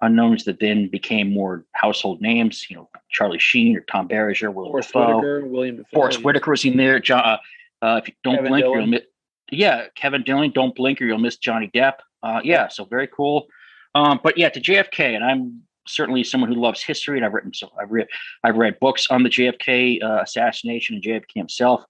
Unknowns 0.02 0.46
that 0.46 0.60
then 0.60 0.90
became 0.90 1.34
more 1.34 1.66
household 1.74 2.22
names. 2.22 2.68
You 2.70 2.76
know, 2.76 2.90
Charlie 3.10 3.40
Sheen 3.40 3.76
or 3.76 3.82
Tom 3.82 4.08
Berenger, 4.08 4.52
William 4.52 4.72
Forest 4.72 4.94
Whitaker, 4.94 5.46
William 5.48 5.78
Dafoe. 5.78 5.90
Forest 5.94 6.24
Whitaker 6.24 6.52
was 6.52 6.66
in 6.66 6.78
there. 6.78 7.00
John, 7.00 7.24
uh, 7.24 7.38
uh, 7.86 8.00
if 8.02 8.08
you 8.08 8.14
don't 8.24 8.36
Kevin 8.36 8.52
blink, 8.52 8.64
Dillon. 8.64 8.80
you'll 8.80 8.88
miss. 8.88 9.02
Yeah, 9.52 9.86
Kevin 9.96 10.24
Dillon. 10.24 10.52
Don't 10.52 10.76
blink 10.76 11.02
or 11.02 11.06
you'll 11.06 11.18
miss 11.18 11.38
Johnny 11.38 11.72
Depp. 11.74 11.96
Uh, 12.22 12.42
yeah, 12.44 12.68
so 12.68 12.86
very 12.86 13.08
cool. 13.08 13.48
Um, 13.96 14.20
but 14.24 14.38
yeah, 14.38 14.50
to 14.50 14.62
JFK, 14.62 15.16
and 15.16 15.24
I'm 15.24 15.64
certainly 15.88 16.24
someone 16.24 16.52
who 16.52 16.60
loves 16.60 16.84
history, 16.84 17.18
and 17.18 17.26
I've 17.26 17.34
written 17.34 17.54
so 17.54 17.70
I've 17.80 17.92
read 17.92 18.08
I've 18.44 18.58
read 18.58 18.80
books 18.80 19.08
on 19.10 19.24
the 19.24 19.30
JFK 19.30 20.04
uh, 20.04 20.22
assassination 20.22 20.96
and 20.96 21.04
JFK 21.04 21.34
himself. 21.36 21.84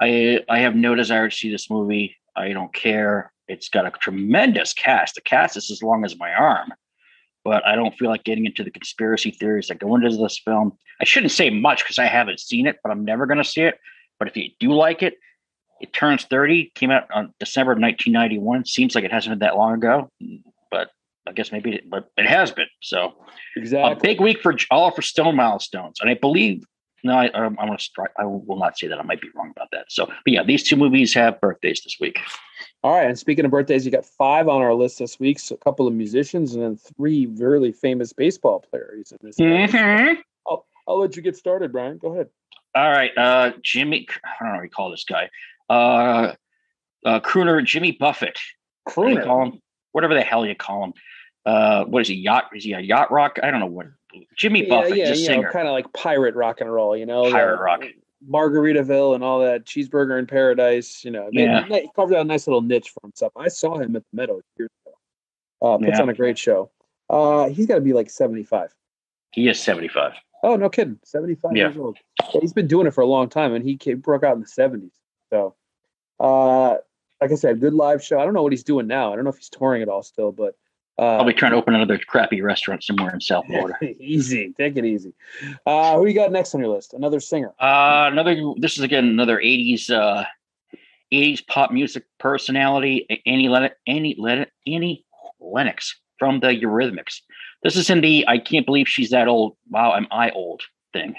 I 0.00 0.40
I 0.48 0.60
have 0.60 0.74
no 0.74 0.94
desire 0.94 1.28
to 1.28 1.36
see 1.36 1.50
this 1.50 1.70
movie. 1.70 2.16
I 2.36 2.52
don't 2.52 2.72
care. 2.74 3.32
It's 3.48 3.68
got 3.68 3.86
a 3.86 3.90
tremendous 3.90 4.72
cast. 4.72 5.14
The 5.14 5.20
cast 5.20 5.56
is 5.56 5.70
as 5.70 5.82
long 5.82 6.04
as 6.04 6.18
my 6.18 6.32
arm, 6.32 6.72
but 7.44 7.66
I 7.66 7.74
don't 7.74 7.96
feel 7.96 8.08
like 8.08 8.24
getting 8.24 8.46
into 8.46 8.64
the 8.64 8.70
conspiracy 8.70 9.30
theories 9.30 9.68
that 9.68 9.78
go 9.78 9.94
into 9.94 10.16
this 10.16 10.38
film. 10.38 10.78
I 11.00 11.04
shouldn't 11.04 11.32
say 11.32 11.50
much 11.50 11.84
because 11.84 11.98
I 11.98 12.06
haven't 12.06 12.40
seen 12.40 12.66
it, 12.66 12.78
but 12.82 12.90
I'm 12.90 13.04
never 13.04 13.26
going 13.26 13.38
to 13.38 13.44
see 13.44 13.62
it. 13.62 13.78
But 14.18 14.28
if 14.28 14.36
you 14.36 14.50
do 14.60 14.72
like 14.72 15.02
it, 15.02 15.14
it 15.80 15.92
turns 15.92 16.24
30. 16.24 16.72
Came 16.76 16.92
out 16.92 17.08
on 17.12 17.34
December 17.40 17.72
of 17.72 17.80
1991. 17.80 18.66
Seems 18.66 18.94
like 18.94 19.04
it 19.04 19.12
hasn't 19.12 19.32
been 19.32 19.46
that 19.46 19.56
long 19.56 19.74
ago, 19.74 20.08
I 21.26 21.32
guess 21.32 21.52
maybe, 21.52 21.80
but 21.88 22.10
it 22.16 22.26
has 22.26 22.50
been. 22.50 22.66
So 22.80 23.14
exactly 23.56 23.92
a 23.92 23.96
big 23.96 24.20
week 24.20 24.40
for 24.40 24.54
Oliver 24.70 25.02
Stone 25.02 25.36
milestones, 25.36 26.00
and 26.00 26.10
I 26.10 26.14
believe. 26.14 26.64
No, 27.04 27.14
I, 27.14 27.30
um, 27.30 27.56
I 27.58 27.64
want 27.64 27.80
to 27.80 27.84
strike. 27.84 28.12
I 28.16 28.24
will 28.24 28.60
not 28.60 28.78
say 28.78 28.86
that. 28.86 28.96
I 28.96 29.02
might 29.02 29.20
be 29.20 29.26
wrong 29.34 29.50
about 29.56 29.66
that. 29.72 29.86
So, 29.88 30.06
but 30.06 30.16
yeah, 30.24 30.44
these 30.44 30.62
two 30.62 30.76
movies 30.76 31.12
have 31.14 31.40
birthdays 31.40 31.82
this 31.82 31.96
week. 31.98 32.20
All 32.84 32.92
right, 32.92 33.08
and 33.08 33.18
speaking 33.18 33.44
of 33.44 33.50
birthdays, 33.50 33.84
you 33.84 33.90
got 33.90 34.04
five 34.04 34.46
on 34.46 34.62
our 34.62 34.72
list 34.72 35.00
this 35.00 35.18
week. 35.18 35.40
So 35.40 35.56
a 35.56 35.58
couple 35.58 35.88
of 35.88 35.94
musicians 35.94 36.54
and 36.54 36.62
then 36.62 36.76
three 36.76 37.26
really 37.26 37.72
famous 37.72 38.12
baseball 38.12 38.60
players. 38.70 39.12
Mm-hmm. 39.20 40.20
I'll, 40.46 40.64
I'll 40.86 41.00
let 41.00 41.16
you 41.16 41.22
get 41.22 41.36
started, 41.36 41.72
Brian. 41.72 41.98
Go 41.98 42.12
ahead. 42.12 42.28
All 42.76 42.90
right, 42.90 43.10
uh, 43.18 43.50
Jimmy. 43.64 44.06
I 44.24 44.44
don't 44.44 44.52
know 44.52 44.58
what 44.58 44.62
you 44.62 44.70
call 44.70 44.90
this 44.92 45.04
guy. 45.04 45.28
Uh, 45.68 46.34
uh, 47.04 47.18
crooner 47.18 47.64
Jimmy 47.64 47.96
Buffett. 47.98 48.38
Crooner. 48.88 49.24
Call 49.24 49.46
him 49.46 49.60
whatever 49.90 50.14
the 50.14 50.22
hell 50.22 50.46
you 50.46 50.54
call 50.54 50.84
him 50.84 50.92
uh, 51.44 51.84
what 51.84 52.02
is 52.02 52.08
he 52.08 52.14
yacht? 52.14 52.50
Is 52.54 52.64
he 52.64 52.72
a 52.72 52.80
yacht 52.80 53.10
rock? 53.10 53.38
I 53.42 53.50
don't 53.50 53.60
know 53.60 53.66
what. 53.66 53.86
Jimmy 54.36 54.66
Buffett, 54.66 54.96
yeah, 54.96 55.12
yeah, 55.14 55.40
you 55.40 55.48
kind 55.48 55.66
of 55.66 55.72
like 55.72 55.90
pirate 55.94 56.34
rock 56.34 56.60
and 56.60 56.72
roll, 56.72 56.96
you 56.96 57.06
know, 57.06 57.30
pirate 57.30 57.60
rock, 57.60 57.82
Margaritaville, 58.28 59.14
and 59.14 59.24
all 59.24 59.40
that 59.40 59.64
cheeseburger 59.64 60.18
in 60.18 60.26
paradise. 60.26 61.02
You 61.02 61.10
know, 61.10 61.30
yeah. 61.32 61.64
he 61.64 61.88
carved 61.96 62.12
out 62.12 62.20
a 62.20 62.24
nice 62.24 62.46
little 62.46 62.60
niche 62.60 62.90
for 62.90 63.00
himself. 63.02 63.32
I 63.36 63.48
saw 63.48 63.78
him 63.78 63.96
at 63.96 64.02
the 64.02 64.16
Meadow 64.16 64.40
years 64.58 64.70
ago. 64.84 64.96
Uh, 65.62 65.78
puts 65.78 65.92
yeah. 65.92 66.02
on 66.02 66.08
a 66.08 66.14
great 66.14 66.36
show. 66.36 66.70
Uh, 67.08 67.48
he's 67.48 67.66
got 67.66 67.76
to 67.76 67.80
be 67.80 67.92
like 67.92 68.10
seventy-five. 68.10 68.74
He 69.30 69.48
is 69.48 69.58
seventy-five. 69.58 70.12
Oh 70.42 70.56
no, 70.56 70.68
kidding, 70.68 70.98
seventy-five 71.04 71.56
yeah. 71.56 71.68
years 71.68 71.76
old. 71.78 71.96
Yeah, 72.20 72.40
he's 72.40 72.52
been 72.52 72.66
doing 72.66 72.86
it 72.86 72.92
for 72.92 73.00
a 73.00 73.06
long 73.06 73.28
time, 73.28 73.54
and 73.54 73.64
he 73.64 73.76
came, 73.76 74.00
broke 74.00 74.24
out 74.24 74.34
in 74.34 74.40
the 74.42 74.46
seventies. 74.46 74.92
So, 75.30 75.54
uh, 76.20 76.76
like 77.20 77.32
I 77.32 77.34
said, 77.36 77.60
good 77.60 77.74
live 77.74 78.04
show. 78.04 78.20
I 78.20 78.24
don't 78.24 78.34
know 78.34 78.42
what 78.42 78.52
he's 78.52 78.64
doing 78.64 78.86
now. 78.86 79.12
I 79.12 79.14
don't 79.14 79.24
know 79.24 79.30
if 79.30 79.38
he's 79.38 79.48
touring 79.48 79.82
at 79.82 79.88
all 79.88 80.02
still, 80.02 80.32
but 80.32 80.54
uh, 80.98 81.02
I'll 81.16 81.24
be 81.24 81.32
trying 81.32 81.52
to 81.52 81.56
open 81.56 81.74
another 81.74 81.98
crappy 81.98 82.42
restaurant 82.42 82.84
somewhere 82.84 83.12
in 83.14 83.20
South 83.20 83.46
Florida. 83.48 83.76
easy, 83.98 84.52
take 84.56 84.76
it 84.76 84.84
easy. 84.84 85.12
Uh, 85.66 85.96
who 85.96 86.06
you 86.06 86.14
got 86.14 86.32
next 86.32 86.54
on 86.54 86.60
your 86.60 86.70
list? 86.74 86.92
Another 86.94 87.20
singer. 87.20 87.52
Uh, 87.58 88.08
another. 88.12 88.36
This 88.58 88.76
is 88.76 88.84
again 88.84 89.04
another 89.06 89.38
'80s 89.38 89.90
uh, 89.90 90.24
'80s 91.12 91.46
pop 91.46 91.70
music 91.70 92.04
personality. 92.18 93.06
Annie 93.26 93.48
Lennox. 93.48 93.74
Annie 93.86 94.16
Lennox. 94.18 94.50
Annie 94.66 95.04
Lennox 95.40 95.98
from 96.18 96.40
the 96.40 96.48
Eurythmics. 96.48 97.20
This 97.62 97.76
is 97.76 97.88
in 97.90 98.00
the 98.00 98.24
"I 98.28 98.38
can't 98.38 98.66
believe 98.66 98.88
she's 98.88 99.10
that 99.10 99.28
old." 99.28 99.56
Wow, 99.70 99.94
am 99.94 100.06
I 100.10 100.30
old? 100.30 100.62
Thing. 100.92 101.14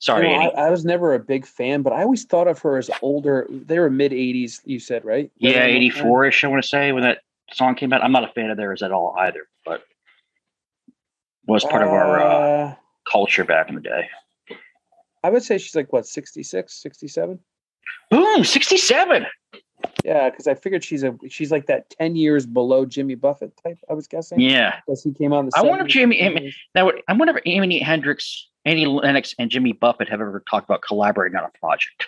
Sorry, 0.00 0.26
You 0.28 0.34
know, 0.34 0.40
Annie. 0.42 0.54
I, 0.56 0.66
I 0.66 0.70
was 0.70 0.84
never 0.84 1.14
a 1.14 1.20
big 1.20 1.46
fan, 1.46 1.82
but 1.82 1.92
I 1.92 2.02
always 2.02 2.24
thought 2.24 2.48
of 2.48 2.58
her 2.60 2.76
as 2.76 2.90
older. 3.02 3.46
They 3.48 3.78
were 3.78 3.90
mid 3.90 4.10
'80s. 4.10 4.60
You 4.64 4.80
said 4.80 5.04
right? 5.04 5.30
yeah, 5.38 5.50
Right 5.50 5.56
around 5.56 5.64
that 5.66 5.70
time? 5.94 6.06
84 6.06 6.24
ish, 6.24 6.44
I 6.44 6.48
want 6.48 6.62
to 6.64 6.68
say, 6.68 6.90
when 6.90 7.04
that 7.04 7.18
song 7.52 7.74
came 7.74 7.92
out. 7.92 8.02
I'm 8.02 8.12
not 8.12 8.24
a 8.28 8.32
fan 8.32 8.50
of 8.50 8.56
theirs 8.56 8.82
at 8.82 8.92
all 8.92 9.14
either, 9.18 9.46
but 9.64 9.82
was 11.46 11.64
part 11.64 11.82
of 11.82 11.88
our 11.88 12.20
uh, 12.20 12.24
Uh, 12.70 12.74
culture 13.10 13.44
back 13.44 13.68
in 13.68 13.74
the 13.74 13.80
day. 13.80 14.08
I 15.24 15.30
would 15.30 15.42
say 15.42 15.58
she's 15.58 15.74
like 15.76 15.92
what 15.92 16.06
66, 16.06 16.72
67? 16.82 17.38
Boom, 18.10 18.44
67. 18.44 19.26
Yeah, 20.04 20.30
because 20.30 20.46
I 20.46 20.54
figured 20.54 20.84
she's 20.84 21.02
a 21.02 21.16
she's 21.28 21.50
like 21.50 21.66
that 21.66 21.90
ten 21.90 22.14
years 22.14 22.46
below 22.46 22.86
Jimmy 22.86 23.16
Buffett 23.16 23.52
type. 23.64 23.78
I 23.90 23.94
was 23.94 24.06
guessing. 24.06 24.38
Yeah. 24.40 24.76
because 24.86 25.02
he 25.02 25.12
came 25.12 25.32
in 25.32 25.46
the. 25.46 25.52
I 25.56 25.62
wonder 25.62 25.84
if 25.84 25.90
70s, 25.90 25.92
Jamie- 25.92 26.20
80s. 26.20 26.54
Now, 26.76 26.90
I 27.08 27.12
wonder 27.14 27.36
if 27.36 27.42
Amy 27.46 27.80
Hendrix, 27.80 28.48
Annie 28.64 28.86
Lennox, 28.86 29.34
and 29.40 29.50
Jimmy 29.50 29.72
Buffett 29.72 30.08
have 30.08 30.20
ever 30.20 30.42
talked 30.48 30.66
about 30.68 30.82
collaborating 30.82 31.36
on 31.36 31.44
a 31.44 31.58
project. 31.58 32.06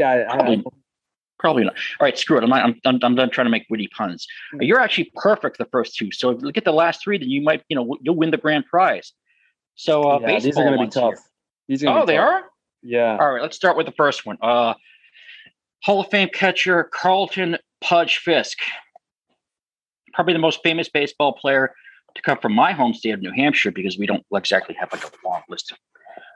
Yeah, 0.00 0.26
I, 0.28 0.36
I, 0.54 0.62
Probably. 1.38 1.64
Not. 1.64 1.74
All 2.00 2.04
right, 2.04 2.18
screw 2.18 2.36
it. 2.38 2.42
I'm 2.42 2.50
not, 2.50 2.64
I'm, 2.64 2.80
I'm, 2.84 2.98
I'm 3.02 3.14
done 3.14 3.30
trying 3.30 3.46
to 3.46 3.50
make 3.50 3.66
witty 3.70 3.88
puns. 3.88 4.26
Hmm. 4.52 4.62
You're 4.62 4.80
actually 4.80 5.12
perfect 5.14 5.58
the 5.58 5.66
first 5.66 5.96
two. 5.96 6.10
So 6.10 6.30
if 6.30 6.42
you 6.42 6.50
get 6.52 6.64
the 6.64 6.72
last 6.72 7.02
three, 7.02 7.18
then 7.18 7.28
you 7.30 7.42
might, 7.42 7.62
you 7.68 7.76
know, 7.76 7.96
you'll 8.00 8.16
win 8.16 8.30
the 8.30 8.36
grand 8.36 8.66
prize. 8.66 9.12
So 9.76 10.02
uh, 10.02 10.18
yeah, 10.20 10.40
these 10.40 10.58
are 10.58 10.64
going 10.64 10.78
to 10.78 10.84
be 10.84 10.90
tough. 10.90 11.10
here. 11.14 11.18
These 11.68 11.84
are 11.84 11.98
Oh, 12.00 12.06
they 12.06 12.16
tough. 12.16 12.28
are. 12.28 12.42
Yeah. 12.82 13.16
All 13.20 13.32
right, 13.32 13.42
let's 13.42 13.56
start 13.56 13.76
with 13.76 13.86
the 13.86 13.92
first 13.92 14.26
one. 14.26 14.36
Uh, 14.42 14.74
Hall 15.84 16.00
of 16.00 16.08
Fame 16.10 16.28
catcher 16.32 16.84
Carlton 16.92 17.56
Pudge 17.80 18.18
Fisk, 18.18 18.58
probably 20.12 20.32
the 20.32 20.38
most 20.40 20.60
famous 20.64 20.88
baseball 20.88 21.32
player 21.32 21.72
to 22.14 22.22
come 22.22 22.38
from 22.38 22.52
my 22.52 22.72
home 22.72 22.94
state 22.94 23.10
of 23.12 23.20
New 23.20 23.30
Hampshire 23.32 23.70
because 23.70 23.96
we 23.98 24.06
don't 24.06 24.24
exactly 24.34 24.74
have 24.80 24.92
like 24.92 25.04
a 25.04 25.10
long 25.24 25.42
list. 25.48 25.70
Of, 25.70 25.78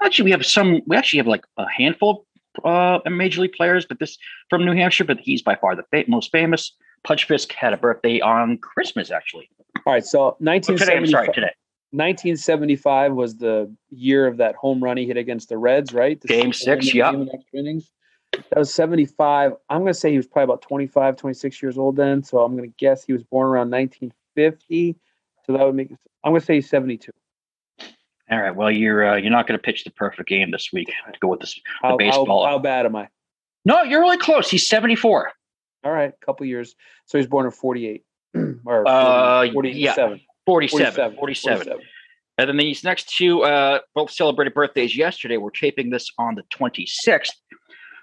actually, 0.05 0.27
we 0.27 0.31
have 0.31 0.47
some. 0.47 0.81
We 0.87 0.97
actually 0.97 1.19
have 1.19 1.27
like 1.27 1.45
a 1.57 1.69
handful 1.69 2.27
uh, 2.65 2.99
major 3.09 3.43
league 3.43 3.53
players, 3.53 3.87
but 3.87 3.99
this 3.99 4.19
from 4.51 4.65
New 4.65 4.75
Hampshire. 4.75 5.05
But 5.05 5.21
he's 5.21 5.43
by 5.43 5.57
far 5.57 5.77
the 5.77 5.85
fa- 5.91 6.05
most 6.09 6.31
famous. 6.31 6.73
Pudge 7.05 7.25
Fisk 7.25 7.53
had 7.53 7.73
a 7.73 7.77
birthday 7.77 8.21
on 8.21 8.59
Christmas, 8.59 9.11
actually. 9.11 9.51
All 9.87 9.93
right. 9.93 10.05
So 10.05 10.21
Oh, 10.21 10.37
today, 10.41 10.97
I'm 10.97 11.03
1975, 11.03 11.11
sorry, 11.11 11.27
today. 11.35 11.53
1975 11.91 13.13
was 13.15 13.37
the 13.37 13.75
year 13.91 14.27
of 14.27 14.37
that 14.39 14.55
home 14.55 14.83
run 14.83 14.97
he 14.97 15.07
hit 15.07 15.17
against 15.17 15.49
the 15.49 15.59
Reds, 15.59 15.93
right? 15.93 16.21
The 16.21 16.29
Game 16.29 16.53
six, 16.53 16.87
inning 16.87 16.97
yep. 16.97 17.13
game 17.13 17.23
in 17.23 17.29
extra 17.35 17.59
innings. 17.59 17.91
That 18.33 18.59
was 18.59 18.73
75. 18.73 19.53
I'm 19.69 19.81
going 19.81 19.93
to 19.93 19.95
say 19.95 20.11
he 20.11 20.17
was 20.17 20.27
probably 20.27 20.45
about 20.45 20.63
25, 20.63 21.17
26 21.17 21.63
years 21.63 21.77
old 21.77 21.97
then. 21.97 22.23
So 22.23 22.39
I'm 22.39 22.57
going 22.57 22.69
to 22.69 22.75
guess 22.79 23.05
he 23.05 23.13
was 23.13 23.23
born 23.25 23.47
around 23.47 23.71
1950. 23.71 24.97
So 25.45 25.53
that 25.53 25.67
would 25.67 25.75
make. 25.75 25.91
I'm 26.25 26.33
going 26.33 26.41
to 26.41 26.47
say 26.47 26.55
he's 26.55 26.71
72. 26.71 27.13
All 28.33 28.41
right. 28.41 28.57
Well, 28.57 28.71
you're 28.71 29.07
uh, 29.07 29.17
you're 29.17 29.31
not 29.31 29.47
going 29.47 29.59
to 29.59 29.63
pitch 29.63 29.85
the 29.85 29.91
perfect 29.91 30.27
game 30.27 30.51
this 30.51 30.71
week 30.73 30.87
to 30.87 31.19
go 31.21 31.29
with 31.29 31.41
this. 31.41 31.61
How, 31.83 31.91
how, 31.91 31.97
baseball. 31.99 32.47
how 32.47 32.59
bad 32.59 32.87
am 32.87 32.97
I? 32.97 33.09
No, 33.67 33.83
you're 33.83 34.01
really 34.01 34.17
close. 34.17 34.51
He's 34.51 34.67
74. 34.69 35.31
All 35.85 35.93
right, 35.93 36.13
a 36.21 36.25
couple 36.27 36.47
years. 36.47 36.75
So 37.07 37.19
he's 37.19 37.27
born 37.27 37.45
in 37.45 37.53
48 37.53 38.03
or 38.65 38.89
Uh, 38.89 39.53
40, 39.53 39.71
yeah. 39.73 39.95
47. 39.95 40.21
47. 40.47 41.17
47. 41.17 41.59
47. 41.65 41.87
And 42.39 42.49
then 42.49 42.57
these 42.57 42.83
next 42.83 43.15
two 43.15 43.43
uh, 43.43 43.81
both 43.95 44.11
celebrated 44.11 44.55
birthdays 44.55 44.97
yesterday. 44.97 45.37
We're 45.37 45.51
taping 45.51 45.91
this 45.91 46.09
on 46.19 46.35
the 46.35 46.43
26th. 46.55 47.33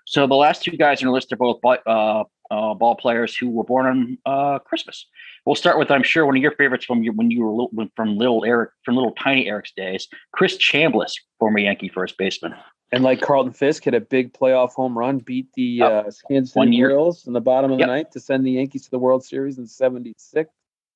So 0.10 0.26
the 0.26 0.34
last 0.34 0.64
two 0.64 0.72
guys 0.72 1.04
on 1.04 1.06
the 1.06 1.12
list 1.14 1.32
are 1.32 1.36
both 1.36 1.62
ball- 1.62 1.78
uh, 1.86 2.24
uh, 2.50 2.74
ball 2.74 2.96
players 2.96 3.36
who 3.38 3.48
were 3.48 3.64
born 3.64 3.86
on 3.86 4.18
uh, 4.26 4.58
Christmas. 4.58 5.06
We'll 5.46 5.54
start 5.54 5.78
with, 5.78 5.92
I'm 5.92 6.02
sure, 6.02 6.26
one 6.26 6.36
of 6.36 6.42
your 6.42 6.54
favorites 6.54 6.86
from 6.86 7.04
your, 7.04 7.14
when 7.14 7.30
you 7.30 7.44
were 7.44 7.52
little, 7.52 7.70
from 7.96 8.18
little 8.18 8.44
Eric, 8.44 8.72
from 8.84 8.96
little 8.96 9.12
tiny 9.12 9.48
Eric's 9.48 9.72
days, 9.72 10.08
Chris 10.34 10.58
Chambliss, 10.58 11.12
former 11.38 11.60
Yankee 11.60 11.90
first 11.90 12.18
baseman. 12.18 12.56
And 12.92 13.04
like 13.04 13.22
Carlton 13.22 13.54
Fisk 13.54 13.84
hit 13.84 13.94
a 13.94 14.02
big 14.02 14.34
playoff 14.34 14.72
home 14.72 14.98
run, 14.98 15.20
beat 15.20 15.46
the 15.54 15.84
uh, 15.84 16.04
Kansas 16.28 16.54
City. 16.56 16.84
Royals 16.84 17.28
in 17.28 17.34
the 17.34 17.40
bottom 17.42 17.72
of 17.72 17.78
Yep. 17.78 17.88
the 17.88 17.94
ninth 17.94 18.10
to 18.10 18.20
send 18.20 18.44
the 18.44 18.52
Yankees 18.54 18.86
to 18.86 18.90
the 18.90 18.98
World 18.98 19.24
Series 19.24 19.60
in 19.60 19.68
76, 19.68 20.50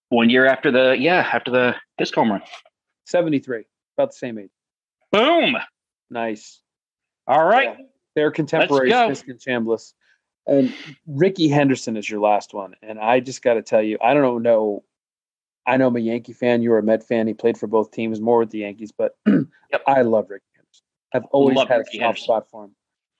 One 0.09 0.31
year 0.31 0.47
after 0.47 0.71
the, 0.71 0.97
yeah, 0.97 1.29
after 1.31 1.51
the 1.51 1.75
Fisk 1.99 2.15
home 2.15 2.31
run. 2.31 2.41
73, 3.05 3.65
about 3.95 4.09
the 4.09 4.17
same 4.17 4.39
age. 4.39 4.49
Boom. 5.11 5.55
Nice. 6.09 6.61
All 7.27 7.45
right. 7.45 7.75
Yeah. 7.77 7.85
They're 8.15 8.31
contemporaries, 8.31 8.91
go. 8.91 9.09
Chambliss. 9.35 9.93
And 10.45 10.73
Ricky 11.07 11.47
Henderson 11.47 11.95
is 11.97 12.09
your 12.09 12.19
last 12.19 12.53
one. 12.53 12.73
And 12.81 12.99
I 12.99 13.19
just 13.21 13.41
got 13.41 13.53
to 13.55 13.61
tell 13.61 13.81
you, 13.81 13.97
I 14.01 14.13
don't 14.13 14.43
know. 14.43 14.83
I 15.65 15.77
know 15.77 15.87
I'm 15.87 15.95
a 15.95 15.99
Yankee 15.99 16.33
fan. 16.33 16.61
You're 16.61 16.77
a 16.77 16.83
Met 16.83 17.03
fan. 17.07 17.27
He 17.27 17.33
played 17.33 17.57
for 17.57 17.67
both 17.67 17.91
teams, 17.91 18.19
more 18.19 18.39
with 18.39 18.49
the 18.49 18.59
Yankees, 18.59 18.91
but 18.91 19.15
I 19.87 20.01
love 20.01 20.29
Ricky 20.29 20.43
Henderson. 20.55 20.83
I've 21.13 21.25
always 21.31 21.55
Love 21.55 21.69
had 21.69 21.77
Ricky 21.77 21.99
a 21.99 22.01
soft 22.01 22.03
Henderson. 22.03 22.23
spot 22.25 22.49
for 22.51 22.65
him. 22.65 22.75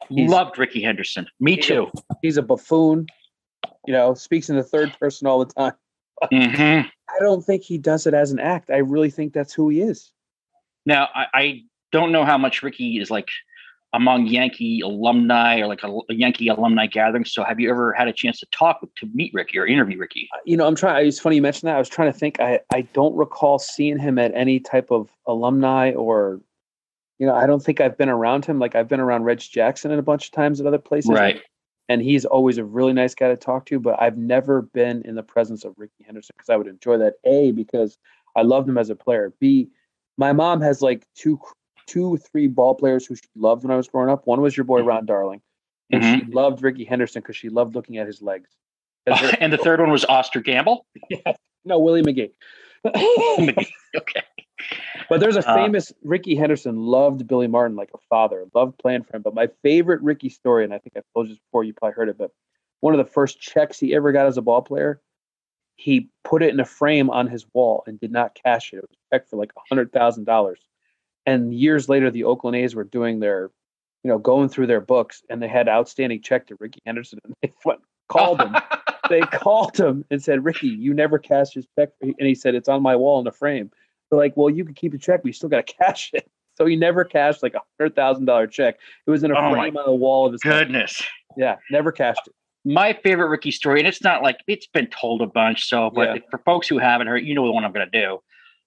He's- 0.10 0.30
Loved 0.30 0.58
Ricky 0.60 0.82
Henderson. 0.84 1.28
Me 1.40 1.56
He's 1.56 1.66
a- 1.66 1.68
too. 1.70 1.92
He's 2.22 2.36
a 2.38 2.42
buffoon. 2.42 3.08
You 3.88 3.94
know, 3.94 4.14
speaks 4.14 4.50
in 4.50 4.58
the 4.58 4.64
third 4.64 4.92
person 5.00 5.26
all 5.28 5.40
the 5.46 5.54
time. 5.54 5.74
hmm 6.32 6.88
I 7.10 7.20
don't 7.20 7.42
think 7.44 7.64
he 7.64 7.78
does 7.78 8.06
it 8.08 8.14
as 8.14 8.32
an 8.32 8.40
act. 8.40 8.70
I 8.70 8.78
really 8.78 9.10
think 9.10 9.32
that's 9.34 9.54
who 9.54 9.70
he 9.70 9.80
is. 9.82 10.12
Now, 10.86 11.08
I, 11.16 11.26
I 11.34 11.62
don't 11.94 12.12
know 12.12 12.26
how 12.26 12.38
much 12.38 12.64
Ricky 12.64 12.98
is 13.00 13.10
like 13.12 13.30
among 13.94 14.26
Yankee 14.26 14.82
alumni 14.82 15.60
or 15.60 15.68
like 15.68 15.84
a, 15.84 15.88
a 15.88 16.14
Yankee 16.14 16.48
alumni 16.48 16.88
gathering. 16.88 17.26
So, 17.26 17.44
have 17.44 17.60
you 17.60 17.70
ever 17.70 17.94
had 17.94 18.08
a 18.08 18.14
chance 18.14 18.40
to 18.40 18.48
talk 18.48 18.82
to 18.82 19.10
meet 19.14 19.32
Ricky 19.34 19.60
or 19.60 19.68
interview 19.68 19.98
Ricky? 19.98 20.30
Uh, 20.34 20.40
you 20.46 20.58
know, 20.58 20.68
I'm 20.68 20.76
trying. 20.76 21.08
It's 21.08 21.20
funny 21.20 21.38
you 21.38 21.42
mentioned 21.42 21.70
that. 21.70 21.76
I 21.76 21.80
was 21.80 21.90
trying 21.90 22.12
to 22.12 22.18
think. 22.18 22.40
I 22.40 22.60
I 22.74 22.82
don't 22.94 23.16
recall 23.16 23.60
seeing 23.60 24.00
him 24.00 24.18
at 24.18 24.34
any 24.34 24.60
type 24.60 24.92
of 24.92 25.10
alumni 25.28 25.92
or, 25.92 26.42
you 27.20 27.28
know, 27.28 27.36
I 27.36 27.46
don't 27.46 27.64
think 27.64 27.80
I've 27.80 27.98
been 27.98 28.10
around 28.10 28.46
him. 28.46 28.60
Like 28.60 28.76
I've 28.76 28.88
been 28.88 29.00
around 29.00 29.24
Reg 29.24 29.40
Jackson 29.40 29.92
and 29.92 30.00
a 30.00 30.04
bunch 30.04 30.26
of 30.26 30.32
times 30.32 30.60
at 30.60 30.66
other 30.66 30.80
places, 30.80 31.12
Right. 31.12 31.42
And 31.90 32.02
he's 32.02 32.24
always 32.24 32.58
a 32.58 32.64
really 32.64 32.94
nice 32.94 33.14
guy 33.14 33.28
to 33.28 33.36
talk 33.36 33.66
to. 33.68 33.80
But 33.80 34.02
I've 34.02 34.18
never 34.18 34.64
been 34.64 35.04
in 35.04 35.16
the 35.16 35.24
presence 35.24 35.66
of 35.66 35.74
Ricky 35.78 36.04
Henderson 36.06 36.34
because 36.36 36.50
I 36.50 36.56
would 36.56 36.68
enjoy 36.68 36.98
that. 36.98 37.16
A 37.26 37.52
because 37.52 37.98
I 38.36 38.42
loved 38.42 38.68
him 38.68 38.78
as 38.78 38.90
a 38.90 38.96
player. 38.96 39.34
B, 39.40 39.70
my 40.18 40.32
mom 40.32 40.62
has 40.62 40.82
like 40.82 41.06
two, 41.16 41.40
two, 41.88 42.18
three 42.18 42.48
ball 42.48 42.76
players 42.76 43.06
who 43.06 43.16
she 43.16 43.24
loved 43.36 43.64
when 43.64 43.72
I 43.72 43.76
was 43.78 43.88
growing 43.88 44.10
up. 44.10 44.26
One 44.28 44.42
was 44.42 44.56
your 44.56 44.64
boy 44.66 44.82
Ron 44.82 45.06
Darling, 45.06 45.42
and 45.92 46.04
she 46.04 46.32
loved 46.32 46.62
Ricky 46.64 46.84
Henderson 46.84 47.22
because 47.22 47.36
she 47.36 47.50
loved 47.50 47.76
looking 47.76 47.98
at 47.98 48.08
his 48.08 48.22
legs. 48.22 48.50
they're- 49.06 49.36
and 49.40 49.52
the 49.52 49.58
third 49.58 49.80
one 49.80 49.92
was 49.92 50.06
Oscar 50.06 50.40
Gamble. 50.42 50.86
yeah. 51.10 51.34
no, 51.66 51.80
Willie 51.80 52.02
McGee. 52.04 52.32
okay. 52.86 54.24
but 55.10 55.20
there's 55.20 55.36
a 55.38 55.48
Uh, 55.50 55.56
famous 55.56 55.92
Ricky 56.04 56.36
Henderson 56.36 56.76
loved 56.78 57.28
Billy 57.28 57.48
Martin 57.48 57.76
like 57.78 57.92
a 57.94 57.98
father, 58.10 58.46
loved 58.54 58.78
playing 58.78 59.04
for 59.04 59.16
him. 59.16 59.22
But 59.22 59.34
my 59.34 59.48
favorite 59.62 60.02
Ricky 60.02 60.30
story, 60.30 60.64
and 60.64 60.74
I 60.74 60.78
think 60.80 60.94
I've 60.98 61.04
told 61.14 61.28
you 61.28 61.34
this 61.34 61.40
before, 61.40 61.64
you 61.64 61.74
probably 61.74 61.94
heard 61.96 62.10
it, 62.10 62.18
but 62.18 62.32
one 62.82 62.94
of 62.94 62.98
the 62.98 63.12
first 63.12 63.40
checks 63.40 63.80
he 63.80 63.96
ever 63.96 64.12
got 64.12 64.26
as 64.26 64.38
a 64.38 64.42
ball 64.42 64.62
player, 64.62 65.02
he 65.76 66.10
put 66.24 66.44
it 66.44 66.50
in 66.54 66.60
a 66.60 66.66
frame 66.66 67.10
on 67.10 67.28
his 67.28 67.46
wall 67.54 67.84
and 67.88 68.00
did 68.00 68.12
not 68.12 68.36
cash 68.36 68.74
it. 68.74 68.78
It 68.78 68.82
was 68.90 68.98
a 69.12 69.16
check 69.16 69.28
for 69.30 69.38
like 69.38 69.52
a 69.58 69.62
hundred 69.70 69.92
thousand 69.94 70.26
dollars. 70.26 70.60
And 71.26 71.54
years 71.54 71.88
later, 71.90 72.12
the 72.12 72.24
Oakland 72.26 72.56
A's 72.58 72.76
were 72.76 72.84
doing 72.84 73.20
their, 73.20 73.50
you 74.04 74.10
know, 74.10 74.18
going 74.18 74.50
through 74.50 74.68
their 74.68 74.82
books, 74.82 75.24
and 75.30 75.42
they 75.42 75.48
had 75.48 75.70
outstanding 75.70 76.22
check 76.22 76.48
to 76.48 76.56
Ricky 76.60 76.82
Henderson, 76.86 77.20
and 77.24 77.34
they 77.42 77.52
went, 77.64 77.80
called 78.10 78.42
him. 78.42 78.56
they 79.10 79.22
called 79.22 79.78
him 79.78 80.04
and 80.12 80.22
said, 80.22 80.44
"Ricky, 80.44 80.68
you 80.68 80.94
never 80.94 81.18
cashed 81.18 81.54
his 81.54 81.66
check," 81.78 81.90
and 82.02 82.16
he 82.20 82.36
said, 82.36 82.56
"It's 82.56 82.70
on 82.70 82.82
my 82.82 82.96
wall 82.96 83.20
in 83.20 83.26
the 83.26 83.32
frame." 83.32 83.72
They're 84.10 84.20
like, 84.20 84.36
"Well, 84.36 84.50
you 84.50 84.66
can 84.66 84.74
keep 84.74 84.94
a 84.94 84.98
check, 84.98 85.22
but 85.22 85.28
you 85.28 85.34
still 85.34 85.50
got 85.50 85.66
to 85.66 85.74
cash 85.80 86.12
it." 86.14 86.30
So 86.56 86.66
he 86.66 86.76
never 86.76 87.04
cashed 87.04 87.42
like 87.42 87.56
a 87.56 87.62
hundred 87.80 87.96
thousand 87.96 88.26
dollar 88.26 88.46
check. 88.48 88.78
It 89.08 89.12
was 89.12 89.24
in 89.24 89.32
a 89.32 89.36
Oh 89.38 89.52
frame 89.52 89.78
on 89.78 89.86
the 89.86 89.96
wall 89.96 90.26
of 90.28 90.34
his 90.34 90.44
house. 90.44 90.54
Goodness. 90.54 91.02
Yeah, 91.36 91.56
never 91.72 91.92
cashed 91.92 92.28
it. 92.28 92.34
My 92.66 92.94
favorite 92.94 93.28
Ricky 93.30 93.52
story, 93.52 93.80
and 93.80 93.88
it's 93.88 94.04
not 94.04 94.22
like 94.22 94.38
it's 94.48 94.68
been 94.68 94.88
told 94.88 95.22
a 95.22 95.26
bunch. 95.26 95.66
So, 95.68 95.90
but 95.90 96.16
Yeah. 96.16 96.22
for 96.30 96.38
folks 96.40 96.68
who 96.68 96.78
haven't 96.78 97.08
heard, 97.08 97.26
you 97.26 97.34
know 97.34 97.46
the 97.46 97.52
one 97.52 97.66
I'm 97.66 97.72
going 97.74 97.90
to 97.90 98.00
do. 98.00 98.20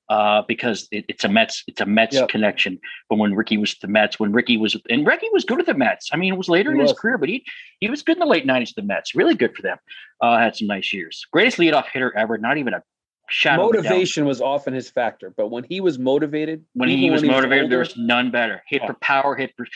Uh, 0.09 0.43
because 0.47 0.87
it, 0.93 1.05
it's 1.09 1.25
a 1.25 1.29
Mets, 1.29 1.65
it's 1.67 1.81
a 1.81 1.87
Mets 1.87 2.15
Yep. 2.15 2.29
connection. 2.29 2.79
from 3.09 3.19
when 3.19 3.35
Ricky 3.35 3.57
was 3.57 3.75
the 3.83 3.89
Mets, 3.89 4.21
when 4.21 4.31
Ricky 4.33 4.57
was, 4.57 4.77
and 4.89 5.05
Ricky 5.07 5.29
was 5.33 5.45
good 5.45 5.59
at 5.59 5.67
the 5.67 5.75
Mets. 5.75 6.11
I 6.13 6.17
mean, 6.17 6.33
it 6.33 6.37
was 6.37 6.49
later 6.49 6.71
He 6.73 6.79
in 6.79 6.87
his 6.87 6.93
career, 6.97 7.19
but 7.19 7.29
he 7.29 7.45
he 7.81 7.91
was 7.91 8.03
good 8.03 8.17
in 8.17 8.21
the 8.21 8.27
late 8.27 8.47
'90s. 8.47 8.75
The 8.75 8.83
Mets, 8.83 9.15
really 9.17 9.35
good 9.35 9.55
for 9.57 9.63
them. 9.63 9.79
Uh, 10.21 10.39
had 10.39 10.55
some 10.57 10.69
nice 10.69 10.93
years. 10.93 11.25
Greatest 11.33 11.59
leadoff 11.59 11.87
hitter 11.93 12.17
ever. 12.17 12.39
Not 12.39 12.57
even 12.59 12.73
a 12.75 12.83
shadow. 13.29 13.69
of. 13.69 13.75
Motivation 13.75 14.27
was 14.27 14.41
often 14.41 14.73
his 14.75 14.89
factor, 14.89 15.33
but 15.37 15.49
when 15.49 15.65
he 15.65 15.81
was 15.81 15.99
motivated, 15.99 16.65
when 16.75 16.89
he 16.89 17.11
was 17.11 17.23
motivated, 17.25 17.71
there 17.71 17.79
older, 17.81 17.91
was 17.91 17.97
none 17.97 18.31
better. 18.31 18.63
Hit 18.69 18.83
Yeah. 18.83 18.87
for 18.89 18.95
power, 18.95 19.35
hit 19.35 19.55
for 19.57 19.67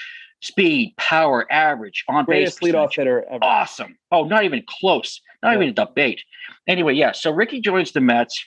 speed, 0.42 0.94
power, 0.96 1.46
average, 1.52 2.04
on 2.08 2.24
base. 2.24 2.26
greatest 2.26 2.60
leadoff 2.60 2.94
hitter 2.94 3.24
ever. 3.28 3.42
Awesome. 3.44 3.96
Oh, 4.12 4.24
not 4.24 4.44
even 4.44 4.62
close. 4.66 5.20
Not 5.42 5.50
Yeah. 5.50 5.56
even 5.56 5.68
a 5.70 5.72
debate. 5.72 6.22
Anyway, 6.68 6.94
yeah. 6.94 7.12
So 7.12 7.30
Ricky 7.32 7.60
joins 7.60 7.92
the 7.92 8.00
Mets, 8.00 8.44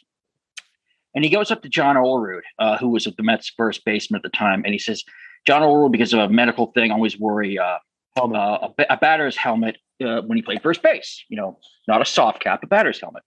and 1.16 1.24
he 1.24 1.30
goes 1.30 1.52
up 1.52 1.62
to 1.64 1.70
John 1.70 1.96
Olerud, 1.96 2.42
uh, 2.60 2.78
who 2.78 2.90
was 2.90 3.08
at 3.08 3.18
the 3.18 3.24
Mets 3.24 3.52
first 3.56 3.86
baseman 3.86 4.18
at 4.18 4.24
the 4.24 4.30
time, 4.30 4.64
and 4.66 4.74
he 4.74 4.80
says, 4.80 5.04
"John 5.46 5.62
Olerud, 5.62 5.92
because 5.92 6.14
of 6.14 6.20
a 6.20 6.30
medical 6.30 6.68
thing, 6.68 6.92
always 6.92 7.20
worry 7.20 7.58
uh, 7.58 7.78
uh, 8.18 8.70
a, 8.78 8.86
a 8.90 8.98
batter's 8.98 9.36
helmet 9.36 9.78
uh, 10.04 10.22
when 10.22 10.38
he 10.38 10.42
played 10.42 10.62
first 10.62 10.82
base. 10.82 11.24
You 11.30 11.38
know, 11.38 11.60
not 11.88 12.02
a 12.02 12.06
soft 12.06 12.42
cap, 12.42 12.64
a 12.64 12.68
batter's 12.68 13.00
helmet. 13.00 13.24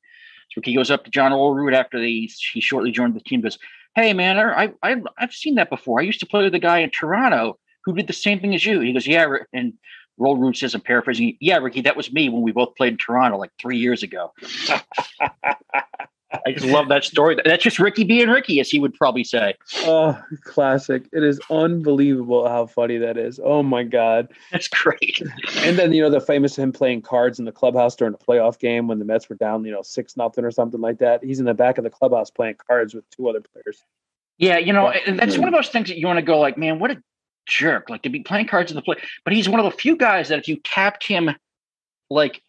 So 0.52 0.60
he 0.64 0.74
goes 0.74 0.90
up 0.90 1.04
to 1.04 1.10
John 1.10 1.32
Olerud 1.32 1.74
after 1.74 1.98
the 1.98 2.30
he 2.52 2.60
shortly 2.60 2.92
joined 2.92 3.14
the 3.14 3.20
team. 3.20 3.40
Goes, 3.40 3.58
hey 3.94 4.12
man, 4.12 4.38
I, 4.38 4.72
I 4.82 4.96
I've 5.18 5.32
seen 5.32 5.56
that 5.56 5.70
before. 5.70 6.00
I 6.00 6.04
used 6.04 6.20
to 6.20 6.26
play 6.26 6.44
with 6.44 6.54
a 6.54 6.60
guy 6.60 6.78
in 6.78 6.90
Toronto 6.90 7.58
who 7.86 7.94
did 7.94 8.08
the 8.08 8.12
same 8.12 8.40
thing 8.40 8.54
as 8.54 8.66
you? 8.66 8.80
He 8.80 8.92
goes, 8.92 9.06
yeah. 9.06 9.26
And 9.52 9.72
Roll 10.18 10.52
says, 10.52 10.74
I'm 10.74 10.80
paraphrasing, 10.80 11.36
yeah, 11.40 11.58
Ricky, 11.58 11.82
that 11.82 11.96
was 11.96 12.12
me 12.12 12.28
when 12.28 12.42
we 12.42 12.52
both 12.52 12.74
played 12.74 12.92
in 12.92 12.98
Toronto 12.98 13.38
like 13.38 13.52
three 13.60 13.78
years 13.78 14.02
ago. 14.02 14.32
I 16.32 16.52
just 16.52 16.66
love 16.66 16.88
that 16.88 17.04
story. 17.04 17.36
That's 17.44 17.62
just 17.62 17.78
Ricky 17.78 18.02
being 18.02 18.28
Ricky, 18.28 18.58
as 18.58 18.68
he 18.68 18.80
would 18.80 18.94
probably 18.94 19.22
say. 19.22 19.54
Oh, 19.78 20.20
classic. 20.42 21.08
It 21.12 21.22
is 21.22 21.40
unbelievable 21.50 22.48
how 22.48 22.66
funny 22.66 22.98
that 22.98 23.16
is. 23.16 23.38
Oh 23.42 23.62
my 23.62 23.84
God. 23.84 24.28
That's 24.50 24.66
great. 24.66 25.22
And 25.58 25.78
then, 25.78 25.92
you 25.92 26.02
know, 26.02 26.10
the 26.10 26.20
famous 26.20 26.56
him 26.56 26.72
playing 26.72 27.02
cards 27.02 27.38
in 27.38 27.44
the 27.44 27.52
clubhouse 27.52 27.94
during 27.94 28.14
a 28.14 28.18
playoff 28.18 28.58
game 28.58 28.88
when 28.88 28.98
the 28.98 29.04
Mets 29.04 29.28
were 29.28 29.36
down, 29.36 29.64
you 29.64 29.70
know, 29.70 29.82
six 29.82 30.16
nothing 30.16 30.44
or 30.44 30.50
something 30.50 30.80
like 30.80 30.98
that. 30.98 31.22
He's 31.22 31.38
in 31.38 31.44
the 31.44 31.54
back 31.54 31.78
of 31.78 31.84
the 31.84 31.90
clubhouse 31.90 32.30
playing 32.30 32.56
cards 32.68 32.92
with 32.92 33.08
two 33.10 33.28
other 33.28 33.40
players. 33.40 33.84
Yeah, 34.38 34.58
you 34.58 34.72
know, 34.72 34.88
and 34.90 35.18
that's 35.18 35.38
one 35.38 35.48
of 35.48 35.54
those 35.54 35.68
things 35.68 35.88
that 35.88 35.96
you 35.96 36.06
want 36.06 36.18
to 36.18 36.22
go 36.22 36.38
like, 36.38 36.58
man, 36.58 36.78
what 36.78 36.90
a 36.90 37.02
jerk. 37.46 37.88
Like 37.88 38.02
to 38.02 38.10
be 38.10 38.20
playing 38.20 38.48
cards 38.48 38.70
in 38.70 38.74
the 38.74 38.82
play. 38.82 38.96
But 39.24 39.32
he's 39.32 39.48
one 39.48 39.60
of 39.60 39.64
the 39.64 39.78
few 39.78 39.96
guys 39.96 40.28
that 40.28 40.38
if 40.38 40.48
you 40.48 40.56
tapped 40.56 41.06
him 41.06 41.30
like 42.10 42.42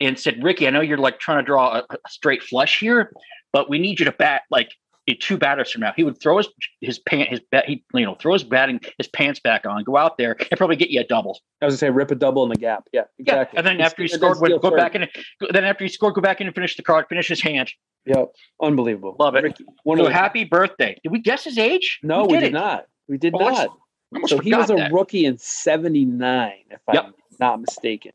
and 0.00 0.18
said, 0.18 0.42
Ricky, 0.42 0.66
I 0.66 0.70
know 0.70 0.80
you're 0.80 0.98
like 0.98 1.18
trying 1.18 1.38
to 1.38 1.46
draw 1.46 1.78
a, 1.78 1.86
a 1.90 2.08
straight 2.08 2.42
flush 2.42 2.78
here, 2.80 3.12
but 3.52 3.68
we 3.68 3.78
need 3.78 3.98
you 3.98 4.04
to 4.04 4.12
bat 4.12 4.42
like 4.50 4.70
two 5.14 5.36
batters 5.36 5.70
from 5.70 5.80
now. 5.80 5.92
He 5.96 6.04
would 6.04 6.20
throw 6.20 6.38
his 6.38 6.48
his 6.80 6.98
pant 6.98 7.28
his 7.28 7.40
bat 7.50 7.64
he 7.66 7.84
you 7.94 8.04
know 8.04 8.14
throw 8.16 8.32
his 8.32 8.44
batting 8.44 8.80
his 8.98 9.08
pants 9.08 9.40
back 9.40 9.64
on, 9.66 9.82
go 9.84 9.96
out 9.96 10.18
there 10.18 10.36
and 10.38 10.58
probably 10.58 10.76
get 10.76 10.90
you 10.90 11.00
a 11.00 11.04
double. 11.04 11.40
I 11.62 11.66
was 11.66 11.74
gonna 11.74 11.78
say 11.78 11.90
rip 11.90 12.10
a 12.10 12.14
double 12.14 12.42
in 12.44 12.50
the 12.50 12.56
gap. 12.56 12.88
Yeah, 12.92 13.04
exactly. 13.18 13.56
Yeah, 13.56 13.58
and 13.58 13.66
then 13.66 13.80
after 13.80 14.02
he 14.02 14.08
scored, 14.08 14.40
would 14.40 14.60
go 14.60 14.70
back 14.70 14.94
in. 14.94 15.08
Then 15.50 15.64
after 15.64 15.84
he 15.84 15.88
scored, 15.88 16.14
go 16.14 16.20
back 16.20 16.40
in 16.40 16.46
and 16.46 16.54
finish 16.54 16.76
the 16.76 16.82
card, 16.82 17.06
finish 17.08 17.28
his 17.28 17.40
hand. 17.40 17.70
Yep, 18.06 18.32
unbelievable. 18.62 19.16
Love 19.18 19.34
it. 19.34 19.44
Ricky, 19.44 19.64
one 19.84 19.98
so 19.98 20.06
of 20.06 20.12
happy 20.12 20.44
birthday. 20.44 20.98
Did 21.02 21.12
we 21.12 21.20
guess 21.20 21.44
his 21.44 21.58
age? 21.58 22.00
No, 22.02 22.22
we, 22.22 22.28
we 22.28 22.34
did, 22.34 22.40
did 22.40 22.52
not. 22.52 22.86
We 23.08 23.18
did 23.18 23.34
oh, 23.34 23.38
not. 23.38 24.28
So 24.28 24.38
he 24.38 24.54
was 24.54 24.70
a 24.70 24.74
that. 24.74 24.92
rookie 24.92 25.26
in 25.26 25.38
'79, 25.38 26.52
if 26.70 26.80
yep. 26.92 27.04
I'm 27.04 27.12
not 27.38 27.60
mistaken. 27.60 28.12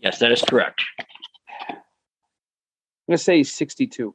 Yes, 0.00 0.18
that 0.18 0.32
is 0.32 0.42
correct. 0.42 0.82
I'm 3.06 3.12
gonna 3.12 3.18
say 3.18 3.42
62. 3.42 4.14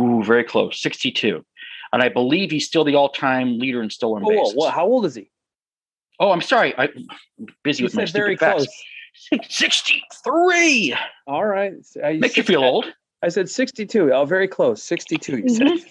Ooh, 0.00 0.22
very 0.22 0.44
close. 0.44 0.80
62. 0.80 1.44
And 1.92 2.02
I 2.02 2.08
believe 2.08 2.50
he's 2.50 2.66
still 2.66 2.84
the 2.84 2.94
all-time 2.94 3.58
leader 3.58 3.82
in 3.82 3.90
stolen 3.90 4.22
oh, 4.24 4.28
bases. 4.28 4.54
Well, 4.56 4.70
how 4.70 4.86
old 4.86 5.06
is 5.06 5.14
he? 5.14 5.30
Oh, 6.18 6.32
I'm 6.32 6.40
sorry. 6.40 6.74
I'm 6.78 7.06
busy 7.62 7.84
with 7.84 7.94
my 7.94 8.06
very 8.06 8.36
close. 8.36 8.66
63. 9.48 10.94
All 11.26 11.44
right. 11.44 11.74
Make 11.96 12.36
you 12.36 12.42
feel 12.42 12.62
old. 12.62 12.86
I 13.22 13.28
said 13.28 13.48
62. 13.48 14.12
Oh, 14.12 14.24
very 14.24 14.48
close. 14.48 14.82
62, 14.82 15.38
you 15.38 15.48
said. 15.48 15.66
Mm-hmm. 15.66 15.86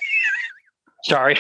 Sorry. 1.04 1.38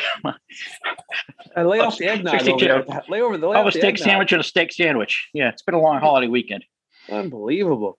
I 1.55 1.63
lay 1.63 1.79
off 1.79 1.97
the 1.97 2.07
eggnog. 2.07 2.39
62. 2.39 2.69
Over 2.69 3.03
lay 3.09 3.21
over 3.21 3.37
the 3.37 3.47
lay 3.47 3.57
oh, 3.57 3.67
a 3.67 3.71
steak 3.71 3.97
sandwich 3.97 4.31
and 4.31 4.41
a 4.41 4.43
steak 4.43 4.71
sandwich. 4.71 5.29
Yeah, 5.33 5.49
it's 5.49 5.63
been 5.63 5.75
a 5.75 5.79
long 5.79 5.99
holiday 5.99 6.27
weekend. 6.27 6.65
Unbelievable. 7.09 7.97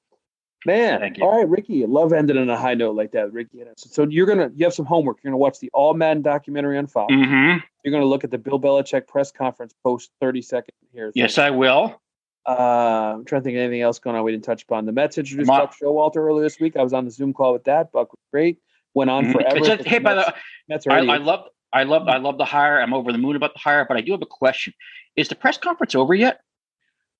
Man, 0.64 1.00
thank 1.00 1.18
you. 1.18 1.24
all 1.24 1.36
right, 1.36 1.48
Ricky. 1.48 1.84
Love 1.86 2.12
ending 2.12 2.38
on 2.38 2.48
a 2.48 2.56
high 2.56 2.74
note 2.74 2.96
like 2.96 3.12
that, 3.12 3.32
Ricky. 3.32 3.62
So 3.76 4.06
you're 4.08 4.26
gonna 4.26 4.50
you 4.54 4.64
have 4.64 4.74
some 4.74 4.86
homework. 4.86 5.18
You're 5.22 5.30
gonna 5.30 5.38
watch 5.38 5.60
the 5.60 5.70
All 5.72 5.94
Madden 5.94 6.22
documentary 6.22 6.78
on 6.78 6.86
Fox. 6.86 7.12
Mm-hmm. 7.12 7.58
You're 7.84 7.92
gonna 7.92 8.06
look 8.06 8.24
at 8.24 8.30
the 8.30 8.38
Bill 8.38 8.58
Belichick 8.58 9.06
press 9.06 9.30
conference 9.30 9.74
post 9.84 10.10
30 10.20 10.42
second 10.42 10.74
here. 10.92 11.12
Yes, 11.14 11.38
I 11.38 11.50
will. 11.50 12.00
Uh, 12.48 13.14
I'm 13.16 13.24
trying 13.24 13.42
to 13.42 13.44
think 13.44 13.56
of 13.56 13.62
anything 13.62 13.82
else 13.82 13.98
going 13.98 14.16
on 14.16 14.24
we 14.24 14.32
didn't 14.32 14.44
touch 14.44 14.62
upon. 14.62 14.86
The 14.86 14.92
Mets 14.92 15.18
introduced 15.18 15.48
Ma- 15.48 15.60
Buck 15.60 15.74
Showalter 15.76 16.16
earlier 16.16 16.44
this 16.44 16.60
week. 16.60 16.76
I 16.76 16.82
was 16.82 16.92
on 16.92 17.04
the 17.04 17.10
Zoom 17.10 17.32
call 17.32 17.52
with 17.52 17.64
that. 17.64 17.90
Buck 17.92 18.12
was 18.12 18.20
great. 18.32 18.58
Went 18.94 19.10
on 19.10 19.24
mm-hmm. 19.24 19.32
forever. 19.32 19.60
Just, 19.60 19.84
hey, 19.86 19.98
by 19.98 20.14
the 20.14 20.34
Mets 20.68 20.86
I, 20.86 20.98
I 20.98 21.16
love 21.18 21.48
I 21.72 21.82
love 21.82 22.08
I 22.08 22.18
love 22.18 22.38
the 22.38 22.44
hire. 22.44 22.80
I'm 22.80 22.94
over 22.94 23.12
the 23.12 23.18
moon 23.18 23.36
about 23.36 23.52
the 23.52 23.58
hire, 23.58 23.84
but 23.86 23.96
I 23.96 24.00
do 24.00 24.12
have 24.12 24.22
a 24.22 24.26
question. 24.26 24.72
Is 25.16 25.28
the 25.28 25.34
press 25.34 25.58
conference 25.58 25.94
over 25.94 26.14
yet? 26.14 26.40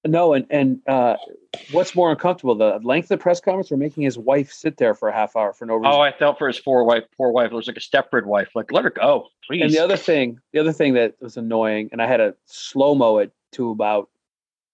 No, 0.07 0.33
and 0.35 0.47
and 0.51 0.81
uh, 0.87 1.17
what's 1.73 1.95
more 1.95 2.11
uncomfortable, 2.11 2.55
the 2.55 2.79
length 2.83 3.07
of 3.07 3.19
the 3.19 3.23
press 3.23 3.41
conference 3.41 3.71
or 3.73 3.77
making 3.77 4.03
his 4.03 4.19
wife 4.19 4.53
sit 4.53 4.77
there 4.77 4.95
for 4.95 5.09
a 5.09 5.13
half 5.13 5.37
hour 5.37 5.53
for 5.53 5.67
no 5.67 5.77
reason? 5.77 5.93
Oh, 5.93 6.01
I 6.01 6.13
felt 6.13 6.39
for 6.39 6.47
his 6.47 6.61
poor 6.61 6.85
wife. 6.85 7.05
Poor 7.17 7.31
wife. 7.31 7.53
It 7.53 7.55
was 7.55 7.67
like 7.67 7.77
a 7.77 7.81
Stepford 7.81 8.25
wife. 8.25 8.51
Like, 8.55 8.73
let 8.73 8.85
her 8.85 8.91
go, 8.91 9.29
please. 9.47 9.63
And 9.63 9.73
the 9.73 9.79
other 9.79 9.97
thing, 9.97 10.39
the 10.53 10.59
other 10.59 10.73
thing 10.73 10.95
that 10.95 11.15
was 11.21 11.37
annoying, 11.37 11.89
and 11.93 12.03
I 12.03 12.07
had 12.07 12.19
to 12.19 12.35
slow 12.47 12.95
mo 12.95 13.19
it 13.19 13.33
to 13.53 13.71
about 13.71 14.11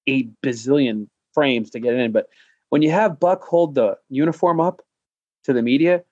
eight 0.06 0.30
bazillion 0.42 1.08
frames 1.32 1.70
to 1.70 1.80
get 1.80 1.94
in. 1.94 2.12
But 2.12 2.28
when 2.70 2.82
you 2.82 2.90
have 2.90 3.20
Buck 3.20 3.42
hold 3.44 3.74
the 3.74 3.96
uniform 4.08 4.60
up 4.60 4.82
to 5.44 5.52
the 5.52 5.62
media, 5.62 6.02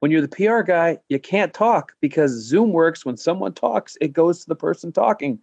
when 0.00 0.10
you're 0.10 0.22
the 0.22 0.28
PR 0.28 0.62
guy, 0.62 0.98
you 1.08 1.18
can't 1.18 1.52
talk 1.52 1.92
because 2.00 2.30
Zoom 2.32 2.72
works. 2.72 3.04
When 3.04 3.16
someone 3.16 3.52
talks, 3.52 3.96
it 4.00 4.12
goes 4.12 4.40
to 4.40 4.46
the 4.48 4.56
person 4.56 4.92
talking. 4.92 5.38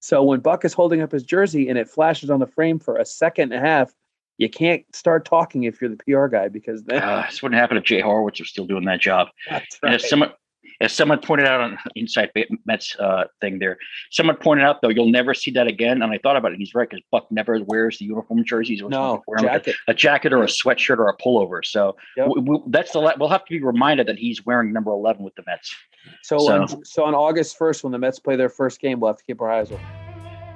So 0.00 0.22
when 0.22 0.40
Buck 0.40 0.64
is 0.64 0.72
holding 0.72 1.02
up 1.02 1.12
his 1.12 1.22
jersey 1.22 1.68
and 1.68 1.78
it 1.78 1.88
flashes 1.88 2.30
on 2.30 2.40
the 2.40 2.46
frame 2.46 2.78
for 2.78 2.96
a 2.96 3.04
second 3.04 3.52
and 3.52 3.64
a 3.64 3.68
half, 3.68 3.92
you 4.38 4.48
can't 4.48 4.82
start 4.96 5.26
talking 5.26 5.64
if 5.64 5.80
you're 5.80 5.90
the 5.90 5.98
PR 5.98 6.26
guy 6.26 6.48
because 6.48 6.82
then 6.84 7.02
uh, 7.02 7.26
this 7.28 7.42
wouldn't 7.42 7.60
happen 7.60 7.76
if 7.76 7.84
Jay 7.84 8.00
Horwitz 8.00 8.40
was 8.40 8.48
still 8.48 8.66
doing 8.66 8.86
that 8.86 9.00
job. 9.00 9.28
That's 9.50 9.78
right. 9.82 9.92
And 9.92 10.00
if 10.00 10.06
someone 10.06 10.32
as 10.80 10.94
someone 10.94 11.18
pointed 11.18 11.46
out 11.46 11.60
on 11.60 11.78
Inside 11.94 12.30
Mets 12.64 12.96
uh, 12.98 13.24
thing 13.42 13.58
there, 13.58 13.76
someone 14.10 14.36
pointed 14.36 14.64
out 14.64 14.80
though 14.80 14.88
you'll 14.88 15.10
never 15.10 15.34
see 15.34 15.50
that 15.50 15.66
again. 15.66 16.00
And 16.00 16.10
I 16.10 16.18
thought 16.18 16.36
about 16.36 16.52
it. 16.52 16.58
He's 16.58 16.74
right 16.74 16.88
because 16.88 17.04
Buck 17.10 17.30
never 17.30 17.62
wears 17.64 17.98
the 17.98 18.06
uniform 18.06 18.44
jerseys. 18.44 18.80
No, 18.82 19.22
jacket. 19.40 19.76
a, 19.86 19.90
a, 19.90 19.94
jacket 19.94 20.32
or 20.32 20.42
a 20.42 20.46
sweatshirt 20.46 20.96
or 20.96 21.08
a 21.08 21.16
pullover. 21.18 21.62
So 21.62 21.96
yep. 22.16 22.28
we, 22.34 22.40
we, 22.40 22.58
that's 22.68 22.92
the 22.92 23.00
we'll 23.18 23.28
have 23.28 23.44
to 23.44 23.50
be 23.50 23.62
reminded 23.62 24.06
that 24.06 24.18
he's 24.18 24.46
wearing 24.46 24.72
number 24.72 24.90
eleven 24.90 25.22
with 25.22 25.34
the 25.34 25.42
Mets. 25.46 25.74
So 26.22 26.38
so, 26.38 26.62
on, 26.62 26.84
so 26.84 27.04
on 27.04 27.14
August 27.14 27.56
first, 27.56 27.84
when 27.84 27.92
the 27.92 27.98
Mets 27.98 28.18
play 28.18 28.36
their 28.36 28.48
first 28.48 28.80
game, 28.80 29.00
we'll 29.00 29.10
have 29.10 29.18
to 29.18 29.24
keep 29.24 29.40
our 29.40 29.50
eyes 29.50 29.70
open. 29.70 29.84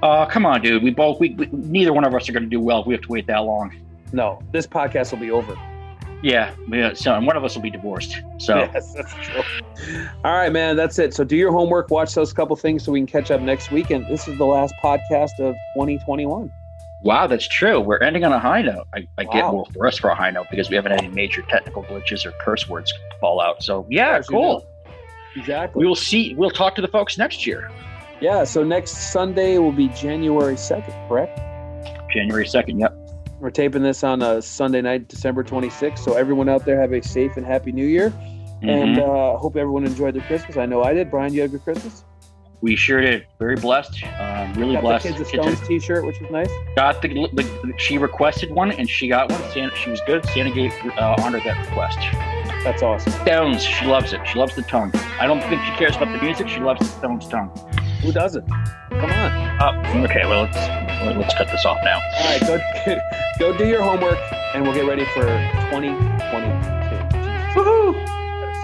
Uh, 0.03 0.25
come 0.25 0.45
on, 0.45 0.61
dude. 0.61 0.83
We 0.83 0.91
both 0.91 1.19
we, 1.19 1.31
we 1.31 1.47
neither 1.51 1.93
one 1.93 2.05
of 2.05 2.13
us 2.13 2.29
are 2.29 2.31
going 2.31 2.43
to 2.43 2.49
do 2.49 2.59
well. 2.59 2.81
If 2.81 2.87
we 2.87 2.93
have 2.93 3.03
to 3.03 3.09
wait 3.11 3.27
that 3.27 3.39
long. 3.39 3.75
No, 4.13 4.41
this 4.51 4.67
podcast 4.67 5.11
will 5.11 5.19
be 5.19 5.31
over. 5.31 5.57
Yeah, 6.21 6.53
yeah. 6.69 6.93
So 6.93 7.19
one 7.19 7.35
of 7.35 7.43
us 7.43 7.55
will 7.55 7.61
be 7.61 7.69
divorced. 7.69 8.21
So 8.37 8.57
yes, 8.73 8.93
that's 8.93 9.13
true. 9.15 9.43
All 10.23 10.33
right, 10.33 10.51
man. 10.51 10.75
That's 10.75 10.97
it. 10.99 11.13
So 11.13 11.23
do 11.23 11.35
your 11.35 11.51
homework. 11.51 11.89
Watch 11.89 12.13
those 12.13 12.33
couple 12.33 12.55
things 12.55 12.83
so 12.83 12.91
we 12.91 12.99
can 12.99 13.07
catch 13.07 13.31
up 13.31 13.41
next 13.41 13.71
week. 13.71 13.89
And 13.91 14.07
this 14.07 14.27
is 14.27 14.37
the 14.37 14.45
last 14.45 14.73
podcast 14.83 15.39
of 15.39 15.55
2021. 15.75 16.51
Wow, 17.01 17.27
that's 17.27 17.47
true. 17.47 17.79
We're 17.79 17.99
ending 17.99 18.23
on 18.23 18.33
a 18.33 18.39
high 18.39 18.63
note. 18.63 18.87
I, 18.95 19.07
I 19.17 19.25
wow. 19.25 19.31
get 19.31 19.53
well 19.53 19.67
for 19.73 19.85
us 19.85 19.97
for 19.97 20.09
a 20.09 20.15
high 20.15 20.31
note 20.31 20.47
because 20.49 20.69
we 20.69 20.75
haven't 20.75 20.91
had 20.91 21.03
any 21.03 21.13
major 21.13 21.43
technical 21.43 21.83
glitches 21.83 22.25
or 22.25 22.31
curse 22.41 22.67
words 22.67 22.91
fall 23.19 23.39
out. 23.39 23.61
So 23.61 23.85
yeah, 23.89 24.19
cool. 24.21 24.65
Exactly. 25.35 25.79
We 25.79 25.87
will 25.87 25.95
see. 25.95 26.33
We'll 26.35 26.49
talk 26.49 26.75
to 26.75 26.81
the 26.81 26.87
folks 26.87 27.17
next 27.17 27.45
year. 27.45 27.69
Yeah. 28.21 28.43
So 28.43 28.63
next 28.63 29.11
Sunday 29.11 29.57
will 29.57 29.71
be 29.71 29.89
January 29.89 30.55
2nd, 30.55 31.07
correct? 31.07 31.37
January 32.13 32.45
2nd. 32.45 32.79
Yep. 32.79 33.05
We're 33.39 33.51
taping 33.51 33.83
this 33.83 34.03
on 34.03 34.21
a 34.21 34.41
Sunday 34.41 34.81
night, 34.81 35.09
December 35.09 35.43
26th. 35.43 35.99
So 35.99 36.13
everyone 36.13 36.47
out 36.47 36.65
there 36.65 36.79
have 36.79 36.93
a 36.93 37.01
safe 37.01 37.35
and 37.35 37.45
happy 37.45 37.71
New 37.71 37.85
Year. 37.85 38.09
Mm-hmm. 38.09 38.69
And 38.69 38.99
uh, 38.99 39.37
hope 39.37 39.57
everyone 39.57 39.85
enjoyed 39.85 40.15
their 40.15 40.23
Christmas. 40.23 40.57
I 40.57 40.65
know 40.65 40.81
I 40.81 40.93
did. 40.93 41.11
Brian, 41.11 41.33
you 41.33 41.41
had 41.41 41.49
a 41.49 41.53
good 41.53 41.63
Christmas? 41.63 42.05
We 42.65 42.75
sure 42.75 42.99
did. 42.99 43.27
Very 43.37 43.57
blessed. 43.57 44.03
Um, 44.17 44.51
really 44.53 44.73
got 44.73 44.81
blessed. 44.81 45.05
The 45.05 45.13
kids 45.23 45.29
Stones 45.29 45.67
T-shirt, 45.67 46.03
which 46.03 46.19
was 46.19 46.31
nice. 46.31 46.49
Got 46.75 46.99
the, 46.99 47.09
the, 47.31 47.73
she 47.77 47.99
requested 47.99 48.49
one, 48.49 48.71
and 48.71 48.89
she 48.89 49.07
got 49.07 49.31
one. 49.31 49.39
Santa, 49.51 49.75
she 49.75 49.91
was 49.91 50.01
good. 50.07 50.25
Santa 50.29 50.49
gave 50.49 50.73
uh, 50.97 51.15
honored 51.19 51.43
that 51.43 51.63
request. 51.63 51.99
That's 52.63 52.81
awesome. 52.81 53.13
Stones. 53.21 53.61
She 53.61 53.85
loves 53.85 54.13
it. 54.13 54.27
She 54.27 54.39
loves 54.39 54.55
the 54.55 54.63
tongue. 54.63 54.91
I 55.19 55.27
don't 55.27 55.41
think 55.41 55.61
she 55.61 55.71
cares 55.73 55.95
about 55.95 56.11
the 56.11 56.25
music. 56.25 56.47
She 56.47 56.59
loves 56.59 56.79
the 56.79 56.87
Stones 56.87 57.27
tongue. 57.27 57.51
Who 58.01 58.11
doesn't? 58.11 58.47
Come 58.47 59.11
on. 59.11 59.31
Uh, 59.61 60.03
okay, 60.09 60.25
well 60.25 60.45
let's 60.45 61.17
let's 61.19 61.35
cut 61.35 61.47
this 61.49 61.67
off 61.67 61.77
now. 61.83 62.01
All 62.17 62.25
right, 62.25 62.41
go 62.41 62.99
go 63.53 63.55
do 63.59 63.67
your 63.67 63.83
homework, 63.83 64.17
and 64.55 64.63
we'll 64.63 64.73
get 64.73 64.87
ready 64.87 65.05
for 65.13 65.21
2022. 65.69 65.99
Woohoo! 67.59 67.93
That's 67.93 68.59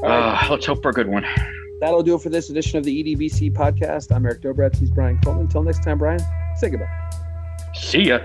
scary. 0.00 0.10
Uh, 0.10 0.46
let's 0.48 0.64
hope 0.64 0.80
for 0.80 0.88
a 0.88 0.92
good 0.94 1.08
one. 1.08 1.26
That'll 1.82 2.04
do 2.04 2.14
it 2.14 2.22
for 2.22 2.28
this 2.28 2.48
edition 2.48 2.78
of 2.78 2.84
the 2.84 3.02
EDBC 3.02 3.54
podcast. 3.54 4.14
I'm 4.14 4.24
Eric 4.24 4.40
Dobratz. 4.40 4.76
He's 4.76 4.92
Brian 4.92 5.18
Coleman. 5.18 5.46
Until 5.46 5.64
next 5.64 5.82
time, 5.82 5.98
Brian. 5.98 6.20
Say 6.54 6.70
goodbye. 6.70 6.86
See 7.74 8.02
ya. 8.02 8.20